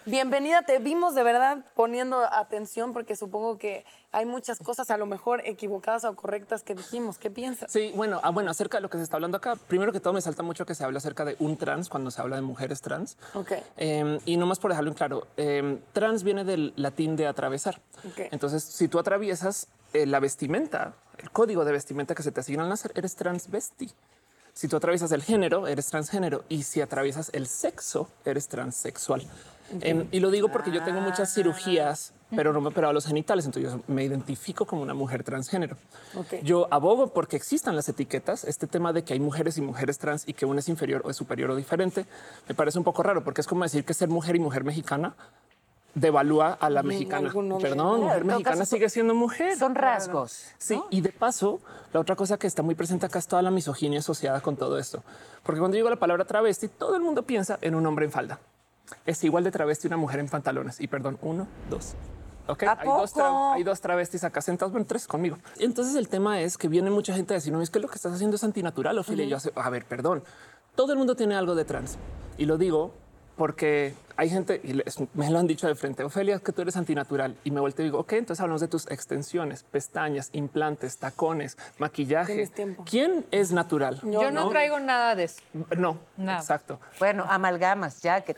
Bienvenida, 0.05 0.63
te 0.63 0.79
vimos 0.79 1.15
de 1.15 1.23
verdad 1.23 1.59
poniendo 1.75 2.21
atención 2.33 2.91
porque 2.91 3.15
supongo 3.15 3.57
que 3.57 3.85
hay 4.11 4.25
muchas 4.25 4.59
cosas 4.59 4.91
a 4.91 4.97
lo 4.97 5.05
mejor 5.05 5.41
equivocadas 5.45 6.03
o 6.03 6.15
correctas 6.15 6.63
que 6.63 6.75
dijimos. 6.75 7.17
¿Qué 7.17 7.31
piensas? 7.31 7.71
Sí, 7.71 7.93
bueno, 7.95 8.19
ah, 8.23 8.29
bueno, 8.31 8.51
acerca 8.51 8.77
de 8.77 8.81
lo 8.81 8.89
que 8.89 8.97
se 8.97 9.03
está 9.03 9.17
hablando 9.17 9.37
acá, 9.37 9.55
primero 9.55 9.91
que 9.91 9.99
todo 9.99 10.13
me 10.13 10.21
salta 10.21 10.43
mucho 10.43 10.65
que 10.65 10.75
se 10.75 10.83
habla 10.83 10.97
acerca 10.97 11.23
de 11.25 11.35
un 11.39 11.57
trans 11.57 11.89
cuando 11.89 12.11
se 12.11 12.21
habla 12.21 12.35
de 12.35 12.41
mujeres 12.41 12.81
trans. 12.81 13.17
Ok. 13.33 13.53
Eh, 13.77 14.19
y 14.25 14.37
nomás 14.37 14.59
por 14.59 14.71
dejarlo 14.71 14.91
en 14.91 14.95
claro, 14.95 15.27
eh, 15.37 15.79
trans 15.93 16.23
viene 16.23 16.43
del 16.43 16.73
latín 16.75 17.15
de 17.15 17.27
atravesar. 17.27 17.81
Ok. 18.05 18.27
Entonces, 18.31 18.63
si 18.63 18.87
tú 18.87 18.99
atraviesas 18.99 19.67
eh, 19.93 20.05
la 20.05 20.19
vestimenta, 20.19 20.93
el 21.17 21.31
código 21.31 21.63
de 21.63 21.71
vestimenta 21.71 22.15
que 22.15 22.23
se 22.23 22.31
te 22.31 22.41
asigna 22.41 22.63
al 22.63 22.69
nacer, 22.69 22.91
eres 22.95 23.15
transvesti. 23.15 23.91
Si 24.53 24.67
tú 24.67 24.75
atraviesas 24.75 25.11
el 25.13 25.23
género, 25.23 25.67
eres 25.67 25.87
transgénero. 25.87 26.43
Y 26.49 26.63
si 26.63 26.81
atraviesas 26.81 27.29
el 27.33 27.47
sexo, 27.47 28.09
eres 28.25 28.49
transexual. 28.49 29.25
Em, 29.79 30.07
y 30.11 30.19
lo 30.19 30.31
digo 30.31 30.49
porque 30.49 30.71
yo 30.71 30.83
tengo 30.83 30.99
muchas 30.99 31.33
cirugías, 31.33 32.13
pero 32.35 32.53
no 32.53 32.61
me 32.61 32.67
he 32.67 32.71
operado 32.71 32.93
los 32.93 33.05
genitales, 33.05 33.45
entonces 33.45 33.71
yo 33.71 33.81
me 33.87 34.03
identifico 34.03 34.65
como 34.65 34.81
una 34.81 34.93
mujer 34.93 35.23
transgénero. 35.23 35.77
Yo 36.43 36.67
abogo 36.71 37.07
porque 37.07 37.35
existan 37.35 37.75
las 37.75 37.89
etiquetas. 37.89 38.43
Este 38.43 38.67
tema 38.67 38.93
de 38.93 39.03
que 39.03 39.13
hay 39.13 39.19
mujeres 39.19 39.57
y 39.57 39.61
mujeres 39.61 39.97
trans 39.97 40.27
y 40.27 40.33
que 40.33 40.45
una 40.45 40.59
es 40.59 40.69
inferior 40.69 41.01
o 41.05 41.09
es 41.09 41.17
superior 41.17 41.51
o 41.51 41.55
diferente, 41.55 42.05
me 42.47 42.55
parece 42.55 42.77
un 42.77 42.83
poco 42.83 43.03
raro 43.03 43.23
porque 43.23 43.41
es 43.41 43.47
como 43.47 43.63
decir 43.63 43.85
que 43.85 43.93
ser 43.93 44.09
mujer 44.09 44.35
y 44.35 44.39
mujer 44.39 44.63
mexicana 44.63 45.15
devalúa 45.93 46.53
a 46.53 46.69
la 46.69 46.83
mexicana. 46.83 47.31
Perdón, 47.61 48.01
mujer 48.01 48.25
mexicana 48.25 48.57
caso, 48.57 48.75
sigue 48.75 48.89
siendo 48.89 49.13
mujer. 49.13 49.57
Son 49.57 49.75
rasgos. 49.75 50.45
Sí, 50.57 50.81
y 50.89 51.01
de 51.01 51.09
paso, 51.09 51.59
la 51.93 51.99
otra 51.99 52.15
cosa 52.15 52.37
que 52.37 52.47
está 52.47 52.63
muy 52.63 52.75
presente 52.75 53.05
acá 53.05 53.19
es 53.19 53.27
toda 53.27 53.41
la 53.41 53.51
misoginia 53.51 53.99
asociada 53.99 54.41
con 54.41 54.55
todo 54.55 54.77
esto. 54.77 55.03
Porque 55.43 55.59
cuando 55.59 55.75
digo 55.75 55.89
la 55.89 55.97
palabra 55.97 56.25
travesti, 56.25 56.67
todo 56.67 56.95
el 56.95 57.01
mundo 57.01 57.23
piensa 57.23 57.57
en 57.61 57.75
un 57.75 57.85
hombre 57.85 58.05
en 58.05 58.11
falda. 58.11 58.39
Es 59.05 59.23
igual 59.23 59.43
de 59.43 59.51
travesti 59.51 59.87
una 59.87 59.97
mujer 59.97 60.19
en 60.19 60.27
pantalones. 60.27 60.79
Y 60.79 60.87
perdón, 60.87 61.17
uno, 61.21 61.47
dos. 61.69 61.95
Ok, 62.47 62.63
¿A 62.63 62.77
hay 62.79 62.87
dos, 62.87 63.17
hay 63.17 63.63
travestis 63.81 64.23
acá 64.23 64.41
sentados, 64.41 64.71
bueno, 64.71 64.85
tres 64.87 65.07
conmigo. 65.07 65.37
Entonces 65.59 65.95
el 65.95 66.09
tema 66.09 66.41
es 66.41 66.57
que 66.57 66.67
viene 66.67 66.89
mucha 66.89 67.13
gente 67.13 67.33
a 67.33 67.35
decir, 67.35 67.53
no, 67.53 67.61
es 67.61 67.69
que 67.69 67.79
lo 67.79 67.87
que 67.87 67.95
estás 67.95 68.13
haciendo 68.13 68.35
es 68.35 68.43
antinatural, 68.43 68.97
Ophelia. 68.97 69.25
Y 69.25 69.29
yo 69.29 69.37
hace, 69.37 69.51
a 69.55 69.69
ver, 69.69 69.85
perdón, 69.85 70.23
todo 70.75 70.91
el 70.91 70.97
mundo 70.97 71.15
tiene 71.15 71.35
algo 71.35 71.55
de 71.55 71.65
trans. 71.65 71.97
Y 72.37 72.45
lo 72.45 72.57
digo 72.57 72.93
porque 73.35 73.93
hay 74.17 74.29
gente, 74.29 74.61
y 74.63 74.73
les- 74.73 74.97
me 75.15 75.29
lo 75.31 75.39
han 75.39 75.47
dicho 75.47 75.67
de 75.67 75.73
frente, 75.75 76.03
Ofelia, 76.03 76.37
que 76.39 76.51
tú 76.51 76.61
eres 76.61 76.75
antinatural. 76.77 77.35
Y 77.43 77.49
me 77.51 77.59
vuelto 77.59 77.81
y 77.81 77.85
digo, 77.85 77.99
ok, 77.99 78.13
entonces 78.13 78.41
hablamos 78.41 78.61
de 78.61 78.67
tus 78.67 78.85
extensiones, 78.91 79.63
pestañas, 79.63 80.29
implantes, 80.33 80.97
tacones, 80.97 81.57
maquillaje. 81.79 82.49
¿Quién 82.85 83.25
es 83.31 83.51
natural? 83.51 83.99
Yo 84.03 84.29
no 84.31 84.49
traigo 84.49 84.79
nada 84.79 85.15
de 85.15 85.23
eso. 85.23 85.41
No, 85.77 85.97
Nada. 86.17 86.39
exacto. 86.39 86.79
Bueno, 86.99 87.25
amalgamas, 87.27 88.01
ya 88.01 88.21
que 88.23 88.33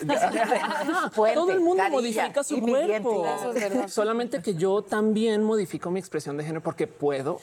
Puente, 1.15 1.35
Todo 1.35 1.51
el 1.51 1.59
mundo 1.59 1.83
carilla 1.83 1.89
modifica 1.89 2.43
su 2.43 2.61
cuerpo. 2.61 3.25
diente. 3.51 3.85
Es. 3.85 3.93
Solamente 3.93 4.41
que 4.41 4.55
yo 4.55 4.81
también 4.83 5.43
modifico 5.43 5.91
mi 5.91 5.99
expresión 5.99 6.37
de 6.37 6.43
género 6.43 6.61
porque 6.63 6.87
puedo, 6.87 7.39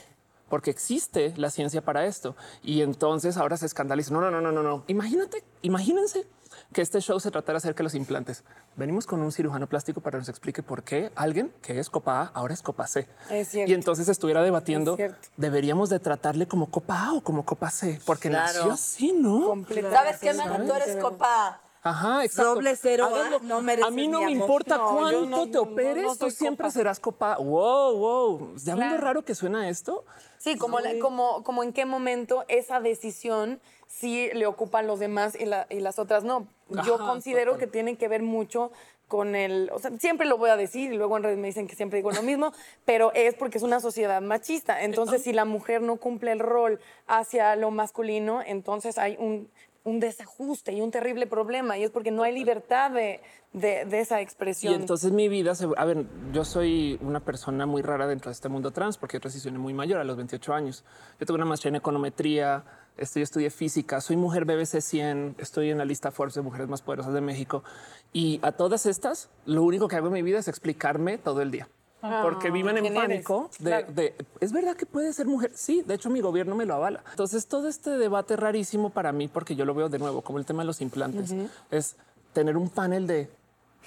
porque 0.48 0.70
existe 0.70 1.32
la 1.36 1.50
ciencia 1.50 1.82
para 1.82 2.06
esto. 2.06 2.36
Y 2.62 2.82
entonces 2.82 3.36
ahora 3.36 3.56
se 3.56 3.66
escandaliza. 3.66 4.12
No, 4.12 4.20
no, 4.20 4.30
no, 4.30 4.40
no, 4.40 4.50
no, 4.50 4.62
no. 4.62 4.84
Imagínate, 4.88 5.44
imagínense 5.62 6.26
que 6.72 6.83
este 6.83 7.00
show 7.00 7.18
se 7.18 7.30
tratara 7.30 7.59
acerca 7.59 7.78
de 7.78 7.85
los 7.85 7.94
implantes. 7.94 8.44
Venimos 8.76 9.06
con 9.06 9.20
un 9.20 9.33
cirujano 9.33 9.66
plástico 9.68 10.00
para 10.00 10.12
que 10.12 10.18
nos 10.20 10.28
explique 10.28 10.62
por 10.62 10.83
qué 10.85 11.11
alguien 11.16 11.52
que 11.62 11.78
es 11.80 11.90
copa 11.90 12.20
A 12.22 12.26
ahora 12.35 12.54
es 12.54 12.62
copa 12.62 12.87
C. 12.87 13.09
Es 13.28 13.48
cierto. 13.48 13.70
Y 13.70 13.74
entonces 13.74 14.09
estuviera 14.09 14.42
debatiendo, 14.42 14.96
Es 14.96 15.12
deberíamos 15.37 15.90
de 15.90 15.98
tratarle 15.98 16.46
como 16.46 16.70
copa 16.70 17.06
A 17.06 17.14
o 17.14 17.22
como 17.22 17.44
copa 17.44 17.70
C, 17.70 18.00
porque 18.06 18.28
Claro. 18.28 18.52
nació 18.59 18.72
así, 18.72 19.12
¿no? 19.12 19.64
¿Sabes 19.90 20.18
qué, 20.20 20.33
Mana? 20.35 20.64
Tú 20.64 20.72
eres 20.72 20.96
copa 20.96 21.61
Ajá, 21.83 22.24
exacto. 22.26 22.56
Doble 22.56 22.76
cero 22.76 23.06
A, 23.06 23.09
Háganlo. 23.09 23.40
no 23.40 23.62
mereces 23.62 23.88
A 23.88 23.90
mí 23.90 24.06
no 24.06 24.20
me 24.20 24.30
importa 24.33 24.76
No, 24.76 24.90
cuánto 24.96 25.26
no- 25.26 25.44
te 25.46 25.52
no- 25.52 25.62
operes, 25.62 26.04
no 26.04 26.14
tú 26.14 26.30
siempre 26.30 26.64
copa. 26.66 26.72
serás 26.72 27.00
copa. 27.00 27.37
Wow, 27.38 27.96
wow. 27.96 28.38
¿De 28.38 28.70
dónde 28.72 28.87
Claro. 28.87 29.00
raro 29.00 29.24
que 29.24 29.35
suena 29.35 29.66
esto? 29.70 30.04
Sí, 30.37 30.59
como, 30.59 30.78
la- 30.80 30.98
como, 31.00 31.42
como 31.42 31.62
en 31.62 31.72
qué 31.72 31.87
momento 31.87 32.44
esa 32.48 32.80
decisión 32.80 33.61
sí 33.88 34.28
le 34.35 34.44
ocupan 34.46 34.87
los 34.87 34.98
demás 34.98 35.35
y, 35.40 35.46
la- 35.46 35.66
y 35.70 35.80
las 35.80 35.98
otras 35.98 36.22
no. 36.22 36.46
Yo 36.87 36.94
Ajá, 36.96 37.06
considero 37.06 37.52
total. 37.52 37.59
que 37.59 37.72
tiene 37.72 37.96
que 37.96 38.09
ver 38.09 38.22
mucho 38.22 38.72
con 39.09 39.35
el, 39.35 39.70
o 39.72 39.80
sea, 39.80 39.90
siempre 39.98 40.26
lo 40.26 40.38
voy 40.38 40.50
a 40.50 40.56
decir 40.56 40.92
y 40.92 40.96
luego 40.96 41.16
en 41.16 41.24
redes 41.24 41.38
me 41.38 41.48
dicen 41.48 41.66
que 41.66 41.74
siempre 41.74 41.96
digo 41.96 42.12
lo 42.12 42.22
mismo, 42.22 42.52
pero 42.85 43.12
es 43.12 43.35
porque 43.35 43.59
es 43.59 43.64
una 43.64 43.80
sociedad 43.80 44.22
machista. 44.22 44.83
Entonces, 44.83 45.22
si 45.22 45.33
la 45.33 45.44
mujer 45.44 45.83
no 45.83 45.96
cumple 45.96 46.30
el 46.30 46.38
rol 46.38 46.78
hacia 47.09 47.56
lo 47.56 47.72
masculino, 47.72 48.40
entonces 48.40 48.98
hay 48.98 49.16
un, 49.18 49.50
un 49.84 49.98
desajuste 50.00 50.72
y 50.72 50.80
un 50.82 50.90
terrible 50.90 51.26
problema 51.26 51.78
y 51.78 51.84
es 51.84 51.90
porque 51.90 52.10
no 52.10 52.22
hay 52.22 52.34
libertad 52.34 52.90
de, 52.90 53.20
de- 53.54 53.84
de 53.86 54.00
esa 54.00 54.20
Y 54.20 54.24
expresión. 54.24 54.74
entonces 54.74 55.10
mi 55.12 55.28
vida 55.28 55.54
se. 55.54 55.66
A 55.76 55.84
ver, 55.86 56.04
yo 56.32 56.44
soy 56.44 56.98
una 57.02 57.20
persona 57.20 57.64
muy 57.66 57.80
rara 57.82 58.06
dentro 58.06 58.28
de 58.28 58.34
este 58.34 58.48
mundo 58.50 58.70
trans 58.72 58.98
porque 58.98 59.16
yo 59.16 59.20
transicioné 59.20 59.58
muy 59.58 59.72
mayor 59.72 59.98
a 59.98 60.04
los 60.04 60.16
28 60.16 60.52
años. 60.52 60.84
Yo 61.18 61.26
tengo 61.26 61.36
una 61.36 61.46
maestría 61.46 61.70
en 61.70 61.76
econometría, 61.76 62.64
estoy, 62.98 63.22
estudié 63.22 63.48
física, 63.50 64.00
soy 64.02 64.16
mujer 64.16 64.44
BBC 64.44 64.80
100, 64.82 65.36
estoy 65.38 65.70
en 65.70 65.78
la 65.78 65.84
lista 65.86 66.10
Forbes 66.10 66.34
de 66.34 66.42
mujeres 66.42 66.68
más 66.68 66.82
poderosas 66.82 67.14
de 67.14 67.22
México. 67.22 67.64
Y 68.12 68.38
a 68.42 68.52
todas 68.52 68.84
estas, 68.86 69.30
lo 69.46 69.62
único 69.62 69.88
que 69.88 69.96
hago 69.96 70.08
en 70.08 70.12
mi 70.12 70.22
vida 70.22 70.38
es 70.40 70.48
explicarme 70.48 71.16
todo 71.16 71.40
el 71.40 71.50
día. 71.50 71.68
Porque 72.00 72.50
viven 72.50 72.78
en 72.78 72.94
pánico 72.94 73.50
de, 73.58 73.64
Claro. 73.70 73.92
de, 73.92 74.14
¿es 74.40 74.52
verdad 74.52 74.74
que 74.76 74.86
puede 74.86 75.12
ser 75.12 75.26
mujer? 75.26 75.52
Sí, 75.54 75.82
de 75.86 75.94
hecho 75.94 76.08
mi 76.10 76.20
gobierno 76.20 76.54
me 76.54 76.64
lo 76.64 76.74
avala. 76.74 77.02
Entonces 77.10 77.46
todo 77.46 77.68
este 77.68 77.90
debate 77.90 78.36
rarísimo 78.36 78.90
para 78.90 79.12
mí, 79.12 79.28
porque 79.28 79.54
yo 79.54 79.64
lo 79.64 79.74
veo 79.74 79.88
de 79.88 79.98
nuevo 79.98 80.22
como 80.22 80.38
el 80.38 80.46
tema 80.46 80.62
de 80.62 80.66
los 80.66 80.80
implantes, 80.80 81.34
es 81.70 81.96
tener 82.32 82.56
un 82.56 82.70
panel 82.70 83.06
de, 83.06 83.30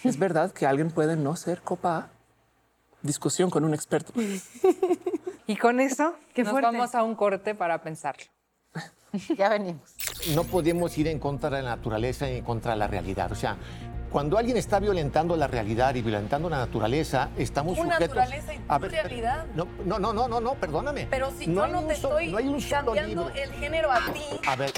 ¿es 0.04 0.17
verdad 0.19 0.52
que 0.52 0.65
alguien 0.67 0.91
puede 0.91 1.15
no 1.15 1.36
ser 1.36 1.62
copa 1.62 1.97
A? 1.97 2.10
Discusión 3.02 3.49
con 3.49 3.63
un 3.65 3.73
experto. 3.73 4.13
Y 5.45 5.58
con 5.58 5.82
eso, 5.82 6.13
qué 6.34 6.43
Nos 6.43 6.52
fuerte. 6.52 6.71
vamos 6.71 6.95
a 6.95 7.04
un 7.04 7.15
corte 7.15 7.54
para 7.54 7.82
pensarlo. 7.82 8.23
Ya 9.38 9.49
venimos. 9.49 9.93
no 10.34 10.43
podemos 10.45 10.97
ir 10.97 11.08
en 11.08 11.19
contra 11.19 11.49
de 11.49 11.62
la 11.63 11.76
naturaleza 11.76 12.30
y 12.32 12.38
en 12.38 12.43
contra 12.45 12.71
de 12.71 12.78
la 12.78 12.88
realidad. 12.88 13.32
O 13.32 13.36
sea, 13.36 13.58
cuando 14.13 14.38
alguien 14.38 14.56
está 14.58 14.80
violentando 14.80 15.36
la 15.36 15.47
realidad 15.47 15.95
y 15.95 16.04
violentando 16.04 16.47
la 16.47 16.58
naturaleza, 16.60 17.30
estamos 17.36 17.76
Tu 17.76 17.82
sujetos... 17.84 18.15
naturaleza 18.15 18.54
y 18.54 18.58
tu 18.60 18.63
A 18.67 18.78
ver, 18.78 18.91
realidad. 18.91 19.45
No, 19.56 19.67
no, 19.86 19.97
no, 19.97 20.13
no, 20.13 20.39
no, 20.39 20.54
perdóname. 20.54 21.08
Pero 21.10 21.32
si 21.32 21.47
No 21.47 21.65
yo 21.65 21.73
no 21.73 21.84
te 21.88 21.95
so- 21.95 22.10
estoy 22.19 22.32
no 22.32 22.38
hay 22.38 22.47
un 22.47 22.62
cambiando 22.62 23.10
libro. 23.10 23.30
el 23.36 23.52
género 23.54 23.91
a 23.91 23.99
ti, 24.13 24.21
A 24.47 24.56
ver, 24.56 24.71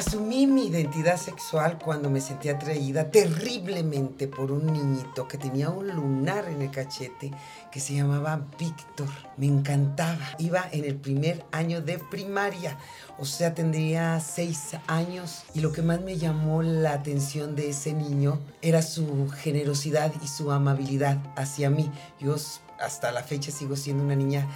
Asumí 0.00 0.46
mi 0.46 0.68
identidad 0.68 1.18
sexual 1.18 1.78
cuando 1.78 2.08
me 2.08 2.22
sentí 2.22 2.48
atraída 2.48 3.10
terriblemente 3.10 4.28
por 4.28 4.50
un 4.50 4.72
niñito 4.72 5.28
que 5.28 5.36
tenía 5.36 5.68
un 5.68 5.88
lunar 5.88 6.48
en 6.48 6.62
el 6.62 6.70
cachete 6.70 7.30
que 7.70 7.80
se 7.80 7.96
llamaba 7.96 8.46
Víctor. 8.58 9.10
Me 9.36 9.44
encantaba. 9.44 10.26
Iba 10.38 10.66
en 10.72 10.86
el 10.86 10.96
primer 10.96 11.44
año 11.52 11.82
de 11.82 11.98
primaria, 11.98 12.78
o 13.18 13.26
sea, 13.26 13.54
tendría 13.54 14.18
seis 14.20 14.70
años. 14.86 15.42
Y 15.52 15.60
lo 15.60 15.70
que 15.70 15.82
más 15.82 16.00
me 16.00 16.16
llamó 16.16 16.62
la 16.62 16.94
atención 16.94 17.54
de 17.54 17.68
ese 17.68 17.92
niño 17.92 18.40
era 18.62 18.80
su 18.80 19.28
generosidad 19.28 20.14
y 20.24 20.28
su 20.28 20.50
amabilidad 20.50 21.18
hacia 21.36 21.68
mí. 21.68 21.92
Yo 22.18 22.36
hasta 22.80 23.12
la 23.12 23.22
fecha 23.22 23.50
sigo 23.50 23.76
siendo 23.76 24.02
una 24.02 24.16
niña 24.16 24.48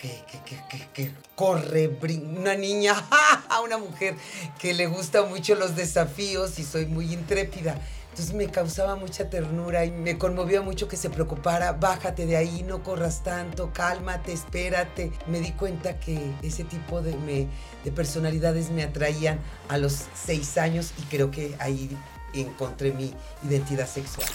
que, 0.00 0.24
que, 0.46 0.56
que, 0.68 0.88
que, 0.94 1.10
corre, 1.34 1.88
una 2.38 2.54
niña, 2.54 2.94
una 3.64 3.76
mujer 3.78 4.14
que 4.58 4.72
le 4.72 4.86
gusta 4.86 5.22
mucho 5.24 5.54
los 5.54 5.76
desafíos 5.76 6.58
y 6.58 6.64
soy 6.64 6.86
muy 6.86 7.12
intrépida. 7.12 7.78
Entonces 8.10 8.34
me 8.34 8.48
causaba 8.50 8.96
mucha 8.96 9.30
ternura 9.30 9.84
y 9.84 9.90
me 9.92 10.18
conmovía 10.18 10.62
mucho 10.62 10.88
que 10.88 10.96
se 10.96 11.10
preocupara, 11.10 11.72
bájate 11.72 12.26
de 12.26 12.36
ahí, 12.36 12.64
no 12.64 12.82
corras 12.82 13.22
tanto, 13.22 13.72
cálmate, 13.72 14.32
espérate. 14.32 15.12
Me 15.28 15.38
di 15.40 15.52
cuenta 15.52 16.00
que 16.00 16.18
ese 16.42 16.64
tipo 16.64 17.02
de, 17.02 17.14
me- 17.18 17.46
de 17.84 17.92
personalidades 17.92 18.70
me 18.70 18.82
atraían 18.82 19.38
a 19.68 19.78
los 19.78 20.06
seis 20.14 20.58
años 20.58 20.92
y 20.98 21.02
creo 21.02 21.30
que 21.30 21.54
ahí 21.60 21.96
encontré 22.34 22.92
mi 22.92 23.14
identidad 23.48 23.88
sexual. 23.88 24.28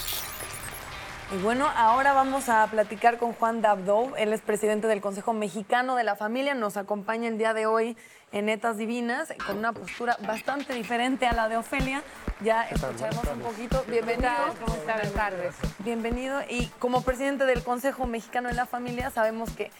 Y 1.32 1.38
bueno, 1.38 1.68
ahora 1.76 2.14
vamos 2.14 2.50
a 2.50 2.68
platicar 2.68 3.18
con 3.18 3.34
Juan 3.34 3.60
Dabdov. 3.60 4.14
Él 4.16 4.32
es 4.32 4.42
presidente 4.42 4.88
del 4.88 5.02
Consejo 5.02 5.34
Mexicano 5.34 5.96
de 5.96 6.04
la 6.04 6.16
Familia. 6.16 6.54
Nos 6.54 6.78
acompaña 6.78 7.28
el 7.28 7.40
día 7.40 7.56
de 7.56 7.66
hoy 7.66 7.98
en 8.32 8.46
Netas 8.46 8.78
Divinas 8.78 9.34
con 9.48 9.58
una 9.58 9.74
postura 9.74 10.18
bastante 10.28 10.76
diferente 10.76 11.26
a 11.26 11.34
la 11.34 11.50
de 11.50 11.58
Ofelia. 11.58 12.04
Ya 12.42 12.70
escucharemos 12.70 13.26
un 13.28 13.40
poquito. 13.40 13.84
Bienvenido. 13.88 14.30
¿Cómo 14.64 14.76
están? 14.76 14.98
Buenas 14.98 15.14
tardes. 15.14 15.56
Bienvenido. 15.80 16.42
Y 16.48 16.68
como 16.78 17.02
presidente 17.02 17.46
del 17.46 17.64
Consejo 17.64 18.06
Mexicano 18.06 18.50
de 18.50 18.56
la 18.56 18.68
Familia, 18.68 19.10
sabemos 19.10 19.50
que 19.50 19.72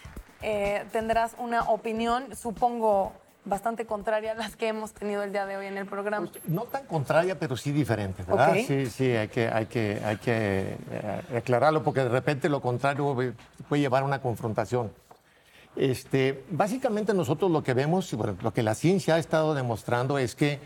eh, 0.42 0.84
tendrás 0.90 1.36
una 1.38 1.62
opinión, 1.62 2.34
supongo, 2.34 3.12
bastante 3.46 3.86
contraria 3.86 4.32
a 4.32 4.34
las 4.34 4.56
que 4.56 4.68
hemos 4.68 4.92
tenido 4.92 5.22
el 5.22 5.32
día 5.32 5.46
de 5.46 5.56
hoy 5.56 5.66
en 5.66 5.78
el 5.78 5.86
programa. 5.86 6.28
no 6.46 6.64
tan 6.64 6.84
contraria, 6.84 7.38
pero 7.38 7.56
sí 7.56 7.72
diferente, 7.72 8.24
¿verdad? 8.24 8.50
Ok. 8.50 8.66
Sí, 8.66 8.86
sí, 8.86 9.10
hay 9.12 9.28
que, 9.28 9.48
hay 9.48 9.66
que, 9.66 10.02
hay 10.04 10.16
que 10.16 10.76
eh, 10.90 11.38
aclararlo 11.38 11.82
porque 11.82 12.00
de 12.00 12.08
repente 12.08 12.48
lo 12.48 12.60
contrario 12.60 13.16
puede 13.68 13.80
llevar 13.80 14.02
a 14.02 14.06
una 14.06 14.20
confrontación. 14.20 14.92
Este, 15.76 16.44
básicamente 16.50 17.14
nosotros 17.14 17.50
lo 17.50 17.62
que 17.62 17.74
vemos, 17.74 18.12
y 18.12 18.16
bueno, 18.16 18.36
lo 18.42 18.52
que 18.52 18.62
la 18.62 18.74
ciencia 18.74 19.14
ha 19.14 19.18
estado 19.18 19.54
demostrando 19.54 20.18
es 20.18 20.34
que 20.34 20.58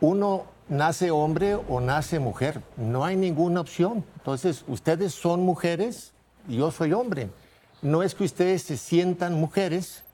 uno 0.00 0.46
nace 0.68 1.10
hombre 1.10 1.54
o 1.54 1.80
nace 1.80 2.18
mujer, 2.18 2.62
no 2.76 3.04
hay 3.04 3.16
ninguna 3.16 3.60
opción. 3.60 4.04
Entonces, 4.16 4.64
ustedes 4.68 5.12
son 5.14 5.40
mujeres 5.40 6.12
y 6.48 6.56
yo 6.56 6.70
soy 6.70 6.92
hombre. 6.92 7.28
No 7.82 8.02
es 8.02 8.14
que 8.14 8.24
ustedes 8.24 8.62
se 8.62 8.76
sientan 8.78 9.34
mujeres 9.34 10.05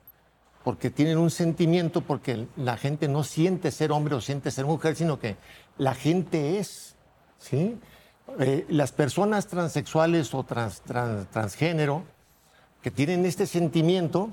porque 0.65 0.91
tienen 0.91 1.19
un 1.19 1.31
sentimiento, 1.31 2.01
porque 2.03 2.47
la 2.57 2.77
gente 2.77 3.09
no 3.09 3.25
siente 3.25 3.71
ser 3.71 3.93
hombre 3.93 4.15
o 4.15 4.21
siente 4.21 4.51
ser 4.51 4.65
mujer, 4.65 4.95
sino 4.97 5.19
que 5.19 5.37
la 5.79 5.95
gente 5.95 6.59
es, 6.59 6.95
¿sí? 7.39 7.79
Eh, 8.39 8.65
las 8.69 8.93
personas 8.93 9.49
transexuales 9.49 10.33
o 10.35 10.45
trans- 10.45 10.81
trans- 10.83 11.29
transgénero 11.31 12.05
que 12.81 12.91
tienen 12.91 13.27
este 13.27 13.47
sentimiento, 13.47 14.31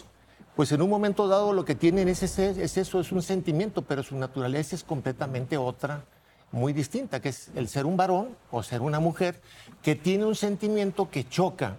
pues 0.56 0.72
en 0.72 0.82
un 0.82 0.90
momento 0.90 1.28
dado 1.28 1.54
lo 1.54 1.66
que 1.66 1.76
tienen 1.76 2.08
es, 2.08 2.22
ese- 2.24 2.62
es 2.64 2.78
eso, 2.78 3.00
es 3.00 3.12
un 3.12 3.22
sentimiento, 3.22 3.82
pero 3.82 4.04
su 4.04 4.16
naturaleza 4.16 4.76
es 4.76 4.84
completamente 4.84 5.58
otra, 5.58 6.04
muy 6.52 6.74
distinta, 6.74 7.20
que 7.20 7.30
es 7.30 7.50
el 7.56 7.68
ser 7.68 7.86
un 7.86 7.96
varón 7.98 8.36
o 8.52 8.64
ser 8.64 8.82
una 8.82 9.00
mujer 9.00 9.40
que 9.84 9.96
tiene 9.96 10.26
un 10.26 10.36
sentimiento 10.36 11.10
que 11.10 11.28
choca 11.28 11.78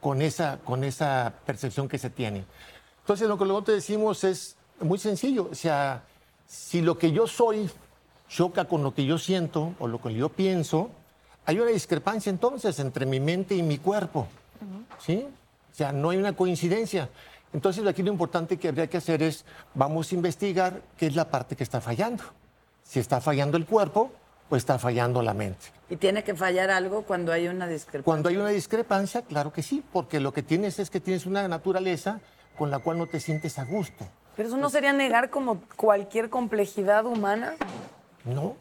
con 0.00 0.22
esa, 0.22 0.58
con 0.64 0.84
esa 0.84 1.34
percepción 1.44 1.88
que 1.88 1.98
se 1.98 2.08
tiene. 2.10 2.44
Entonces, 3.08 3.26
lo 3.26 3.38
que 3.38 3.46
luego 3.46 3.62
te 3.62 3.72
decimos 3.72 4.22
es 4.22 4.54
muy 4.80 4.98
sencillo. 4.98 5.48
O 5.50 5.54
sea, 5.54 6.02
si 6.46 6.82
lo 6.82 6.98
que 6.98 7.10
yo 7.10 7.26
soy 7.26 7.70
choca 8.28 8.66
con 8.66 8.82
lo 8.82 8.92
que 8.92 9.06
yo 9.06 9.16
siento 9.16 9.72
o 9.78 9.88
lo 9.88 9.98
que 9.98 10.12
yo 10.12 10.28
pienso, 10.28 10.90
hay 11.46 11.58
una 11.58 11.70
discrepancia 11.70 12.28
entonces 12.28 12.78
entre 12.80 13.06
mi 13.06 13.18
mente 13.18 13.54
y 13.54 13.62
mi 13.62 13.78
cuerpo. 13.78 14.28
¿Sí? 14.98 15.26
O 15.72 15.74
sea, 15.74 15.90
no 15.90 16.10
hay 16.10 16.18
una 16.18 16.34
coincidencia. 16.34 17.08
Entonces, 17.54 17.86
aquí 17.86 18.02
lo 18.02 18.12
importante 18.12 18.58
que 18.58 18.68
habría 18.68 18.88
que 18.88 18.98
hacer 18.98 19.22
es, 19.22 19.46
vamos 19.72 20.12
a 20.12 20.14
investigar 20.14 20.82
qué 20.98 21.06
es 21.06 21.16
la 21.16 21.30
parte 21.30 21.56
que 21.56 21.64
está 21.64 21.80
fallando. 21.80 22.24
Si 22.82 23.00
está 23.00 23.22
fallando 23.22 23.56
el 23.56 23.64
cuerpo 23.64 24.12
o 24.50 24.56
está 24.56 24.78
fallando 24.78 25.22
la 25.22 25.32
mente. 25.32 25.68
Y 25.88 25.96
tiene 25.96 26.24
que 26.24 26.34
fallar 26.34 26.68
algo 26.68 27.04
cuando 27.04 27.32
hay 27.32 27.48
una 27.48 27.66
discrepancia. 27.66 28.04
Cuando 28.04 28.28
hay 28.28 28.36
una 28.36 28.50
discrepancia, 28.50 29.22
claro 29.22 29.50
que 29.50 29.62
sí, 29.62 29.82
porque 29.94 30.20
lo 30.20 30.34
que 30.34 30.42
tienes 30.42 30.78
es 30.78 30.90
que 30.90 31.00
tienes 31.00 31.24
una 31.24 31.48
naturaleza 31.48 32.20
con 32.58 32.70
la 32.70 32.80
cual 32.80 32.98
no 32.98 33.06
te 33.06 33.20
sientes 33.20 33.58
a 33.58 33.64
gusto. 33.64 34.04
Pero 34.36 34.48
eso 34.48 34.58
no 34.58 34.68
sería 34.70 34.92
negar 34.92 35.30
como 35.30 35.60
cualquier 35.76 36.28
complejidad 36.30 37.06
humana. 37.06 37.54
¿No? 38.24 38.56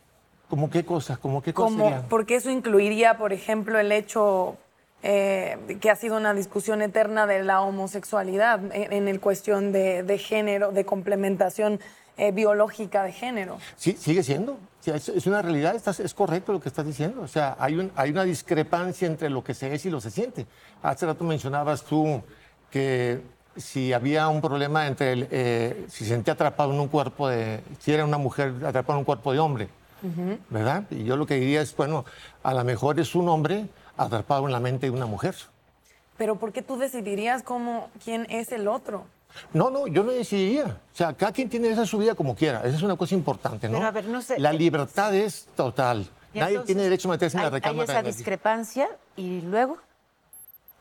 ¿Cómo 0.49 0.69
qué 0.69 0.85
cosa? 0.85 1.17
¿Cómo 1.17 1.41
qué 1.41 1.53
cosa 1.53 1.65
Como, 1.69 1.83
sería? 1.89 2.03
porque 2.07 2.35
eso 2.35 2.49
incluiría, 2.49 3.17
por 3.17 3.33
ejemplo, 3.33 3.77
el 3.79 3.91
hecho 3.91 4.55
eh, 5.03 5.57
que 5.81 5.89
ha 5.91 5.95
sido 5.95 6.15
una 6.17 6.33
discusión 6.33 6.81
eterna 6.81 7.27
de 7.27 7.43
la 7.43 7.61
homosexualidad 7.61 8.59
en, 8.73 8.93
en 8.93 9.07
el 9.07 9.19
cuestión 9.19 9.71
de, 9.71 10.03
de 10.03 10.17
género, 10.17 10.71
de 10.71 10.85
complementación 10.85 11.79
eh, 12.17 12.31
biológica 12.31 13.03
de 13.03 13.11
género. 13.11 13.57
Sí, 13.75 13.93
sigue 13.99 14.23
siendo. 14.23 14.57
Es, 14.85 15.09
es 15.09 15.27
una 15.27 15.41
realidad, 15.41 15.75
estás- 15.75 15.99
es 15.99 16.13
correcto 16.13 16.53
lo 16.53 16.61
que 16.61 16.69
estás 16.69 16.85
diciendo. 16.85 17.21
O 17.21 17.27
sea, 17.27 17.57
hay, 17.59 17.75
un- 17.75 17.91
hay 17.95 18.09
una 18.11 18.23
discrepancia 18.23 19.05
entre 19.05 19.29
lo 19.29 19.43
que 19.43 19.53
se 19.53 19.71
es 19.73 19.85
y 19.85 19.89
lo 19.89 19.99
se 19.99 20.09
siente. 20.11 20.47
Hace 20.81 21.05
rato 21.05 21.25
mencionabas 21.25 21.83
tú 21.83 22.23
que 22.71 23.19
si 23.57 23.93
había 23.93 24.27
un 24.27 24.41
problema 24.41 24.87
entre 24.87 25.11
el, 25.13 25.27
eh, 25.31 25.85
si 25.89 26.03
se 26.05 26.11
sentía 26.11 26.33
atrapado 26.33 26.73
en 26.73 26.79
un 26.79 26.87
cuerpo 26.87 27.27
de, 27.27 27.61
si 27.79 27.91
era 27.91 28.05
una 28.05 28.17
mujer 28.17 28.53
atrapada 28.65 28.93
en 28.93 28.99
un 28.99 29.05
cuerpo 29.05 29.33
de 29.33 29.39
hombre, 29.39 29.69
¿verdad? 30.49 30.83
Y 30.91 31.03
yo 31.03 31.17
lo 31.17 31.25
que 31.25 31.35
diría 31.35 31.61
es, 31.61 31.75
bueno, 31.75 32.05
a 32.43 32.53
lo 32.53 32.63
mejor 32.63 32.99
es 32.99 33.15
un 33.15 33.27
hombre 33.29 33.67
atrapado 33.97 34.45
en 34.45 34.51
la 34.51 34.59
mente 34.59 34.85
de 34.87 34.91
una 34.91 35.05
mujer. 35.05 35.35
Pero 36.17 36.35
¿por 36.37 36.51
qué 36.53 36.61
tú 36.61 36.77
decidirías 36.77 37.43
cómo, 37.43 37.89
quién 38.03 38.25
es 38.29 38.51
el 38.51 38.67
otro? 38.67 39.05
No, 39.53 39.69
no, 39.69 39.87
yo 39.87 40.03
no 40.03 40.11
decidiría. 40.11 40.65
O 40.93 40.95
sea, 40.95 41.13
cada 41.13 41.31
quien 41.31 41.49
tiene 41.49 41.69
esa 41.69 41.85
su 41.85 41.97
vida 41.99 42.15
como 42.15 42.35
quiera. 42.35 42.59
Esa 42.63 42.77
es 42.77 42.81
una 42.81 42.95
cosa 42.95 43.13
importante, 43.13 43.67
¿no? 43.67 43.75
Pero, 43.77 43.87
a 43.87 43.91
ver, 43.91 44.05
no 44.05 44.21
sé- 44.21 44.39
La 44.39 44.51
libertad 44.53 45.13
es 45.13 45.47
total. 45.55 46.07
Nadie 46.33 46.49
entonces, 46.53 46.65
tiene 46.67 46.83
derecho 46.83 47.07
a 47.07 47.11
meterse 47.11 47.37
en 47.37 47.43
la 47.43 47.49
recámara. 47.49 47.93
Hay 47.93 47.99
esa 47.99 48.03
discrepancia 48.03 48.87
y 49.15 49.41
luego. 49.41 49.77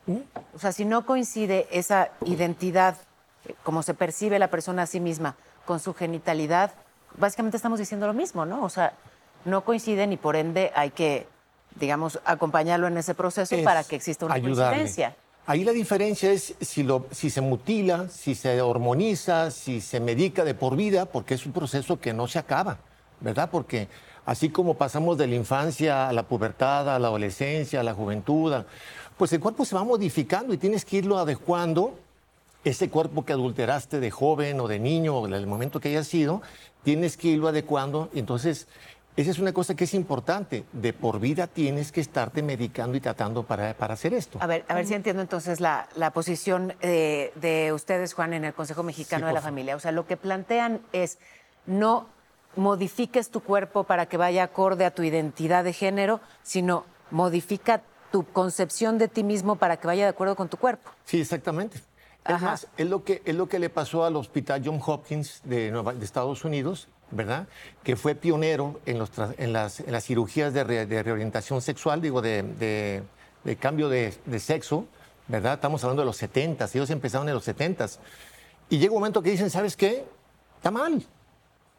¿Mm? 0.07 0.17
O 0.55 0.59
sea, 0.59 0.71
si 0.71 0.85
no 0.85 1.05
coincide 1.05 1.67
esa 1.71 2.09
identidad, 2.25 2.95
como 3.63 3.83
se 3.83 3.93
percibe 3.93 4.39
la 4.39 4.49
persona 4.49 4.83
a 4.83 4.85
sí 4.87 4.99
misma, 4.99 5.35
con 5.65 5.79
su 5.79 5.93
genitalidad, 5.93 6.71
básicamente 7.17 7.57
estamos 7.57 7.77
diciendo 7.79 8.07
lo 8.07 8.13
mismo, 8.13 8.45
¿no? 8.45 8.63
O 8.63 8.69
sea, 8.69 8.93
no 9.45 9.63
coinciden 9.63 10.11
y 10.13 10.17
por 10.17 10.35
ende 10.35 10.71
hay 10.75 10.91
que, 10.91 11.27
digamos, 11.75 12.19
acompañarlo 12.25 12.87
en 12.87 12.97
ese 12.97 13.13
proceso 13.15 13.55
Es 13.55 13.63
para 13.63 13.83
que 13.83 13.95
exista 13.97 14.25
una 14.25 14.35
ayudarle. 14.35 14.77
coincidencia. 14.79 15.15
Ahí 15.45 15.63
la 15.63 15.71
diferencia 15.71 16.31
es 16.31 16.55
si, 16.59 16.83
lo, 16.83 17.05
si 17.11 17.29
se 17.29 17.39
mutila, 17.39 18.09
si 18.09 18.35
se 18.35 18.61
hormoniza, 18.61 19.49
si 19.51 19.79
se 19.79 19.99
medica 20.01 20.43
de 20.43 20.53
por 20.53 20.75
vida, 20.75 21.05
porque 21.05 21.35
es 21.35 21.45
un 21.45 21.53
proceso 21.53 21.99
que 22.01 22.13
no 22.13 22.27
se 22.27 22.37
acaba, 22.39 22.79
¿verdad? 23.21 23.49
Porque 23.49 23.87
así 24.25 24.49
como 24.49 24.73
pasamos 24.73 25.17
de 25.17 25.27
la 25.27 25.35
infancia 25.35 26.09
a 26.09 26.13
la 26.13 26.23
pubertad, 26.23 26.93
a 26.93 26.99
la 26.99 27.07
adolescencia, 27.07 27.79
a 27.79 27.83
la 27.83 27.93
juventud, 27.93 28.51
a- 28.53 28.65
pues 29.17 29.33
el 29.33 29.39
cuerpo 29.39 29.65
se 29.65 29.75
va 29.75 29.83
modificando 29.83 30.53
y 30.53 30.57
tienes 30.57 30.85
que 30.85 30.97
irlo 30.97 31.17
adecuando. 31.17 31.99
Ese 32.63 32.89
cuerpo 32.89 33.23
que 33.23 33.33
adulteraste 33.33 33.99
de 33.99 34.11
joven 34.11 34.59
o 34.59 34.67
de 34.67 34.79
niño, 34.79 35.17
o 35.17 35.27
en 35.27 35.33
el 35.33 35.47
momento 35.47 35.79
que 35.79 35.89
haya 35.89 36.03
sido, 36.03 36.41
tienes 36.83 37.15
que 37.15 37.29
irlo 37.29 37.47
adecuando. 37.47 38.09
Entonces, 38.13 38.67
esa 39.15 39.31
es 39.31 39.39
una 39.39 39.53
cosa 39.53 39.75
que 39.75 39.85
es 39.85 39.93
importante. 39.93 40.65
De 40.73 40.91
por 40.91 41.19
vida 41.19 41.47
tienes 41.47 41.91
que 41.91 42.01
estarte 42.01 42.43
medicando 42.43 42.97
y 42.97 42.99
tratando 42.99 43.43
para, 43.43 43.73
para 43.73 43.93
hacer 43.93 44.13
esto. 44.13 44.37
A 44.41 44.47
ver, 44.47 44.65
a 44.67 44.75
ver 44.75 44.85
si 44.85 44.95
entiendo 44.95 45.21
entonces 45.21 45.59
la, 45.61 45.87
la 45.95 46.11
posición 46.11 46.73
eh, 46.81 47.31
de 47.35 47.71
ustedes, 47.73 48.13
Juan, 48.13 48.33
en 48.33 48.43
el 48.43 48.53
Consejo 48.53 48.83
Mexicano 48.83 49.25
Sí, 49.25 49.27
de 49.29 49.33
la. 49.33 49.41
Familia. 49.41 49.75
O 49.75 49.79
sea, 49.79 49.91
lo 49.91 50.05
que 50.05 50.17
plantean 50.17 50.81
es 50.91 51.19
no 51.65 52.07
modifiques 52.55 53.29
tu 53.29 53.41
cuerpo 53.41 53.85
para 53.85 54.07
que 54.07 54.17
vaya 54.17 54.43
acorde 54.43 54.83
a 54.83 54.91
tu 54.91 55.03
identidad 55.03 55.63
de 55.63 55.73
género, 55.73 56.19
sino 56.43 56.85
modifica 57.11 57.81
tu 58.11 58.23
concepción 58.25 58.97
de 58.97 59.07
ti 59.07 59.23
mismo 59.23 59.55
para 59.57 59.77
que 59.77 59.87
vaya 59.87 60.03
de 60.03 60.09
acuerdo 60.09 60.35
con 60.35 60.49
tu 60.49 60.57
cuerpo. 60.57 60.91
Sí, 61.05 61.19
exactamente. 61.21 61.79
Es 62.25 62.41
más, 62.41 62.67
es 62.77 62.89
lo, 62.89 63.03
que, 63.05 63.21
es 63.23 63.35
lo 63.35 63.47
que 63.47 63.57
le 63.57 63.69
pasó 63.69 64.03
al 64.03 64.15
Hospital 64.17 64.61
John 64.65 64.81
Hopkins 64.85 65.41
de, 65.45 65.71
Nueva- 65.71 65.93
de 65.93 66.03
Estados 66.03 66.43
Unidos, 66.43 66.89
¿verdad? 67.09 67.47
Que 67.83 67.95
fue 67.95 68.15
pionero 68.15 68.81
en, 68.85 68.99
los 68.99 69.11
en, 69.37 69.53
las, 69.53 69.79
en 69.79 69.91
las 69.93 70.03
cirugías 70.03 70.53
de, 70.53 70.63
re- 70.65 70.85
de 70.85 71.03
reorientación 71.03 71.61
sexual, 71.61 72.01
digo, 72.01 72.21
de, 72.21 72.43
de- 72.43 73.03
de 73.45 73.55
cambio 73.55 73.87
de, 73.87 74.13
de 74.25 74.39
sexo, 74.41 74.85
¿verdad? 75.29 75.53
Estamos 75.53 75.81
hablando 75.85 76.01
de 76.01 76.05
los 76.07 76.17
70, 76.17 76.65
ellos 76.73 76.89
empezaron 76.89 77.29
en 77.29 77.33
los 77.33 77.45
70. 77.45 77.85
Y 78.69 78.77
llega 78.77 78.91
un 78.91 78.99
momento 78.99 79.21
que 79.21 79.31
dicen, 79.31 79.49
¿sabes 79.49 79.77
qué? 79.77 80.05
Está 80.57 80.69
mal. 80.69 81.01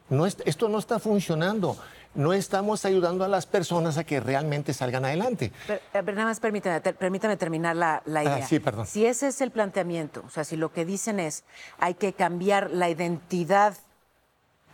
No 0.08 0.24
es- 0.24 0.38
esto 0.46 0.70
no 0.70 0.78
está 0.78 0.98
funcionando. 0.98 1.76
No 2.14 2.32
estamos 2.32 2.84
ayudando 2.84 3.24
a 3.24 3.28
las 3.28 3.46
personas 3.46 3.96
a 3.98 4.04
que 4.04 4.18
realmente 4.18 4.72
salgan 4.74 5.04
adelante. 5.04 5.52
Pero, 5.66 5.80
nada 6.12 6.24
más 6.24 6.40
permítame, 6.40 6.80
ter- 6.80 6.96
permítame 6.96 7.36
terminar 7.36 7.76
la, 7.76 8.02
la 8.06 8.20
Ah, 8.20 8.24
idea. 8.24 8.46
sí, 8.46 8.58
perdón. 8.58 8.86
Si 8.86 9.06
ese 9.06 9.28
es 9.28 9.40
el 9.40 9.50
planteamiento, 9.50 10.24
o 10.26 10.30
sea, 10.30 10.42
si 10.44 10.56
lo 10.56 10.72
que 10.72 10.84
dicen 10.84 11.20
es 11.20 11.44
hay 11.78 11.94
que 11.94 12.12
cambiar 12.14 12.70
la 12.70 12.88
identidad 12.88 13.74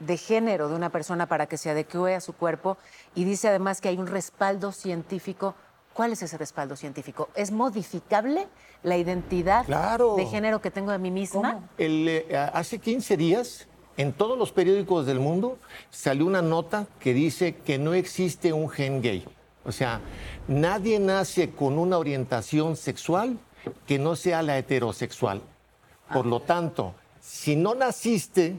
de 0.01 0.17
género 0.17 0.69
de 0.69 0.75
una 0.75 0.91
persona 0.91 1.27
para 1.27 1.47
que 1.47 1.57
se 1.59 1.71
adecue 1.71 2.15
a 2.15 2.21
su 2.21 2.33
cuerpo 2.33 2.77
y 3.15 3.25
dice 3.25 3.49
además 3.49 3.81
que 3.81 3.89
hay 3.89 3.99
un 3.99 4.07
respaldo 4.07 4.73
científico. 4.73 5.55
¿Cuál 5.93 6.13
es 6.13 6.23
ese 6.23 6.37
respaldo 6.39 6.75
científico? 6.75 7.29
¿Es 7.37 7.53
modificable 7.53 8.49
la 8.83 8.97
identidad 8.97 9.65
Claro. 9.65 10.17
de 10.17 10.27
género 10.27 10.61
que 10.61 10.73
tengo 10.73 10.91
de 10.91 10.99
mí 10.99 11.13
misma? 11.13 11.69
El, 11.79 12.09
eh, 12.09 12.51
hace 12.53 12.81
15 12.81 13.17
días, 13.17 13.69
en 13.97 14.13
todos 14.13 14.39
los 14.39 14.53
periódicos 14.53 15.07
del 15.07 15.21
mundo, 15.21 15.59
salió 15.91 16.27
una 16.27 16.43
nota 16.43 16.87
que 17.01 17.15
dice 17.15 17.57
que 17.57 17.79
no 17.79 17.95
existe 17.95 18.53
un 18.53 18.69
gen 18.69 19.03
gay. 19.03 19.25
O 19.65 19.73
sea, 19.73 20.01
nadie 20.49 20.99
nace 20.99 21.51
con 21.51 21.79
una 21.79 21.99
orientación 21.99 22.77
sexual 22.77 23.39
que 23.87 23.99
no 23.99 24.17
sea 24.17 24.43
la 24.43 24.59
heterosexual. 24.59 25.41
Por 26.13 26.27
lo 26.27 26.41
tanto, 26.41 26.95
si 27.21 27.57
no 27.57 27.75
naciste 27.75 28.57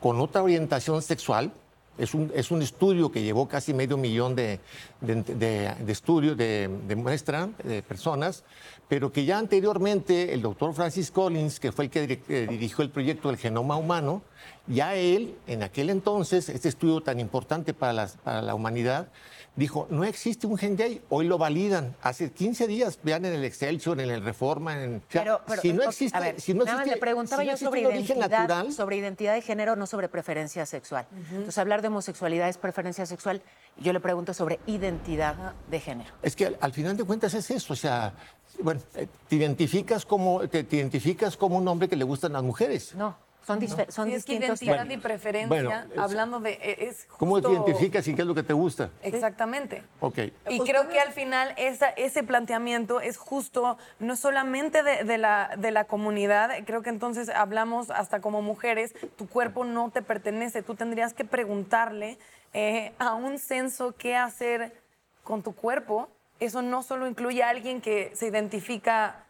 con 0.00 0.20
otra 0.20 0.42
orientación 0.42 1.02
sexual, 1.02 1.52
es 1.98 2.14
un, 2.14 2.30
es 2.34 2.50
un 2.50 2.60
estudio 2.62 3.10
que 3.12 3.22
llevó 3.22 3.46
casi 3.48 3.72
medio 3.74 3.96
millón 3.96 4.34
de, 4.34 4.60
de, 5.00 5.22
de- 5.22 5.74
de 5.78 5.92
estudios, 5.92 6.36
de, 6.36 6.68
de 6.88 6.96
muestra, 6.96 7.48
de 7.62 7.82
personas, 7.82 8.44
pero 8.88 9.12
que 9.12 9.24
ya 9.24 9.38
anteriormente 9.38 10.34
el 10.34 10.42
doctor 10.42 10.74
Francis 10.74 11.10
Collins, 11.10 11.60
que 11.60 11.72
fue 11.72 11.84
el 11.86 11.90
que 11.90 12.20
eh, 12.28 12.46
dirigió 12.50 12.82
el 12.84 12.90
proyecto 12.90 13.28
del 13.28 13.36
genoma 13.38 13.76
humano, 13.76 14.22
ya 14.66 14.94
él, 14.94 15.34
en 15.46 15.62
aquel 15.62 15.90
entonces, 15.90 16.48
este 16.48 16.68
estudio 16.68 17.00
tan 17.00 17.20
importante 17.20 17.74
para, 17.74 17.92
las- 17.92 18.16
para 18.16 18.42
la 18.42 18.54
humanidad, 18.54 19.08
dijo, 19.56 19.86
no 19.90 20.04
existe 20.04 20.46
un 20.46 20.56
gen 20.58 20.76
gay, 20.76 21.00
hoy 21.10 21.26
lo 21.26 21.38
validan. 21.38 21.94
Hace 22.02 22.32
15 22.32 22.66
días, 22.66 22.98
vean 23.02 23.24
en 23.24 23.34
el 23.34 23.44
Excelsior, 23.44 24.00
en 24.00 24.10
el 24.10 24.22
Reforma, 24.24 24.82
en... 24.82 24.96
o 24.96 25.00
sea, 25.12 25.22
Pero, 25.22 25.40
pero, 25.46 25.62
si 25.62 25.72
no 25.72 25.82
existe, 25.84 26.16
a 26.16 26.20
ver, 26.20 26.40
si 26.40 26.54
no 26.54 26.64
nada 26.64 26.78
más 26.78 26.86
existe- 26.86 26.94
le 26.96 27.00
preguntaba 27.00 27.42
si 27.42 27.48
yo 27.48 27.56
sobre 27.56 27.80
identidad, 27.82 28.30
natural, 28.30 28.72
sobre 28.72 28.96
identidad 28.96 29.34
de 29.34 29.42
género, 29.42 29.76
no 29.76 29.86
sobre 29.86 30.08
preferencia 30.08 30.66
sexual. 30.66 31.06
Entonces, 31.30 31.58
hablar 31.58 31.82
de 31.82 31.88
homosexualidad 31.88 32.48
es 32.48 32.58
preferencia 32.58 33.06
sexual. 33.06 33.42
Yo 33.78 33.92
le 33.92 34.00
pregunto 34.00 34.34
sobre 34.34 34.60
identidad 34.66 35.54
de 35.70 35.80
género. 35.80 36.10
Es 36.22 36.34
que 36.36 36.46
al, 36.46 36.58
al 36.60 36.72
final 36.72 36.96
de 36.96 37.04
cuentas 37.04 37.34
es 37.34 37.50
eso, 37.50 37.72
o 37.72 37.76
sea, 37.76 38.14
bueno, 38.60 38.80
eh, 38.94 39.08
te 39.28 39.36
identificas 39.36 40.04
como 40.06 40.46
te, 40.48 40.62
te 40.64 40.76
identificas 40.76 41.36
como 41.36 41.58
un 41.58 41.66
hombre 41.66 41.88
que 41.88 41.96
le 41.96 42.04
gustan 42.04 42.32
las 42.34 42.42
mujeres. 42.42 42.94
No, 42.94 43.16
son, 43.46 43.60
Sí, 43.60 44.14
es 44.14 44.24
que 44.24 44.34
identidad 44.34 44.88
y 44.88 44.96
preferencia, 44.96 45.46
bueno, 45.48 45.72
es- 45.92 45.98
hablando 45.98 46.40
de... 46.40 46.52
e- 46.52 46.94
¿Cómo 47.16 47.40
te 47.40 47.48
identificas 47.50 48.06
y 48.08 48.14
qué 48.14 48.22
es 48.22 48.26
lo 48.28 48.34
que 48.34 48.42
te 48.42 48.52
gusta? 48.52 48.90
Exactamente. 49.02 49.82
Ok. 50.00 50.18
Y 50.48 50.60
creo 50.60 50.88
que 50.88 51.00
al 51.00 51.12
final 51.12 51.54
esa, 51.56 51.88
ese 51.90 52.22
planteamiento 52.22 53.00
es 53.00 53.16
justo, 53.16 53.78
no 53.98 54.16
solamente 54.16 54.82
de, 54.82 55.04
de 55.04 55.18
la, 55.18 55.50
de 55.56 55.70
la 55.70 55.84
comunidad, 55.84 56.50
creo 56.66 56.82
que 56.82 56.90
entonces 56.90 57.28
hablamos 57.28 57.90
hasta 57.90 58.20
como 58.20 58.42
mujeres, 58.42 58.94
tu 59.16 59.28
cuerpo 59.28 59.64
no 59.64 59.90
te 59.90 60.02
pertenece, 60.02 60.62
tú 60.62 60.74
tendrías 60.74 61.14
que 61.14 61.24
preguntarle 61.24 62.18
eh, 62.52 62.92
a 62.98 63.14
un 63.14 63.38
censo 63.38 63.94
qué 63.96 64.16
hacer 64.16 64.72
con 65.22 65.42
tu 65.42 65.54
cuerpo. 65.54 66.08
Eso 66.40 66.62
no 66.62 66.82
solo 66.82 67.06
incluye 67.06 67.42
a 67.42 67.48
alguien 67.48 67.80
que 67.80 68.10
se 68.14 68.26
identifica 68.26 69.24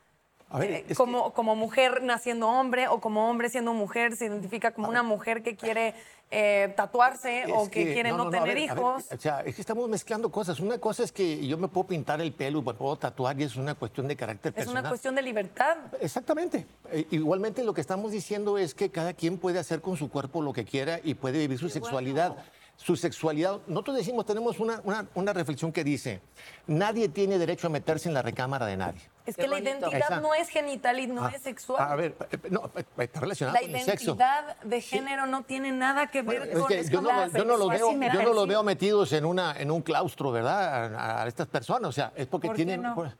A 0.55 0.59
ver, 0.61 0.71
eh, 0.71 0.85
es 0.89 0.97
como, 0.97 1.33
como 1.33 1.57
mujer 1.57 2.01
naciendo 2.05 2.49
hombre 2.49 2.87
o 2.87 3.01
como 3.01 3.29
hombre 3.29 3.49
siendo 3.49 3.75
mujer, 3.75 4.15
se 4.15 4.27
identifica 4.27 4.71
como 4.71 4.89
una 4.89 5.03
mujer 5.03 5.43
que 5.43 5.57
quiere 5.57 5.95
eh, 6.31 6.73
tatuarse 6.77 7.45
o 7.53 7.65
Es 7.65 7.69
que, 7.71 7.93
quiere 7.93 8.13
no, 8.13 8.29
a 8.29 8.31
tener 8.31 8.55
ver, 8.55 8.59
hijos. 8.59 9.05
o 9.13 9.19
sea, 9.19 9.41
es 9.41 9.57
que 9.57 9.61
estamos 9.61 9.89
mezclando 9.89 10.31
cosas. 10.31 10.61
Una 10.61 10.79
cosa 10.79 11.03
es 11.03 11.11
que 11.11 11.45
yo 11.45 11.59
me 11.59 11.67
puedo 11.67 11.89
pintar 11.89 12.21
el 12.21 12.33
pelo, 12.33 12.63
me 12.63 12.73
puedo 12.73 12.95
tatuar 12.95 13.41
y 13.41 13.43
es 13.43 13.57
una 13.57 13.75
cuestión 13.75 14.07
de 14.07 14.15
carácter 14.15 14.51
es 14.51 14.55
personal. 14.55 14.83
una 14.83 14.89
cuestión 14.91 15.17
de 15.17 15.23
libertad. 15.23 15.77
Exactamente. 16.01 16.67
Eh, 16.93 17.09
igualmente 17.11 17.65
lo 17.65 17.75
que 17.75 17.81
estamos 17.81 18.13
diciendo 18.13 18.57
es 18.57 18.75
que 18.75 18.91
cada 18.91 19.13
quien 19.13 19.39
puede 19.39 19.59
hacer 19.59 19.81
con 19.81 19.97
su 19.97 20.09
cuerpo 20.09 20.41
lo 20.41 20.53
que 20.53 20.65
quiera 20.65 21.01
y 21.03 21.15
puede 21.15 21.39
vivir 21.39 21.59
su 21.59 21.69
sexualidad. 21.69 22.37
Su 22.77 22.97
sexualidad, 22.97 23.61
nosotros 23.69 23.97
decimos, 23.97 24.27
tenemos 24.27 24.59
una, 24.61 24.81
una- 24.85 25.07
una 25.15 25.33
reflexión 25.33 25.73
que 25.73 25.85
dice, 25.85 26.21
nadie 26.67 27.09
tiene 27.09 27.39
derecho 27.39 27.69
a 27.69 27.71
meterse 27.71 28.09
en 28.09 28.15
la 28.15 28.21
recámara 28.23 28.67
de 28.67 28.77
nadie. 28.77 29.01
Es 29.25 29.37
que 29.37 29.47
la 29.49 29.59
identidad 29.59 29.95
Esa- 29.95 30.21
no 30.21 30.35
es 30.35 30.49
genital 30.51 30.99
y 30.99 31.07
no 31.07 31.25
Ah, 31.25 31.33
es 31.35 31.41
sexual. 31.43 31.81
A 31.81 31.95
ver, 31.97 32.15
eh, 32.31 32.37
no, 32.51 32.71
eh, 32.77 32.85
está 32.99 33.21
relacionado 33.21 33.55
la 33.55 33.61
con 33.67 33.75
el 33.77 33.85
sexo. 33.85 34.05
identidad 34.11 34.57
de 34.63 34.81
género 34.83 35.27
no 35.27 35.45
tiene 35.45 35.73
nada 35.73 36.09
que 36.09 36.21
ver 36.23 36.53
con, 36.53 36.67
que 36.67 36.81
es 36.81 36.91
yo 36.91 36.99
con 36.99 37.05
no, 37.05 37.11
la 37.21 37.27
lo- 37.29 37.33
yo 37.39 37.45
no 37.45 37.57
los 37.57 37.69
veo, 37.71 37.93
yo 38.13 38.23
no 38.23 38.35
los 38.35 38.49
veo 38.49 38.63
metidos 38.63 39.13
en 39.13 39.25
una 39.25 39.55
en 39.59 39.71
un 39.71 39.81
claustro, 39.81 40.31
¿verdad? 40.33 40.95
A, 40.95 41.23
a 41.23 41.27
estas 41.29 41.47
personas, 41.47 41.89
o 41.89 41.93
sea, 41.93 42.13
es 42.17 42.27
porque 42.27 42.49
¿Por 42.49 42.57
qué 42.57 42.67
tienen. 42.67 42.83
no? 42.83 43.11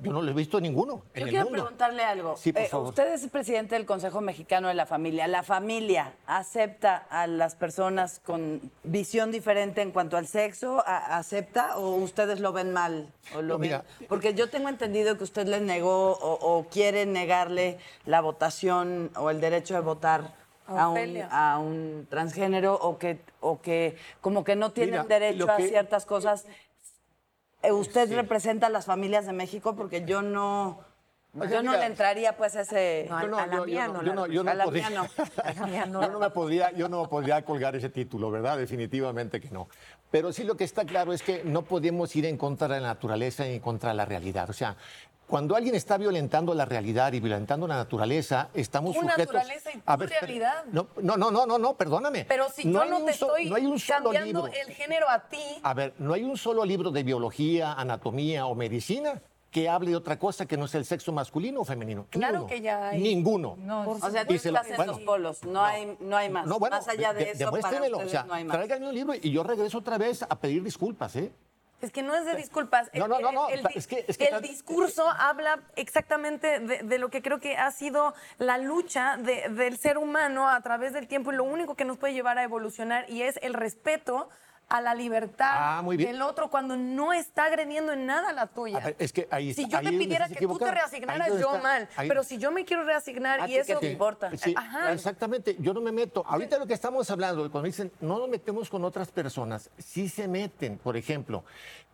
Yo 0.00 0.12
no 0.12 0.22
lo 0.22 0.30
he 0.30 0.34
visto 0.34 0.60
ninguno 0.60 1.02
en 1.14 1.20
Yo 1.20 1.24
el 1.26 1.30
quiero 1.30 1.44
mundo. 1.46 1.62
preguntarle 1.62 2.04
algo. 2.04 2.36
Sí, 2.36 2.52
por 2.52 2.62
Eh, 2.62 2.68
favor. 2.68 2.88
usted 2.90 3.12
es 3.14 3.24
el 3.24 3.30
presidente 3.30 3.74
del 3.74 3.84
Consejo 3.84 4.20
Mexicano 4.20 4.68
de 4.68 4.74
la 4.74 4.86
Familia. 4.86 5.26
¿La 5.26 5.42
familia 5.42 6.12
acepta 6.26 7.04
a 7.10 7.26
las 7.26 7.56
personas 7.56 8.20
con 8.24 8.60
visión 8.84 9.32
diferente 9.32 9.82
en 9.82 9.90
cuanto 9.90 10.16
al 10.16 10.26
sexo? 10.26 10.82
¿A- 10.86 11.18
¿Acepta 11.18 11.78
o 11.78 11.96
ustedes 11.96 12.38
lo 12.40 12.52
ven 12.52 12.72
mal? 12.72 13.08
O 13.36 13.42
lo 13.42 13.54
No, 13.54 13.58
mira, 13.58 13.84
ven- 13.98 14.08
Porque 14.08 14.34
yo 14.34 14.48
tengo 14.48 14.68
entendido 14.68 15.18
que 15.18 15.24
usted 15.24 15.46
le 15.48 15.60
negó 15.60 16.12
o, 16.12 16.32
o 16.58 16.64
quiere 16.68 17.04
negarle 17.06 17.78
la 18.06 18.20
votación 18.20 19.10
o 19.16 19.30
el 19.30 19.40
derecho 19.40 19.74
de 19.74 19.80
votar 19.80 20.34
a 20.68 20.88
un, 20.88 20.96
Ofelia. 20.96 21.28
a 21.30 21.58
un 21.58 22.06
transgénero 22.08 22.74
o 22.74 22.96
que, 22.98 23.18
o 23.40 23.60
que 23.60 23.96
como 24.20 24.44
que 24.44 24.54
no 24.54 24.70
tienen 24.70 25.02
Mira, 25.02 25.18
derecho 25.18 25.50
a 25.50 25.56
que- 25.56 25.68
ciertas 25.68 26.06
cosas. 26.06 26.46
Eh, 27.62 27.72
¿Usted 27.72 28.12
representa 28.14 28.66
a 28.66 28.70
las 28.70 28.86
familias 28.86 29.26
de 29.26 29.32
México? 29.32 29.74
Porque 29.76 30.04
yo 30.04 30.20
no, 30.22 30.80
Oiga, 31.38 31.50
yo 31.50 31.62
no 31.62 31.72
le 31.72 31.86
entraría 31.86 32.36
pues 32.36 32.56
a 32.56 32.62
ese... 32.62 33.06
No, 33.08 33.20
Yo 33.22 33.28
no, 33.28 33.38
a 33.38 33.46
la 33.46 33.56
yo- 33.56 33.64
mía 33.64 33.86
no, 33.88 33.94
no 33.94 34.02
yo 34.02 34.14
no, 34.14 34.26
yo 34.26 34.44
no 34.44 34.50
a 34.50 34.54
la 34.54 34.64
podría- 34.64 34.90
mía 34.90 34.98
no. 35.16 35.24
A 35.44 35.52
la 35.54 35.66
mía 35.66 35.86
no. 35.86 36.02
Yo 36.02 36.08
no 36.10 36.18
me 36.18 36.30
podría, 36.30 36.72
yo 36.72 36.88
no 36.88 37.08
podría 37.08 37.42
colgar 37.44 37.74
ese 37.76 37.88
título, 37.88 38.30
¿verdad? 38.30 38.58
Definitivamente 38.58 39.40
que 39.40 39.48
no. 39.50 39.68
Pero 40.10 40.32
sí 40.32 40.44
lo 40.44 40.56
que 40.56 40.64
está 40.64 40.84
claro 40.84 41.12
es 41.14 41.22
que 41.22 41.42
no 41.44 41.62
podemos 41.62 42.14
ir 42.16 42.26
en 42.26 42.36
contra 42.36 42.68
de 42.68 42.80
la 42.80 42.88
naturaleza 42.88 43.46
y 43.48 43.54
en 43.54 43.60
contra 43.60 43.90
de 43.90 43.96
la 43.96 44.04
realidad. 44.04 44.50
O 44.50 44.52
sea, 44.52 44.76
cuando 45.32 45.56
alguien 45.56 45.74
está 45.74 45.96
violentando 45.96 46.52
la 46.52 46.66
realidad 46.66 47.10
y 47.14 47.18
violentando 47.20 47.66
la 47.66 47.76
naturaleza, 47.76 48.50
estamos 48.52 48.94
Tu 48.94 49.00
sujetos. 49.00 49.18
naturaleza 49.34 49.70
y 49.72 49.78
tu 49.78 49.82
A 49.86 49.96
ver, 49.96 50.10
realidad. 50.10 50.64
No, 50.70 50.88
no, 51.00 51.16
no, 51.16 51.30
no, 51.30 51.46
no, 51.46 51.56
no, 51.56 51.74
perdóname. 51.74 52.26
Pero 52.26 52.50
si 52.50 52.70
yo 52.70 52.82
hay 52.82 52.90
no 52.90 53.02
te 53.02 53.14
so- 53.14 53.28
estoy 53.34 53.48
no 53.48 53.56
hay 53.56 53.64
un 53.64 53.78
solo 53.78 54.10
cambiando 54.10 54.46
libro. 54.46 54.60
el 54.68 54.74
género 54.74 55.08
a 55.08 55.20
ti, 55.30 55.38
A 55.62 55.72
ver, 55.72 55.94
no 55.96 56.12
hay 56.12 56.22
un 56.22 56.36
solo 56.36 56.66
libro 56.66 56.90
de 56.90 57.02
biología, 57.02 57.72
anatomía 57.72 58.44
o 58.44 58.54
medicina 58.54 59.22
que 59.50 59.70
hable 59.70 59.92
de 59.92 59.96
otra 59.96 60.18
cosa 60.18 60.44
que 60.44 60.58
no 60.58 60.68
sea 60.68 60.80
el 60.80 60.84
sexo 60.84 61.12
masculino 61.12 61.60
o 61.60 61.64
femenino. 61.64 62.06
Claro 62.10 62.32
Ninguno. 62.40 62.46
que 62.50 62.60
ya 62.60 62.88
hay. 62.90 63.00
Ninguno. 63.00 63.56
O 63.86 64.10
sea, 64.10 64.26
tú 64.26 64.34
estás 64.34 64.66
en 64.68 64.76
bueno, 64.76 64.92
los 64.92 65.00
polos, 65.00 65.44
no, 65.44 65.64
hay, 65.64 65.96
no 66.00 66.14
hay 66.14 66.28
más. 66.28 66.46
No, 66.46 66.58
bueno, 66.58 66.76
más 66.76 66.86
allá 66.88 67.14
de, 67.14 67.24
de- 67.24 67.30
eso, 67.30 67.50
para 67.50 67.68
ustedes 67.70 67.90
o 67.90 68.06
sea, 68.06 68.24
no 68.24 68.34
hay 68.34 68.44
más. 68.44 68.54
tráiganme 68.54 68.86
un 68.86 68.94
libro 68.94 69.14
y 69.14 69.30
yo 69.30 69.42
regreso 69.42 69.78
otra 69.78 69.96
vez 69.96 70.22
a 70.28 70.38
pedir 70.38 70.62
disculpas, 70.62 71.16
¿eh? 71.16 71.32
Es 71.82 71.90
que 71.90 72.02
no 72.02 72.14
es 72.14 72.24
de 72.24 72.36
disculpas. 72.36 72.88
No, 72.94 73.08
no, 73.08 73.18
no, 73.18 73.32
no, 73.32 73.48
El, 73.48 73.66
es 73.74 73.86
que- 73.88 74.04
es 74.06 74.16
que 74.16 74.24
el 74.26 74.30
tan- 74.30 74.42
discurso 74.42 75.06
habla 75.10 75.58
exactamente 75.76 76.60
de, 76.60 76.78
de 76.84 76.98
lo 76.98 77.10
que 77.10 77.20
creo 77.22 77.40
que 77.40 77.56
ha 77.56 77.70
sido 77.72 78.14
la 78.38 78.56
lucha 78.56 79.16
de- 79.18 79.48
del 79.50 79.76
ser 79.78 79.98
humano 79.98 80.48
a 80.48 80.60
través 80.62 80.92
del 80.92 81.08
tiempo 81.08 81.32
y 81.32 81.36
lo 81.36 81.44
único 81.44 81.74
que 81.74 81.84
nos 81.84 81.98
puede 81.98 82.14
llevar 82.14 82.38
a 82.38 82.44
evolucionar 82.44 83.10
y 83.10 83.22
es 83.22 83.38
el 83.42 83.52
respeto 83.54 84.28
a 84.68 84.80
la 84.80 84.94
libertad 84.94 85.50
Ah, 85.54 85.82
muy 85.82 85.96
bien. 85.98 86.12
del 86.12 86.22
otro 86.22 86.48
cuando 86.48 86.76
no 86.76 87.12
está 87.12 87.44
agrediendo 87.44 87.92
en 87.92 88.06
nada 88.06 88.32
la 88.32 88.46
tuya. 88.46 88.78
A 88.78 88.84
ver, 88.86 88.96
es 88.98 89.12
que 89.12 89.28
ahí 89.30 89.52
si 89.52 89.68
yo 89.68 89.78
ahí 89.78 89.84
te 89.86 89.92
pidiera 89.92 90.28
que 90.28 90.46
tú 90.46 90.58
te 90.58 90.70
reasignaras, 90.70 91.28
yo 91.28 91.36
está- 91.54 91.58
mal. 91.62 91.88
ahí- 91.96 92.08
Pero 92.08 92.24
si 92.24 92.38
yo 92.38 92.50
me 92.50 92.64
quiero 92.64 92.84
reasignar 92.84 93.40
¿A 93.42 93.48
y 93.48 93.56
eso... 93.56 93.78
te 93.78 93.90
importa? 93.92 94.34
Sí, 94.36 94.54
Ajá. 94.56 94.92
exactamente. 94.92 95.56
Yo 95.58 95.74
no 95.74 95.80
me 95.82 95.92
meto. 95.92 96.24
Ahorita 96.26 96.58
lo 96.58 96.66
que 96.66 96.74
estamos 96.74 97.10
hablando, 97.10 97.50
cuando 97.50 97.66
dicen 97.66 97.92
no 98.00 98.18
nos 98.18 98.28
metemos 98.30 98.70
con 98.70 98.82
otras 98.84 99.10
personas, 99.10 99.68
sí 99.78 100.08
se 100.08 100.26
meten. 100.26 100.78
Por 100.78 100.96
ejemplo, 100.96 101.44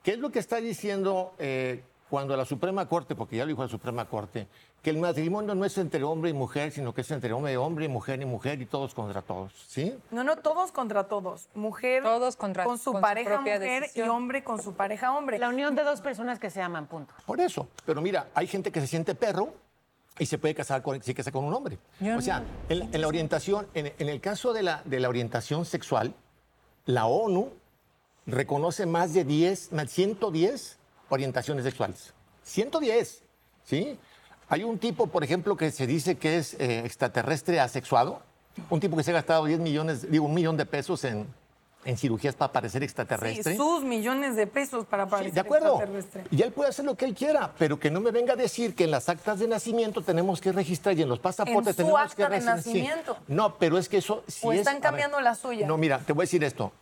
¿qué 0.04 0.12
es 0.12 0.18
lo 0.18 0.30
que 0.30 0.38
está 0.38 0.56
diciendo 0.56 1.34
eh, 1.38 1.82
cuando 2.08 2.36
la 2.36 2.44
Suprema 2.44 2.86
Corte, 2.88 3.14
porque 3.16 3.36
ya 3.36 3.42
lo 3.44 3.48
dijo 3.48 3.62
la 3.62 3.68
Suprema 3.68 4.04
Corte, 4.06 4.46
que 4.82 4.90
el 4.90 4.98
matrimonio 4.98 5.54
no 5.54 5.64
es 5.64 5.76
entre 5.78 6.02
hombre 6.04 6.30
y 6.30 6.32
mujer, 6.32 6.70
sino 6.70 6.94
que 6.94 7.00
es 7.00 7.10
entre 7.10 7.32
hombre 7.32 7.52
y 7.52 7.56
hombre, 7.56 7.86
y 7.86 7.88
mujer 7.88 8.22
y 8.22 8.24
mujer, 8.24 8.60
y 8.62 8.66
todos 8.66 8.94
contra 8.94 9.22
todos? 9.22 9.52
¿Sí? 9.66 9.92
No, 10.10 10.22
no, 10.24 10.36
todos 10.36 10.70
contra 10.72 11.04
todos. 11.04 11.48
Mujer 11.54 12.02
Todos 12.04 12.36
contra- 12.36 12.64
con 12.64 12.78
su 12.78 12.92
con 12.92 13.00
pareja 13.00 13.38
mujer 13.40 13.60
decisión. 13.60 14.06
y 14.06 14.10
hombre 14.10 14.44
con 14.44 14.62
su 14.62 14.74
pareja 14.74 15.16
hombre. 15.16 15.38
La 15.38 15.48
unión 15.48 15.74
de 15.74 15.82
dos 15.82 16.00
personas 16.00 16.38
que 16.38 16.48
se 16.50 16.62
aman, 16.62 16.86
punto. 16.86 17.12
Por 17.26 17.40
eso. 17.40 17.68
Pero 17.84 18.00
mira, 18.00 18.28
hay 18.34 18.46
gente 18.46 18.70
que 18.70 18.80
se 18.80 18.86
siente 18.86 19.14
perro 19.16 19.52
y 20.18 20.26
se 20.26 20.38
puede 20.38 20.54
casar 20.54 20.82
con, 20.82 21.02
se 21.02 21.12
casa 21.14 21.32
con 21.32 21.44
un 21.44 21.54
hombre. 21.54 21.78
o 22.16 22.20
sea, 22.20 22.44
en, 22.68 22.78
la- 22.78 22.84
en 22.92 23.00
la 23.00 23.08
orientación, 23.08 23.66
en, 23.74 23.92
en 23.98 24.08
el 24.08 24.20
caso 24.20 24.52
de 24.52 24.62
la, 24.62 24.82
de 24.84 25.00
la 25.00 25.08
orientación 25.08 25.64
sexual, 25.64 26.14
la 26.86 27.06
ONU 27.06 27.50
reconoce 28.26 28.86
más 28.86 29.12
de 29.14 29.24
10, 29.24 29.72
más 29.72 29.90
110 29.90 30.78
orientaciones 31.08 31.64
sexuales. 31.64 32.14
110, 32.44 33.22
¿sí? 33.64 33.98
Hay 34.48 34.64
un 34.64 34.78
tipo, 34.78 35.06
por 35.08 35.22
ejemplo, 35.24 35.56
que 35.56 35.70
se 35.70 35.86
dice 35.86 36.16
que 36.16 36.38
es 36.38 36.54
eh, 36.54 36.82
extraterrestre 36.84 37.60
asexuado, 37.60 38.20
un 38.70 38.80
tipo 38.80 38.96
que 38.96 39.02
se 39.02 39.10
ha 39.10 39.14
gastado 39.14 39.44
10 39.44 39.60
millones, 39.60 40.10
digo, 40.10 40.24
un 40.26 40.34
millón 40.34 40.56
de 40.56 40.64
pesos 40.66 41.04
en, 41.04 41.26
en 41.84 41.96
cirugías 41.98 42.34
para 42.34 42.50
parecer 42.50 42.80
Sí, 42.80 42.84
extraterrestre. 42.86 43.56
sus 43.56 43.84
millones 43.84 44.36
de 44.36 44.46
pesos 44.46 44.86
para 44.86 45.04
Sí, 45.04 45.10
parecer 45.10 45.34
de 45.34 45.40
acuerdo. 45.40 45.68
extraterrestre. 45.74 46.24
Y 46.30 46.42
él 46.42 46.50
puede 46.52 46.70
hacer 46.70 46.84
lo 46.86 46.96
que 46.96 47.04
él 47.04 47.14
quiera, 47.14 47.52
pero 47.58 47.78
que 47.78 47.90
no 47.90 48.00
me 48.00 48.10
venga 48.10 48.32
a 48.32 48.36
decir 48.36 48.74
que 48.74 48.84
en 48.84 48.90
las 48.90 49.08
actas 49.08 49.38
de 49.38 49.46
nacimiento 49.48 50.02
tenemos 50.02 50.40
que 50.40 50.50
registrar 50.50 50.98
y 50.98 51.02
en 51.02 51.08
los 51.10 51.18
pasaportes 51.18 51.76
su 51.76 51.82
tenemos 51.82 52.00
acta 52.00 52.16
que 52.16 52.22
de 52.22 52.28
registrar. 52.30 52.62
sí. 52.62 52.68
nacimiento. 52.72 53.16
No, 53.28 53.56
pero 53.58 53.76
es 53.78 53.88
que 53.88 53.98
eso 53.98 54.24
sí 54.26 54.40
O 54.46 54.52
es- 54.52 54.60
están 54.60 54.76
a 54.76 54.78
ver, 54.78 54.82
cambiando 54.82 55.20
la 55.20 55.34
suya. 55.34 55.66
No, 55.66 55.76
mira, 55.76 55.98
te 55.98 56.12
voy 56.14 56.22
a 56.22 56.24
decir 56.24 56.42
esto. 56.42 56.72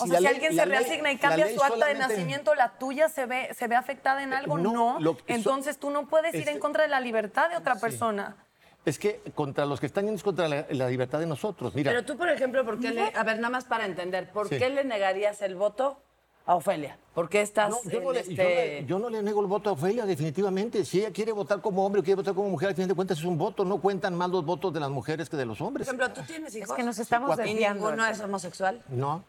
O 0.00 0.06
sea, 0.06 0.18
si 0.18 0.26
alguien 0.26 0.54
se 0.54 0.64
reasigna 0.64 1.12
y 1.12 1.16
cambia 1.18 1.52
su 1.54 1.62
acta 1.62 1.86
de 1.86 1.94
nacimiento, 1.94 2.54
la 2.54 2.78
tuya 2.78 3.08
se 3.08 3.26
ve, 3.26 3.54
se 3.54 3.68
ve 3.68 3.76
afectada 3.76 4.22
en 4.22 4.32
algo, 4.32 4.58
no, 4.58 4.72
no. 4.72 5.00
lo 5.00 5.16
que- 5.16 5.34
Entonces 5.34 5.78
tú 5.78 5.90
no 5.90 6.06
puedes 6.08 6.34
ir 6.34 6.40
Este- 6.40 6.52
en 6.52 6.58
contra 6.58 6.82
de 6.82 6.88
la 6.88 7.00
libertad 7.00 7.48
de 7.50 7.56
otra 7.56 7.76
persona. 7.76 8.36
Es 8.84 8.98
que 9.00 9.20
contra 9.34 9.66
los 9.66 9.80
que 9.80 9.86
están 9.86 10.04
yendo 10.04 10.16
es 10.16 10.22
contra 10.22 10.46
la, 10.48 10.64
la 10.70 10.88
libertad 10.88 11.18
de 11.18 11.26
nosotros. 11.26 11.74
Mira, 11.74 11.90
Pero 11.90 12.04
tú, 12.04 12.16
por 12.16 12.28
ejemplo, 12.28 12.64
¿por 12.64 12.78
qué 12.78 12.90
le, 12.92 13.12
a 13.14 13.22
ver, 13.24 13.36
nada 13.38 13.50
más 13.50 13.64
para 13.64 13.84
entender, 13.84 14.30
¿por 14.30 14.48
Sí. 14.48 14.58
qué 14.58 14.70
le 14.70 14.84
negarías 14.84 15.42
el 15.42 15.56
voto 15.56 15.98
a 16.46 16.54
Ofelia? 16.54 16.96
¿Por 17.12 17.28
qué 17.28 17.40
estás 17.40 17.70
no, 17.70 17.78
yo, 17.90 17.98
en 17.98 18.04
no 18.04 18.12
le, 18.12 18.22
yo 18.22 18.30
este- 18.30 18.44
le- 18.44 18.84
yo 18.86 18.98
no 19.00 19.10
le 19.10 19.22
nego 19.24 19.40
el 19.40 19.48
voto 19.48 19.70
a 19.70 19.72
Ofelia, 19.72 20.06
definitivamente. 20.06 20.84
Si 20.84 21.00
ella 21.00 21.10
quiere 21.10 21.32
votar 21.32 21.60
como 21.60 21.84
hombre 21.84 22.00
o 22.00 22.04
quiere 22.04 22.14
votar 22.16 22.34
como 22.34 22.48
mujer, 22.48 22.68
al 22.68 22.74
final 22.76 22.88
de 22.90 22.94
cuentas 22.94 23.18
es 23.18 23.24
un 23.24 23.36
voto. 23.36 23.64
No 23.64 23.80
cuentan 23.80 24.14
más 24.14 24.30
los 24.30 24.44
votos 24.44 24.72
de 24.72 24.78
las 24.78 24.90
mujeres 24.90 25.28
que 25.28 25.36
de 25.36 25.46
los 25.46 25.58
Por 25.58 25.66
hombres. 25.66 25.88
ejemplo, 25.88 26.08
tú 26.12 26.20
tienes 26.22 26.54
hijos. 26.54 26.70
Es 26.70 26.76
que 26.76 26.82
nos 26.84 26.98
estamos 27.00 27.36
y 27.40 27.42
desviando. 27.42 27.86
ninguno 27.86 28.06
es 28.06 28.20
homosexual. 28.20 28.82
No. 28.88 29.24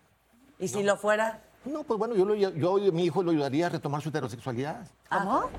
¿Y 0.59 0.67
si 0.67 0.83
lo 0.83 0.97
fuera? 0.97 1.41
No, 1.65 1.83
pues 1.83 1.97
bueno, 1.99 2.15
yo, 2.15 2.25
lo, 2.25 2.35
yo 2.35 2.77
mi 2.93 3.05
hijo 3.05 3.23
lo 3.23 3.31
ayudaría 3.31 3.67
a 3.67 3.69
retomar 3.69 4.01
su 4.01 4.09
heterosexualidad. 4.09 4.87
¿Cómo? 5.09 5.49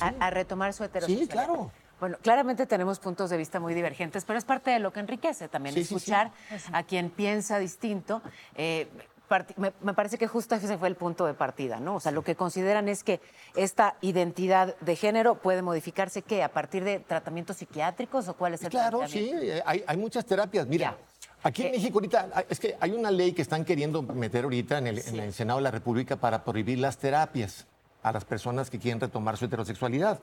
A, 0.00 0.12
a 0.20 0.30
retomar 0.30 0.72
su 0.74 0.84
heterosexualidad. 0.84 1.26
Sí, 1.26 1.28
claro. 1.32 1.70
Bueno, 1.98 2.18
claramente 2.20 2.66
tenemos 2.66 2.98
puntos 2.98 3.30
de 3.30 3.38
vista 3.38 3.58
muy 3.58 3.72
divergentes, 3.72 4.26
pero 4.26 4.38
es 4.38 4.44
parte 4.44 4.70
de 4.70 4.78
lo 4.80 4.92
que 4.92 5.00
enriquece 5.00 5.48
también, 5.48 5.74
Sí, 5.74 5.80
sí, 5.82 5.88
sí. 5.88 5.94
escuchar 5.94 6.30
a 6.72 6.82
quien 6.82 7.08
piensa 7.08 7.58
distinto. 7.58 8.20
Eh, 8.54 8.86
me, 9.56 9.72
me 9.80 9.94
parece 9.94 10.18
que 10.18 10.28
justo 10.28 10.54
ese 10.54 10.76
fue 10.76 10.88
el 10.88 10.94
punto 10.94 11.24
de 11.24 11.32
partida, 11.32 11.80
¿no? 11.80 11.96
O 11.96 12.00
sea, 12.00 12.12
lo 12.12 12.22
que 12.22 12.36
consideran 12.36 12.88
es 12.90 13.02
que 13.02 13.20
esta 13.56 13.96
identidad 14.02 14.76
de 14.80 14.94
género 14.94 15.36
puede 15.36 15.62
modificarse, 15.62 16.20
¿qué? 16.20 16.42
¿A 16.44 16.52
partir 16.52 16.84
de 16.84 17.00
tratamientos 17.00 17.56
psiquiátricos 17.56 18.28
o 18.28 18.34
cuál 18.34 18.54
es 18.54 18.62
el 18.62 18.68
Claro, 18.68 19.08
sí, 19.08 19.30
eh, 19.32 19.62
hay, 19.64 19.82
hay 19.86 19.96
muchas 19.96 20.26
terapias. 20.26 20.66
Mira, 20.66 20.90
Ya. 20.90 20.96
Aquí 21.42 21.62
en 21.62 21.68
Eh, 21.68 21.72
México 21.72 21.98
ahorita, 21.98 22.28
hay- 22.34 22.44
es 22.48 22.58
que 22.60 22.76
hay 22.80 22.92
una 22.92 23.10
ley 23.10 23.32
que 23.32 23.42
están 23.42 23.64
queriendo 23.64 24.02
meter 24.02 24.44
ahorita 24.44 24.78
en 24.78 24.86
el, 24.88 24.98
en 24.98 25.20
el 25.20 25.32
Senado 25.32 25.58
de 25.58 25.64
la 25.64 25.70
República 25.70 26.16
para 26.16 26.44
prohibir 26.44 26.78
las 26.78 26.98
terapias 26.98 27.66
a 28.02 28.12
las 28.12 28.24
personas 28.24 28.70
que 28.70 28.78
quieren 28.78 29.00
retomar 29.00 29.36
su 29.36 29.46
heterosexualidad. 29.46 30.20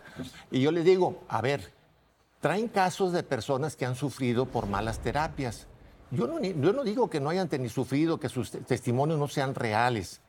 Y 0.52 0.62
yo 0.62 0.72
les 0.72 0.86
digo, 0.86 1.24
a 1.28 1.42
ver, 1.42 1.72
traen 2.40 2.68
casos 2.68 3.12
de 3.14 3.24
personas 3.24 3.76
que 3.76 3.86
han 3.86 3.96
sufrido 3.96 4.46
por 4.46 4.68
malas 4.68 5.00
terapias. 5.00 5.68
Yo 6.12 6.28
no, 6.28 6.40
yo 6.42 6.74
no 6.74 6.84
digo 6.84 7.10
que 7.10 7.20
no 7.20 7.30
hayan 7.30 7.50
ni 7.60 7.70
sufrido, 7.70 8.20
que 8.20 8.30
sus 8.30 8.52
te- 8.52 8.60
testimonios 8.60 9.18
no 9.20 9.28
sean 9.28 9.56
reales. 9.56 10.22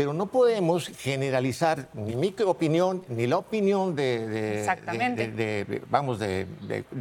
Pero 0.00 0.14
no 0.14 0.24
podemos 0.28 0.88
generalizar 0.88 1.90
ni 1.92 2.16
mi 2.16 2.34
opinión 2.46 3.04
ni 3.08 3.26
la 3.26 3.36
opinión 3.36 3.94
de, 3.94 4.26
de- 4.28 4.58
Exactamente. 4.60 5.30
de- 5.30 5.64
de- 5.66 5.82
vamos, 5.90 6.18
de, 6.18 6.46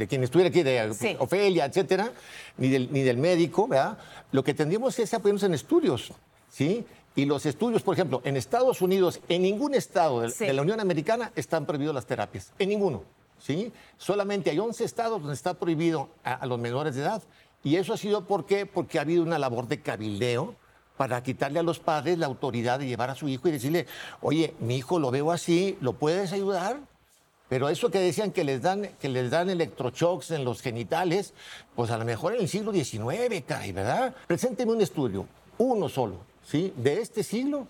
quien 0.09 0.21
estuviera 0.21 0.49
aquí, 0.49 0.63
de 0.63 0.93
Sí. 0.93 1.15
Ofelia, 1.17 1.63
etcétera, 1.63 2.11
ni 2.57 2.67
del, 2.67 2.91
ni 2.91 3.03
del 3.03 3.15
médico, 3.15 3.69
¿verdad? 3.69 3.97
Lo 4.33 4.43
que 4.43 4.53
tendríamos 4.53 4.99
es 4.99 5.13
apoyarnos 5.13 5.43
en 5.43 5.53
estudios, 5.53 6.11
¿sí? 6.49 6.83
Y 7.15 7.23
los 7.23 7.45
estudios, 7.45 7.83
por 7.83 7.93
ejemplo, 7.93 8.21
en 8.25 8.35
Estados 8.35 8.81
Unidos, 8.81 9.21
en 9.29 9.43
ningún 9.43 9.75
estado 9.75 10.19
de, 10.19 10.31
Sí. 10.31 10.45
de 10.45 10.51
la 10.51 10.61
Unión 10.61 10.81
Americana 10.81 11.31
están 11.37 11.65
prohibidas 11.65 11.95
las 11.95 12.05
terapias, 12.05 12.51
en 12.59 12.67
ninguno, 12.67 13.03
¿sí? 13.41 13.71
Solamente 13.97 14.49
hay 14.49 14.59
11 14.59 14.83
estados 14.83 15.21
donde 15.21 15.35
está 15.35 15.53
prohibido 15.53 16.09
a, 16.25 16.33
a 16.33 16.45
los 16.45 16.59
menores 16.59 16.95
de 16.95 17.03
edad. 17.03 17.23
Y 17.63 17.77
eso 17.77 17.93
ha 17.93 17.97
sido 17.97 18.25
¿por 18.27 18.45
qué? 18.45 18.65
porque 18.65 18.99
ha 18.99 19.03
habido 19.03 19.23
una 19.23 19.39
labor 19.39 19.69
de 19.69 19.79
cabildeo 19.79 20.55
para 20.99 21.23
quitarle 21.23 21.59
a 21.59 21.63
los 21.63 21.79
padres 21.79 22.17
la 22.17 22.25
autoridad 22.25 22.77
de 22.77 22.85
llevar 22.85 23.09
a 23.09 23.15
su 23.15 23.29
hijo 23.29 23.47
y 23.47 23.53
decirle, 23.53 23.87
oye, 24.19 24.53
mi 24.59 24.75
hijo 24.75 24.99
lo 24.99 25.11
veo 25.11 25.31
así, 25.31 25.77
¿lo 25.79 25.93
puedes 25.93 26.33
ayudar? 26.33 26.81
Pero 27.47 27.69
eso 27.69 27.89
que 27.89 27.99
decían 27.99 28.33
que 28.33 28.43
les 28.43 28.61
dan, 28.61 28.89
que 28.99 29.07
les 29.07 29.31
dan 29.31 29.49
electroshocks 29.49 30.31
en 30.31 30.43
los 30.43 30.61
genitales, 30.61 31.33
pues 31.73 31.89
a 31.91 31.97
lo 31.97 32.03
mejor 32.03 32.35
en 32.35 32.41
el 32.41 32.49
siglo 32.49 32.73
XIX, 32.73 33.41
caray, 33.47 33.71
¿verdad? 33.71 34.13
Presénteme 34.27 34.73
un 34.73 34.81
estudio, 34.81 35.25
uno 35.57 35.87
solo, 35.87 36.17
¿sí? 36.43 36.73
De 36.75 36.99
este 36.99 37.23
siglo, 37.23 37.65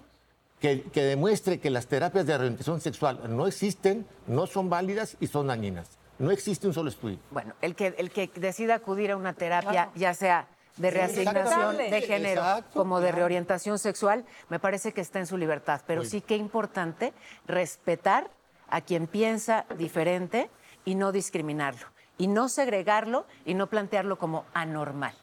que, 0.60 0.82
que 0.92 1.04
demuestre 1.04 1.60
que 1.60 1.70
las 1.70 1.86
terapias 1.86 2.26
de 2.26 2.34
orientación 2.34 2.82
sexual 2.82 3.22
no 3.30 3.46
existen, 3.46 4.08
no 4.26 4.48
son 4.48 4.72
válidas 4.72 5.18
y 5.20 5.28
son 5.28 5.46
dañinas. 5.46 6.00
No 6.18 6.32
existe 6.32 6.66
un 6.66 6.74
solo 6.74 6.90
estudio. 6.90 7.20
Bueno, 7.30 7.54
el 7.62 7.76
que, 7.76 7.94
el 8.00 8.10
que 8.10 8.28
decida 8.34 8.74
acudir 8.74 9.12
a 9.12 9.18
una 9.18 9.34
terapia, 9.34 9.92
ya 9.94 10.16
sea 10.16 10.48
de 10.78 10.92
reasignación 10.92 11.78
de 11.78 12.02
género 12.02 12.42
Exacto, 12.42 12.80
como 12.80 13.00
de 13.02 13.12
reorientación 13.12 13.80
sexual, 13.80 14.26
me 14.50 14.60
parece 14.60 14.94
que 14.94 15.02
está 15.02 15.20
en 15.20 15.28
su 15.28 15.38
libertad. 15.38 15.82
Pero 15.86 16.06
sí 16.06 16.22
que 16.22 16.36
importante 16.36 17.14
respetar 17.46 18.30
a 18.70 18.82
quien 18.82 19.08
piensa 19.08 19.66
diferente 19.78 20.50
y 20.86 20.96
no 20.96 21.12
discriminarlo. 21.12 21.88
Y 22.18 22.28
no 22.28 22.50
segregarlo 22.50 23.26
y 23.46 23.54
no 23.54 23.68
plantearlo 23.68 24.18
como 24.18 24.46
anormal. 24.54 25.16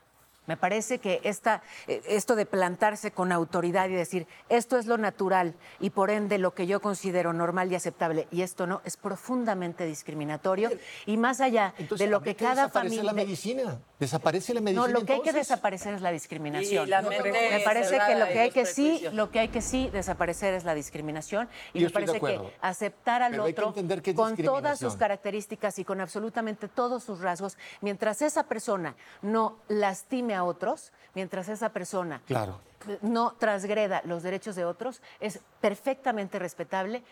Me 0.47 0.57
parece 0.57 0.99
que 0.99 1.21
esta, 1.25 1.63
eh, 1.87 2.03
esto 2.09 2.37
de 2.37 2.47
plantarse 2.47 3.11
con 3.11 3.33
autoridad 3.33 3.89
y 3.89 3.95
decir 3.95 4.27
esto 4.49 4.79
es 4.79 4.87
lo 4.87 4.99
natural 4.99 5.55
y 5.81 5.91
por 5.91 6.11
ende 6.11 6.39
lo 6.39 6.55
que 6.55 6.67
yo 6.67 6.81
considero 6.81 7.33
normal 7.33 7.71
y 7.73 7.75
aceptable 7.75 8.29
y 8.31 8.43
esto 8.43 8.67
no 8.67 8.81
es 8.85 8.97
profundamente 8.97 9.87
discriminatorio 9.87 10.71
y 11.07 11.17
más 11.17 11.41
allá 11.41 11.75
Entonces, 11.79 12.07
de 12.07 12.11
lo 12.11 12.23
que 12.23 12.35
cada 12.37 12.69
familia 12.69 13.03
la 13.03 13.13
medicina. 13.13 13.81
Desaparece 13.99 14.53
la 14.53 14.61
medicina. 14.61 14.89
no, 14.89 14.93
lo 14.93 15.07
que 15.07 15.15
hay 15.15 15.23
que 15.23 15.33
desaparecer 15.33 15.95
es 15.95 16.03
la 16.03 16.13
discriminación. 16.13 16.87
Y 16.87 16.91
la 16.91 17.01
mente 17.01 17.33
me 17.51 17.61
parece 17.61 17.99
que 18.07 18.15
lo 18.15 18.27
que 18.27 18.41
hay 18.41 18.51
que 18.51 18.67
sí, 18.67 19.03
lo 19.13 19.31
que 19.31 19.41
hay 19.41 19.49
que 19.49 19.63
sí 19.63 19.89
desaparecer 19.91 20.55
es 20.55 20.65
la 20.65 20.75
discriminación 20.75 21.49
y 21.73 21.81
Yo 21.81 21.87
me 21.87 21.93
parece 21.93 22.13
que 22.13 22.17
acuerdo. 22.19 22.51
aceptar 22.61 23.23
al 23.23 23.33
Pero 23.33 23.45
hay 23.45 23.55
que 23.55 23.61
otro 23.61 23.69
entender 23.71 24.03
que 24.03 24.15
con 24.15 24.37
todas 24.37 24.79
sus 24.79 24.97
características 24.97 25.79
y 25.79 25.85
con 25.85 26.01
absolutamente 26.01 26.69
todos 26.69 27.03
sus 27.05 27.21
rasgos, 27.21 27.57
mientras 27.81 28.23
esa 28.23 28.45
persona 28.45 28.97
no 29.23 29.57
lastime 29.69 30.36
a 30.37 30.45
otros, 30.45 30.93
mientras 31.15 31.49
esa 31.49 31.71
persona 31.71 32.23
Claro. 32.27 32.61
no 33.03 33.33
transgreda 33.33 34.03
los 34.05 34.23
derechos 34.23 34.55
de 34.55 34.65
otros, 34.65 35.03
es 35.19 35.41
perfectamente 35.61 36.39
respetable 36.39 37.03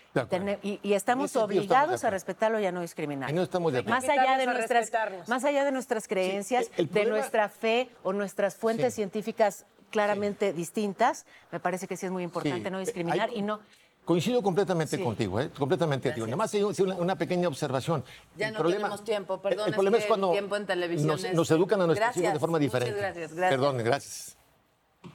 y, 0.62 0.78
y 0.82 0.92
estamos 0.94 1.34
obligados 1.36 2.04
a 2.04 2.10
respetarlo 2.10 2.60
y 2.60 2.66
a 2.66 2.72
no 2.72 2.80
discriminar. 2.82 3.28
Ahí 3.30 3.34
no 3.34 3.42
estamos 3.42 3.72
de 3.72 3.80
acuerdo. 3.80 3.96
Más 4.00 4.08
allá 4.08 4.36
de 4.38 4.46
nuestras, 4.46 4.90
más 5.28 5.44
allá 5.44 5.64
de 5.64 5.72
nuestras 5.72 6.06
creencias, 6.06 6.70
de 6.76 7.04
nuestra 7.06 7.48
fe 7.48 7.90
o 8.02 8.12
nuestras 8.12 8.54
fuentes 8.54 8.94
Sí. 8.94 8.96
científicas 8.96 9.66
claramente 9.90 10.52
distintas, 10.52 11.24
me 11.52 11.60
parece 11.60 11.86
que 11.86 11.96
sí 11.96 12.06
es 12.06 12.12
muy 12.12 12.22
importante 12.24 12.64
Sí. 12.64 12.70
no 12.70 12.78
discriminar 12.80 13.30
hay- 13.30 13.38
y 13.38 13.42
no. 13.42 13.60
Coincido 14.04 14.42
completamente 14.42 14.96
Sí. 14.98 15.02
contigo, 15.02 15.40
¿eh? 15.40 15.50
completamente 15.58 16.10
contigo. 16.10 16.26
Nada 16.26 16.36
más 16.36 16.52
una, 16.54 16.94
una 16.96 17.16
pequeña 17.16 17.48
observación. 17.48 18.04
Ya 18.36 18.48
El 18.48 18.52
no 18.54 18.58
problema- 18.60 18.82
tenemos 18.82 19.04
tiempo, 19.04 19.34
el- 19.34 19.40
perdón, 19.40 19.60
El, 19.66 19.70
es 19.70 19.74
problema 19.74 19.96
que 19.96 20.02
es 20.02 20.08
cuando 20.08 20.26
el 20.28 20.32
tiempo 20.32 20.56
en 20.56 20.66
televisión 20.66 21.06
nos, 21.08 21.24
es- 21.24 21.34
nos 21.34 21.50
educan 21.50 21.80
a 21.80 21.86
nuestros 21.86 22.16
hijos 22.18 22.32
de 22.34 22.38
forma 22.38 22.58
muchas 22.58 22.72
diferente. 22.72 23.00
gracias, 23.00 23.32
gracias. 23.34 23.50
Perdón, 23.58 23.78
gracias. 23.78 24.36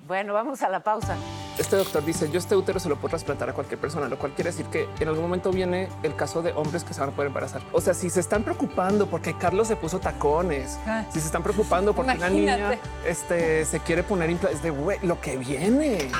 Bueno, 0.08 0.34
vamos 0.34 0.62
a 0.62 0.70
la 0.70 0.84
pausa. 0.84 1.16
Este 1.58 1.76
doctor 1.76 2.06
dice, 2.06 2.30
yo 2.32 2.38
este 2.38 2.56
útero 2.56 2.80
se 2.80 2.90
lo 2.90 2.96
puedo 2.96 3.10
trasplantar 3.10 3.50
a 3.50 3.54
cualquier 3.54 3.80
persona, 3.80 4.08
lo 4.08 4.18
cual 4.20 4.34
quiere 4.34 4.52
decir 4.52 4.66
que 4.68 4.88
en 5.00 5.08
algún 5.08 5.24
momento 5.24 5.52
viene 5.52 5.90
el 6.04 6.16
caso 6.16 6.42
de 6.44 6.52
hombres 6.54 6.84
que 6.84 6.94
se 6.94 7.00
van 7.00 7.10
a 7.10 7.12
poder 7.12 7.28
embarazar. 7.28 7.62
O 7.74 7.82
sea, 7.82 7.94
si 7.96 8.10
se 8.12 8.20
están 8.20 8.44
preocupando 8.44 9.08
porque 9.08 9.36
Carlos 9.36 9.68
se 9.68 9.76
puso 9.76 10.00
tacones, 10.00 10.78
Ah. 10.86 11.06
si 11.12 11.20
se 11.20 11.26
están 11.26 11.42
preocupando 11.44 11.94
porque 11.96 12.14
una 12.14 12.30
niña 12.30 12.80
este, 13.06 13.66
se 13.66 13.80
quiere 13.82 14.04
poner 14.04 14.30
implantes, 14.30 14.62
de 14.64 14.70
güey, 14.70 15.00
lo 15.02 15.20
que 15.22 15.38
viene. 15.38 16.12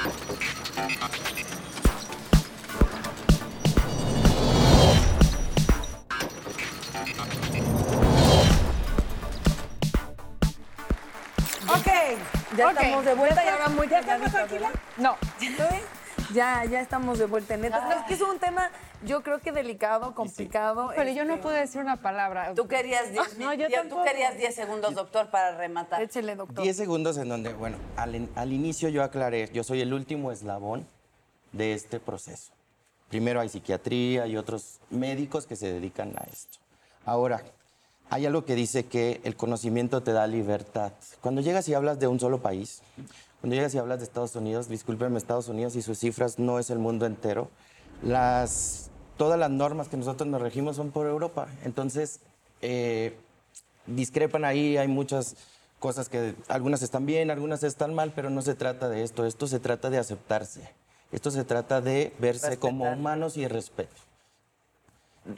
Ya 12.60 12.72
estamos 12.72 13.06
de 13.06 13.14
vuelta, 13.14 13.44
ya 13.44 13.70
muy 13.70 13.88
¿Ya 13.88 14.00
estás 14.00 14.32
tranquila? 14.32 14.72
No. 14.98 15.16
Ya, 16.34 16.64
ya 16.66 16.82
estamos 16.82 17.18
de 17.18 17.26
vuelta 17.26 17.56
en 17.56 17.62
neta. 17.62 18.02
Es 18.02 18.04
que 18.04 18.14
es 18.14 18.22
un 18.22 18.38
tema, 18.38 18.70
yo 19.04 19.24
creo 19.24 19.40
que 19.40 19.52
delicado, 19.52 20.14
complicado. 20.14 20.92
Pero 20.96 21.12
yo 21.12 21.26
no 21.26 21.34
este, 21.34 21.44
puedo 21.44 21.56
decir 21.56 21.82
una 21.82 21.98
palabra. 21.98 22.54
Tú 22.54 22.68
querías 22.68 23.12
10 23.12 23.38
No, 23.40 23.54
yo 23.54 23.68
tú 23.68 23.74
tampoco. 23.74 24.04
querías 24.04 24.38
10 24.38 24.54
segundos, 24.54 24.94
doctor, 24.94 25.30
para 25.32 25.58
rematar. 25.58 26.04
Échele, 26.04 26.36
doctor. 26.36 26.64
10 26.64 26.78
segundos 26.78 27.18
en 27.18 27.30
donde, 27.30 27.54
bueno, 27.54 27.78
al, 27.96 28.30
al 28.36 28.54
inicio 28.54 28.90
yo 28.90 29.04
aclaré, 29.04 29.50
yo 29.52 29.64
soy 29.64 29.82
el 29.82 29.92
último 29.92 30.32
eslabón 30.32 30.86
de 31.52 31.74
este 31.74 32.00
proceso. 32.00 32.52
Primero 33.10 33.40
hay 33.40 33.50
psiquiatría 33.50 34.28
y 34.28 34.38
otros 34.38 34.80
médicos 34.92 35.48
que 35.48 35.56
se 35.56 35.74
dedican 35.74 36.14
a 36.16 36.26
esto. 36.32 36.60
Ahora, 37.06 37.42
hay 38.10 38.26
algo 38.26 38.46
que 38.46 38.56
dice 38.56 38.86
que 38.86 39.22
el 39.24 39.36
conocimiento 39.36 40.02
te 40.02 40.14
da 40.14 40.26
libertad. 40.28 40.94
Cuando 41.22 41.42
llegas 41.42 41.68
y 41.70 41.74
hablas 41.74 42.00
de 42.00 42.08
un 42.08 42.20
solo 42.20 42.42
país, 42.42 42.82
cuando 43.42 43.56
llegas 43.56 43.74
y 43.76 43.78
hablas 43.78 44.00
de 44.00 44.06
Estados 44.06 44.36
Unidos, 44.36 44.68
discúlpenme, 44.68 45.18
Estados 45.18 45.48
Unidos 45.48 45.76
y 45.76 45.82
sus 45.82 46.00
cifras 46.00 46.40
no 46.40 46.60
es 46.60 46.70
el 46.70 46.80
mundo 46.80 47.06
entero. 47.06 47.50
Las, 48.02 48.90
todas 49.18 49.40
las 49.40 49.52
normas 49.52 49.88
que 49.88 49.98
nosotros 49.98 50.28
nos 50.28 50.42
regimos 50.42 50.76
son 50.76 50.92
por 50.92 51.08
Europa. 51.08 51.48
Entonces, 51.64 52.20
eh, 52.62 53.16
discrepan 53.86 54.44
ahí, 54.44 54.78
hay 54.78 54.88
muchas 54.88 55.36
cosas 55.80 56.10
que 56.10 56.36
algunas 56.48 56.82
están 56.82 57.06
bien, 57.06 57.32
algunas 57.32 57.64
están 57.64 57.94
mal, 57.94 58.12
pero 58.16 58.30
no 58.30 58.42
se 58.42 58.56
trata 58.56 58.90
de 58.90 59.04
esto, 59.04 59.26
esto 59.26 59.48
se 59.48 59.60
trata 59.60 59.90
de 59.90 59.98
aceptarse, 59.98 60.70
esto 61.12 61.32
se 61.32 61.46
trata 61.46 61.80
de 61.80 62.14
verse 62.20 62.58
como 62.58 62.92
humanos 62.92 63.38
y 63.38 63.48
respeto. 63.48 63.96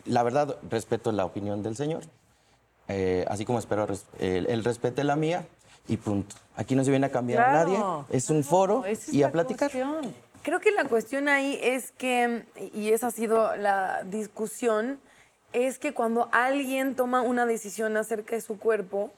La 0.05 0.23
verdad, 0.23 0.57
respeto 0.69 1.11
la 1.11 1.25
opinión 1.25 1.63
del 1.63 1.75
Señor, 1.75 2.03
eh, 2.91 3.25
así 3.27 3.45
como 3.45 3.59
espero 3.59 3.85
res- 3.85 4.05
él, 4.19 4.45
él 4.49 4.63
respete 4.63 5.03
la 5.03 5.15
mía 5.15 5.45
y 5.87 5.97
punto. 5.97 6.35
Aquí 6.55 6.75
no 6.75 6.83
se 6.83 6.91
viene 6.91 7.07
a 7.07 7.11
cambiar 7.11 7.41
a 7.41 7.53
nadie, 7.53 7.77
es 8.09 8.29
un 8.29 8.43
foro 8.43 8.85
es 8.85 9.13
y 9.13 9.23
a 9.23 9.27
la 9.27 9.31
platicar. 9.31 9.71
cuestión. 9.71 10.13
Creo 10.43 10.59
que 10.59 10.71
la 10.71 10.85
cuestión 10.85 11.27
ahí 11.29 11.59
es 11.61 11.91
que, 11.91 12.43
y 12.73 12.91
esa 12.91 13.07
ha 13.07 13.11
sido 13.11 13.55
la 13.55 14.03
discusión, 14.03 14.99
es 15.53 15.77
que 15.79 15.93
cuando 15.93 16.29
alguien 16.31 16.95
toma 16.95 17.21
una 17.21 17.45
decisión 17.45 17.95
acerca 17.97 18.35
de 18.35 18.41
su 18.41 18.57
cuerpo, 18.57 19.11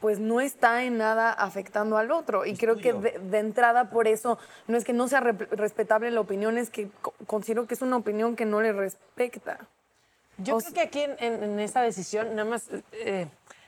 pues 0.00 0.18
no 0.18 0.40
está 0.40 0.82
en 0.84 0.98
nada 0.98 1.32
afectando 1.32 1.96
al 1.96 2.10
otro. 2.10 2.44
Y 2.44 2.56
creo 2.56 2.76
que 2.76 2.92
de, 2.92 3.18
de 3.18 3.38
entrada 3.38 3.90
por 3.90 4.06
eso 4.08 4.38
no 4.66 4.76
es 4.76 4.84
que 4.84 4.92
no 4.92 5.06
sea 5.08 5.20
re- 5.20 5.32
respetable 5.52 6.10
la 6.10 6.20
opinión, 6.20 6.58
es 6.58 6.68
que 6.68 6.88
co- 7.00 7.14
considero 7.26 7.66
que 7.66 7.74
es 7.74 7.82
una 7.82 7.96
opinión 7.96 8.36
que 8.36 8.44
no 8.44 8.60
le 8.60 8.72
respecta. 8.72 9.58
Yo 10.38 10.56
O 10.56 10.58
creo 10.58 10.72
que 10.72 10.80
aquí 10.80 11.00
en, 11.02 11.16
en- 11.20 11.42
en 11.44 11.60
esta 11.60 11.82
decisión 11.82 12.34
nada 12.34 12.48
más 12.48 12.68
eh, 12.92 13.26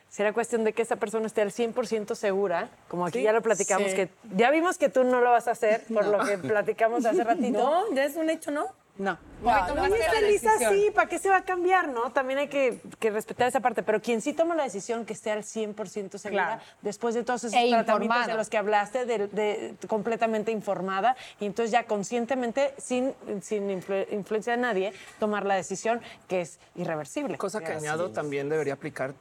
será 0.09 0.33
cuestión 0.33 0.64
de 0.64 0.73
que 0.73 0.83
esa 0.83 0.97
persona 0.97 1.27
esté 1.27 1.43
al 1.43 1.51
100% 1.53 2.14
segura, 2.14 2.69
como 2.89 3.07
aquí 3.07 3.23
ya 3.23 3.33
lo 3.33 3.43
platicamos, 3.43 3.91
Sí. 3.91 3.97
que 3.97 4.09
ya 4.35 4.51
vimos 4.51 4.79
que 4.79 4.89
tú 4.89 5.05
no 5.05 5.21
lo 5.21 5.31
vas 5.31 5.47
a 5.49 5.53
hacer, 5.53 5.83
por 5.93 6.07
lo 6.07 6.25
que 6.25 6.39
platicamos 6.39 7.05
hace 7.05 7.23
ratito. 7.25 7.59
No, 7.59 7.95
ya 7.95 8.05
es 8.05 8.17
un 8.17 8.31
hecho, 8.31 8.51
¿no? 8.51 8.67
No. 8.99 9.18
Hoy 9.44 9.53
Y 9.64 9.68
tomaste 9.68 9.99
es 9.99 10.07
la 10.07 10.12
feliz 10.12 10.42
decisión. 10.42 10.72
así, 10.72 10.90
¿para 10.92 11.09
qué 11.11 11.18
se 11.18 11.28
va 11.28 11.36
a 11.36 11.44
cambiar, 11.44 11.88
no? 11.88 12.11
También 12.11 12.38
hay 12.38 12.49
que, 12.49 12.80
que 12.99 13.11
respetar 13.11 13.47
esa 13.47 13.61
parte, 13.61 13.82
pero 13.82 14.01
quien 14.01 14.22
sí 14.22 14.32
toma 14.32 14.55
la 14.55 14.62
decisión 14.64 15.05
que 15.05 15.12
esté 15.12 15.30
al 15.30 15.42
100% 15.44 16.16
segura, 16.16 16.47
Claro. 16.47 16.62
después 16.80 17.14
de 17.14 17.22
todos 17.22 17.44
esos 17.44 17.53
E 17.53 17.68
tratamientos 17.68 18.01
informada. 18.07 18.26
de 18.32 18.34
los 18.38 18.49
que 18.49 18.57
hablaste, 18.57 19.05
de, 19.05 19.26
de- 19.28 19.74
completamente 19.86 20.53
informada, 20.53 21.14
y 21.38 21.44
entonces 21.44 21.70
ya 21.70 21.84
conscientemente, 21.84 22.72
sin, 22.78 23.12
sin 23.42 23.68
influ- 23.68 24.07
influencia 24.11 24.53
de 24.55 24.59
nadie, 24.62 24.92
tomar 25.20 25.44
la 25.44 25.55
decisión 25.57 26.01
que 26.28 26.40
es 26.40 26.59
irreversible. 26.74 27.36
Cosa 27.36 27.61
que 27.61 27.72
añado 27.72 28.11
también 28.12 28.49
debería 28.49 28.72
aplicar, 28.72 29.12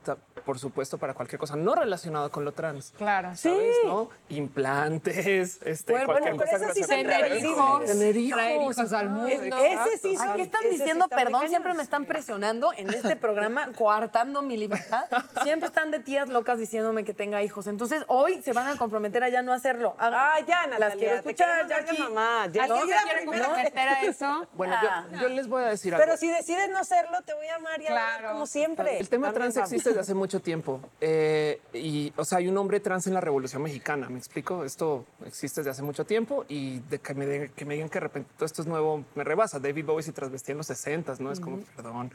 por 0.45 0.59
supuesto, 0.59 0.97
para 0.97 1.13
cualquier 1.13 1.39
cosa 1.39 1.57
no 1.57 1.75
relacionada 1.75 2.29
con 2.29 2.45
lo 2.45 2.53
trans. 2.53 2.93
Claro. 2.97 3.35
¿Sabes? 3.35 3.75
¿No? 3.85 4.09
Implantes, 4.29 5.59
este, 5.65 5.91
Bueno, 5.91 6.05
cualquier 6.07 6.37
pero 6.37 6.51
cosa 6.51 6.65
eso 6.65 6.73
sí 6.73 6.79
son 6.83 6.89
Tener 6.89 7.43
hijos. 7.43 7.83
traer 7.85 8.61
hijos 8.61 8.93
al 8.93 9.09
mundo. 9.09 9.55
Ese 9.73 9.97
sí 9.97 10.17
son- 10.17 10.29
Aquí 10.29 10.41
están 10.41 10.61
ese 10.65 10.71
diciendo 10.77 11.05
está 11.05 11.15
perdón, 11.15 11.47
siempre 11.49 11.73
me 11.73 11.83
están 11.83 12.05
presionando 12.05 12.71
en 12.77 12.89
este 12.89 13.15
programa, 13.15 13.71
coartando 13.77 14.41
mi 14.41 14.57
libertad. 14.57 15.05
Siempre 15.43 15.67
están 15.67 15.91
de 15.91 15.99
tías 15.99 16.29
locas 16.29 16.57
diciéndome 16.59 17.03
que 17.03 17.13
tenga 17.13 17.41
hijos. 17.43 17.67
Entonces, 17.67 18.03
hoy 18.07 18.41
se 18.41 18.53
van 18.53 18.67
a 18.67 18.77
comprometer 18.77 19.23
a 19.23 19.29
ya 19.29 19.41
no 19.41 19.53
hacerlo. 19.53 19.95
Ah, 19.99 20.37
ya, 20.47 20.67
Natalia, 20.67 20.79
Las 20.79 20.95
quiero 20.97 21.15
escuchar, 21.15 21.67
de 21.67 21.73
Jackie. 21.73 21.97
mamá. 22.01 22.47
Ya, 22.51 22.63
¿Alguien 22.63 22.79
no, 22.81 22.85
se 22.85 22.91
ya, 22.93 23.03
quiere 23.03 23.25
no. 23.25 23.31
comprometer 23.31 23.87
a 23.87 24.01
eso? 24.03 24.47
Bueno, 24.53 24.75
Ah. 24.77 25.05
yo, 25.11 25.19
yo 25.21 25.29
les 25.29 25.47
voy 25.47 25.63
a 25.63 25.67
decir 25.67 25.93
algo. 25.93 26.05
Pero 26.05 26.17
si 26.17 26.27
decides 26.29 26.69
no 26.69 26.83
serlo, 26.83 27.21
te 27.23 27.33
voy 27.33 27.47
a 27.47 27.55
amar 27.55 27.81
y 27.81 27.87
a 27.87 28.29
como 28.31 28.45
siempre. 28.47 28.99
El 28.99 29.09
tema 29.09 29.27
También 29.27 29.41
trans 29.43 29.55
vamos. 29.55 29.71
existe 29.71 29.89
desde 29.89 30.01
hace 30.01 30.13
mucho 30.13 30.39
tiempo. 30.41 30.79
Eh, 31.01 31.59
y, 31.73 32.13
o 32.17 32.25
sea, 32.25 32.39
hay 32.39 32.47
un 32.47 32.57
hombre 32.57 32.79
trans 32.79 33.07
en 33.07 33.13
la 33.13 33.21
Revolución 33.21 33.61
Mexicana. 33.61 34.07
¿Me 34.09 34.17
explico? 34.17 34.63
Esto 34.63 35.05
existe 35.25 35.61
desde 35.61 35.71
hace 35.71 35.81
mucho 35.81 36.05
tiempo 36.05 36.45
y 36.47 36.79
de 36.81 36.99
que 36.99 37.13
me, 37.13 37.25
de- 37.25 37.51
que 37.51 37.65
me 37.65 37.73
digan 37.75 37.89
que 37.89 37.95
de 37.95 38.01
repente 38.01 38.31
todo 38.35 38.45
esto 38.45 38.61
es 38.61 38.67
nuevo 38.67 39.03
me 39.15 39.23
rebasa. 39.23 39.54
David 39.59 39.85
Bowie 39.85 40.03
se 40.03 40.11
transvestía 40.11 40.53
en 40.53 40.57
los 40.57 40.67
60, 40.67 41.15
¿no? 41.19 41.31
Es 41.31 41.39
como, 41.39 41.59
perdón. 41.75 42.11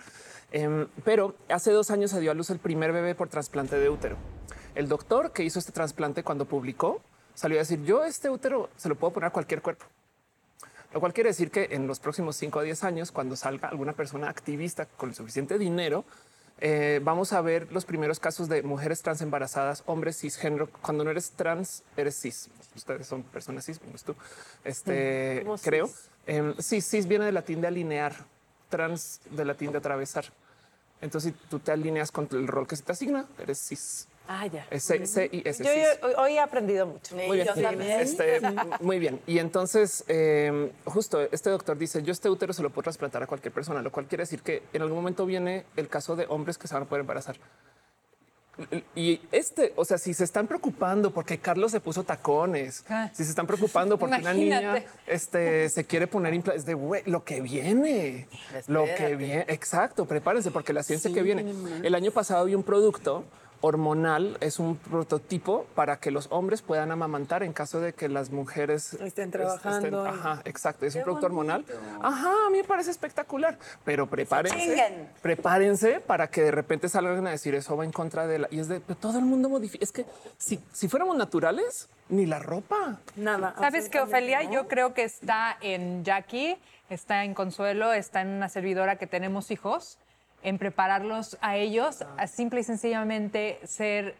Em, 0.53 0.86
pero 1.05 1.34
hace 1.49 1.70
dos 1.70 1.91
años 1.91 2.11
se 2.11 2.20
dio 2.20 2.30
a 2.30 2.34
luz 2.34 2.51
el 2.51 2.59
primer 2.59 2.93
bebé 2.93 3.14
por 3.14 3.28
trasplante 3.28 3.76
de 3.76 3.88
útero. 3.88 4.16
El 4.74 4.88
doctor 4.88 5.32
que 5.32 5.43
hizo 5.43 5.59
este 5.59 5.72
trasplante 5.72 6.22
cuando 6.22 6.45
publicó 6.45 7.01
salió 7.34 7.59
a 7.59 7.61
decir, 7.61 7.82
yo 7.84 8.05
este 8.05 8.30
útero 8.30 8.68
se 8.76 8.88
lo 8.88 8.95
puedo 8.95 9.12
poner 9.12 9.28
a 9.28 9.32
cualquier 9.32 9.62
cuerpo. 9.62 9.86
Lo 10.93 11.01
cual 11.01 11.12
quiere 11.12 11.30
decir 11.30 11.51
que 11.51 11.68
en 11.70 11.86
los 11.86 12.01
próximos 12.01 12.36
5 12.36 12.59
a 12.59 12.62
10 12.62 12.84
años, 12.84 13.12
cuando 13.12 13.36
salga 13.36 13.68
alguna 13.68 13.93
persona 13.93 14.28
activista 14.28 14.86
con 14.86 15.11
el 15.11 15.14
suficiente 15.14 15.57
dinero, 15.57 16.05
eh, 16.62 17.01
vamos 17.03 17.32
a 17.32 17.41
ver 17.41 17.72
los 17.72 17.84
primeros 17.84 18.20
casos 18.20 18.49
de 18.49 18.62
mujeres 18.62 19.01
trans 19.01 19.22
embarazadas, 19.22 19.82
hombres 19.86 20.18
cisgénero. 20.18 20.68
Cuando 20.82 21.05
no 21.05 21.11
eres 21.11 21.30
trans, 21.30 21.84
eres 21.97 22.20
cis. 22.20 22.51
Ustedes 22.76 23.07
son 23.07 23.22
personas 23.22 23.64
cis, 23.64 23.80
menos 23.82 24.05
tú. 24.05 24.14
Este, 24.64 25.41
¿Cómo 25.45 25.57
cis? 25.57 26.09
Em, 26.26 26.54
sí, 26.58 26.80
cis 26.80 27.06
viene 27.06 27.24
de 27.24 27.32
latín 27.32 27.60
de 27.60 27.66
alinear, 27.68 28.14
trans 28.68 29.20
de 29.30 29.44
latín 29.44 29.72
de 29.72 29.78
atravesar. 29.78 30.24
Entonces, 31.00 31.32
si 31.32 31.48
tú 31.48 31.58
te 31.58 31.72
alineas 31.72 32.10
con 32.12 32.28
el 32.32 32.46
rol 32.46 32.66
que 32.66 32.76
se 32.76 32.82
te 32.82 32.92
asigna, 32.92 33.26
eres 33.38 33.58
cis. 33.58 34.06
Ah, 34.28 34.46
ya. 34.46 34.64
Es 34.70 34.84
C, 34.84 35.04
C 35.06 35.28
y 35.32 35.42
S. 35.48 35.64
Yo, 35.64 35.70
cis. 35.72 36.14
hoy- 36.18 36.34
he 36.34 36.38
aprendido 36.40 36.86
mucho. 36.86 37.16
Sí, 37.16 37.26
Muy 37.26 37.36
bien. 37.38 37.48
yo 37.48 37.54
también. 37.60 38.00
Este, 38.00 38.40
muy 38.80 38.98
bien. 39.00 39.20
Y 39.26 39.38
entonces, 39.38 40.04
eh, 40.06 40.70
justo 40.84 41.20
este 41.32 41.50
doctor 41.50 41.76
dice, 41.76 42.02
yo 42.04 42.12
este 42.12 42.28
útero 42.30 42.52
se 42.52 42.62
lo 42.62 42.70
puedo 42.70 42.84
trasplantar 42.84 43.22
a 43.22 43.26
cualquier 43.26 43.52
persona, 43.52 43.82
lo 43.82 43.90
cual 43.90 44.06
quiere 44.06 44.22
decir 44.22 44.42
que 44.42 44.62
en 44.72 44.82
algún 44.82 44.98
momento 44.98 45.26
viene 45.26 45.64
el 45.76 45.88
caso 45.88 46.14
de 46.14 46.26
hombres 46.28 46.58
que 46.58 46.68
se 46.68 46.74
van 46.74 46.84
a 46.84 46.86
poder 46.86 47.00
embarazar. 47.00 47.36
Y 48.94 49.20
este, 49.32 49.72
o 49.76 49.84
sea, 49.84 49.98
si 49.98 50.14
se 50.14 50.24
están 50.24 50.46
preocupando 50.46 51.11
porque 51.12 51.38
Carlos 51.38 51.70
se 51.72 51.80
puso 51.80 52.04
tacones, 52.04 52.84
Ah. 52.88 53.11
si 53.12 53.24
se 53.24 53.30
están 53.30 53.46
preocupando 53.46 53.98
porque 53.98 54.16
una 54.16 54.32
niña 54.34 54.84
este, 55.06 55.68
se 55.68 55.84
quiere 55.84 56.06
poner 56.06 56.34
implantes 56.34 56.66
de 56.66 56.74
güey, 56.74 57.02
lo 57.06 57.24
que 57.24 57.40
viene, 57.40 58.26
lo 58.66 58.84
que 58.96 59.16
viene, 59.16 59.44
exacto, 59.48 60.04
prepárense 60.06 60.50
porque 60.50 60.72
la 60.72 60.82
ciencia 60.82 61.12
que 61.12 61.22
viene. 61.22 61.44
El 61.82 61.94
año 61.94 62.11
pasado 62.11 62.40
había 62.42 62.56
un 62.56 62.62
producto 62.64 63.24
hormonal, 63.61 64.38
es 64.40 64.58
un 64.58 64.76
prototipo 64.76 65.66
para 65.74 65.98
que 65.98 66.11
los 66.11 66.28
hombres 66.30 66.62
puedan 66.62 66.90
amamantar 66.90 67.42
en 67.42 67.52
caso 67.52 67.80
de 67.80 67.92
que 67.92 68.08
las 68.08 68.30
mujeres 68.30 68.94
Estén 68.94 69.30
trabajando 69.30 70.06
ajá, 70.06 70.42
exacto, 70.44 70.86
es 70.86 70.94
un 70.94 71.02
producto 71.02 71.26
hormonal. 71.26 71.64
Ajá, 72.02 72.32
a 72.46 72.50
mí 72.50 72.58
me 72.58 72.64
parece 72.64 72.90
espectacular, 72.90 73.58
pero 73.84 74.08
prepárense, 74.08 74.58
chinguen. 74.58 75.08
prepárense 75.22 76.00
para 76.00 76.28
que 76.30 76.42
de 76.42 76.50
repente 76.50 76.88
salgan 76.88 77.26
a 77.26 77.30
decir 77.30 77.54
eso 77.54 77.76
va 77.76 77.84
en 77.84 77.92
contra 77.92 78.26
de 78.26 78.40
la 78.40 78.48
y 78.50 78.61
es 78.61 78.68
de 78.68 78.80
pero 78.80 78.98
todo 78.98 79.18
el 79.18 79.24
mundo 79.24 79.48
modifica. 79.48 79.84
Es 79.84 79.92
que 79.92 80.06
si, 80.38 80.61
si 80.72 80.88
fuéramos 80.88 81.16
naturales, 81.16 81.88
ni 82.08 82.26
la 82.26 82.38
ropa. 82.38 82.98
Nada. 83.16 83.54
¿Sabes 83.58 83.88
qué, 83.88 83.98
absolutamente 83.98 84.34
Ofelia? 84.34 84.42
no. 84.42 84.52
Yo 84.52 84.68
creo 84.68 84.94
que 84.94 85.04
está 85.04 85.56
en 85.61 86.04
Jackie, 86.04 86.58
está 86.88 87.24
en 87.24 87.34
Consuelo, 87.34 87.92
está 87.92 88.22
en 88.22 88.28
una 88.28 88.48
servidora 88.48 88.96
que 88.96 89.06
tenemos 89.06 89.50
hijos, 89.50 89.98
en 90.43 90.59
prepararlos 90.59 91.36
a 91.41 91.57
ellos 91.57 92.05
a 92.16 92.26
simple 92.26 92.61
y 92.61 92.64
sencillamente 92.64 93.59
ser 93.64 94.14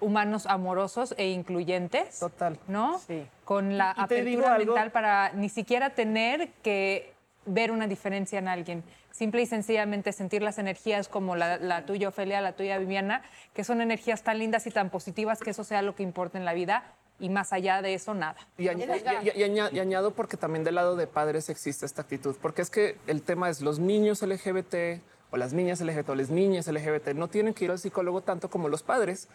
humanos 0.00 0.46
amorosos 0.46 1.14
e 1.18 1.28
incluyentes. 1.30 2.18
Total. 2.20 2.58
¿No? 2.68 2.98
Sí. 3.00 3.26
Con 3.44 3.76
la 3.76 3.94
Y 3.96 4.00
apertura 4.00 4.54
algo. 4.54 4.74
mental 4.74 4.90
para 4.92 5.32
ni 5.34 5.48
siquiera 5.48 5.90
tener 5.90 6.48
que 6.62 7.12
ver 7.46 7.70
una 7.70 7.86
diferencia 7.86 8.38
en 8.38 8.48
alguien. 8.48 8.82
Simple 9.10 9.42
y 9.42 9.46
sencillamente 9.46 10.12
sentir 10.12 10.40
las 10.40 10.58
energías 10.58 11.08
como 11.08 11.36
la, 11.36 11.58
la 11.58 11.84
tuya, 11.84 12.08
Ofelia, 12.08 12.40
la 12.40 12.52
tuya, 12.52 12.78
Viviana, 12.78 13.22
que 13.54 13.64
son 13.64 13.80
energías 13.82 14.22
tan 14.22 14.38
lindas 14.38 14.66
y 14.66 14.70
tan 14.70 14.88
positivas 14.88 15.40
que 15.40 15.50
eso 15.50 15.64
sea 15.64 15.82
lo 15.82 15.94
que 15.94 16.02
importa 16.02 16.38
en 16.38 16.44
la 16.44 16.54
vida 16.54 16.84
y 17.18 17.28
más 17.28 17.52
allá 17.52 17.82
de 17.82 17.92
eso, 17.92 18.14
nada. 18.14 18.36
Y, 18.56 18.66
añ- 18.68 18.78
y- 18.78 19.28
y- 19.28 19.40
y 19.40 19.42
aña- 19.44 19.68
y 19.70 19.80
añado 19.80 20.12
porque 20.12 20.36
también 20.38 20.64
del 20.64 20.76
lado 20.76 20.96
de 20.96 21.06
padres 21.06 21.50
existe 21.50 21.84
esta 21.84 22.00
actitud, 22.02 22.36
porque 22.40 22.62
es 22.62 22.70
que 22.70 22.96
el 23.06 23.22
tema 23.22 23.50
es 23.50 23.60
los 23.60 23.78
niños 23.78 24.22
LGBT 24.22 25.02
o 25.30 25.36
las 25.36 25.52
niñas 25.52 25.80
LGBT 25.80 26.08
o 26.10 26.14
las 26.14 26.30
niñas 26.30 26.66
LGBT 26.66 27.08
no 27.14 27.28
tienen 27.28 27.54
que 27.54 27.64
ir 27.64 27.70
al 27.70 27.78
psicólogo 27.78 28.20
tanto 28.22 28.50
como 28.50 28.68
los 28.68 28.82
padres 28.82 29.28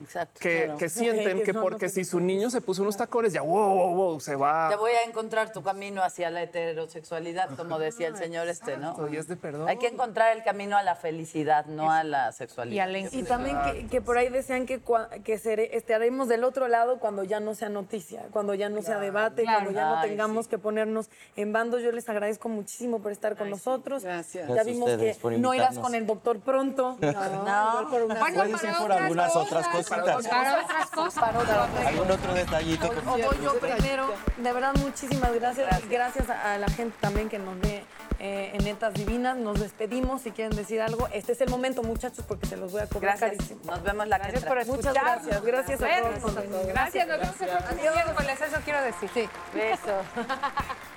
Exacto. 0.00 0.40
que, 0.40 0.64
claro. 0.64 0.78
que 0.78 0.88
sienten 0.90 1.42
que 1.42 1.54
porque 1.54 1.88
si 1.88 2.04
su 2.04 2.20
niño 2.20 2.50
se 2.50 2.60
puso 2.60 2.82
unos 2.82 2.96
tacones 2.98 3.32
ya 3.32 3.40
wow, 3.42 3.74
wow, 3.74 3.94
wow, 3.94 4.20
se 4.20 4.36
va. 4.36 4.68
Te 4.68 4.76
voy 4.76 4.92
a 4.92 5.02
encontrar 5.08 5.52
tu 5.52 5.62
camino 5.62 6.02
hacia 6.02 6.30
la 6.30 6.42
heterosexualidad, 6.42 7.48
como 7.56 7.78
decía 7.78 8.08
el 8.08 8.16
señor 8.16 8.48
este, 8.48 8.76
¿no? 8.76 8.90
Exacto, 8.90 9.08
y 9.12 9.16
es 9.16 9.26
de 9.28 9.36
perdón. 9.36 9.68
Hay 9.68 9.78
que 9.78 9.86
encontrar 9.88 10.36
el 10.36 10.42
camino 10.44 10.76
a 10.76 10.82
la 10.82 10.94
felicidad, 10.96 11.64
no 11.66 11.90
a 11.90 12.04
la 12.04 12.26
Y 12.26 12.28
a 12.28 12.32
sexualidad. 12.32 12.88
la 12.90 12.98
Y 12.98 13.22
también 13.22 13.56
que, 13.72 13.86
que 13.86 14.00
por 14.00 14.18
ahí 14.18 14.28
decían 14.28 14.66
que, 14.66 14.80
que 15.24 15.38
sere- 15.38 15.70
estaremos 15.72 16.28
del 16.28 16.44
otro 16.44 16.68
lado 16.68 16.98
cuando 16.98 17.24
ya 17.24 17.40
no 17.40 17.54
sea 17.54 17.68
noticia, 17.68 18.24
cuando 18.32 18.54
ya 18.54 18.68
no 18.68 18.82
sea 18.82 18.98
debate, 18.98 19.42
Claro. 19.42 19.60
cuando 19.64 19.80
ya 19.80 19.88
no 19.88 19.96
Ay, 19.98 20.10
tengamos 20.10 20.44
sí. 20.46 20.50
que 20.50 20.58
ponernos 20.58 21.08
en 21.36 21.52
bandos. 21.52 21.82
Yo 21.82 21.92
les 21.92 22.08
agradezco 22.08 22.48
muchísimo 22.48 23.00
por 23.00 23.12
estar 23.12 23.36
con 23.36 23.48
nosotros. 23.50 24.04
Gracias. 24.04 24.46
Ya 24.48 24.54
Gracias 24.54 24.74
vimos 24.74 24.90
que 24.90 25.38
no 25.38 25.54
irás 25.54 25.78
con 25.78 25.94
el 25.94 26.06
doctor 26.06 26.40
pronto. 26.40 26.96
No, 27.00 27.08
igual 27.10 27.86
por 27.90 28.02
una- 28.02 28.14
Bueno, 28.18 28.44
para 28.58 28.78
por 28.78 28.92
algunas 28.92 29.36
otras 29.36 29.68
cosas, 29.68 29.85
cositas. 29.88 30.26
Para 30.28 30.60
otras 30.64 30.90
cosas. 30.90 31.24
¿Algún 31.86 32.10
otro 32.10 32.34
detallito? 32.34 32.90
que- 32.90 32.98
O 32.98 33.02
voy 33.02 33.38
yo 33.42 33.58
primero. 33.58 34.12
De 34.36 34.52
verdad, 34.52 34.74
muchísimas 34.76 35.32
gracias. 35.34 35.88
Gracias, 35.88 36.28
a, 36.30 36.54
a 36.54 36.58
la 36.58 36.68
gente 36.68 36.96
también 37.00 37.28
que 37.28 37.38
nos 37.38 37.58
ve 37.60 37.84
eh, 38.18 38.50
en 38.54 38.64
Netas 38.64 38.94
Divinas. 38.94 39.36
Nos 39.36 39.60
despedimos. 39.60 40.22
Si 40.22 40.30
quieren 40.32 40.56
decir 40.56 40.80
algo, 40.80 41.08
este 41.12 41.32
es 41.32 41.40
el 41.40 41.50
momento, 41.50 41.82
muchachos, 41.82 42.24
porque 42.26 42.46
se 42.46 42.56
los 42.56 42.72
voy 42.72 42.82
a 42.82 42.86
cobrar 42.86 43.18
Gracias. 43.18 43.30
carísimo. 43.48 43.60
Nos 43.64 43.82
vemos 43.82 44.06
la 44.08 44.16
que 44.18 44.22
Gracias 44.32 44.42
entra. 44.42 44.48
por 44.64 44.66
Muchas 44.66 44.84
escuchar. 44.96 45.04
gracias. 45.04 45.42
Gracias 45.42 45.80
a 45.82 45.86
todos. 45.86 46.66
Gracias, 46.66 47.06
nos 47.08 47.16
vemos 47.18 47.40
el 47.40 47.48
próximo 47.48 47.92
miércoles, 47.94 48.40
eso 48.40 48.56
quiero 48.64 48.82
decir. 48.82 49.28
Beso. 49.54 49.96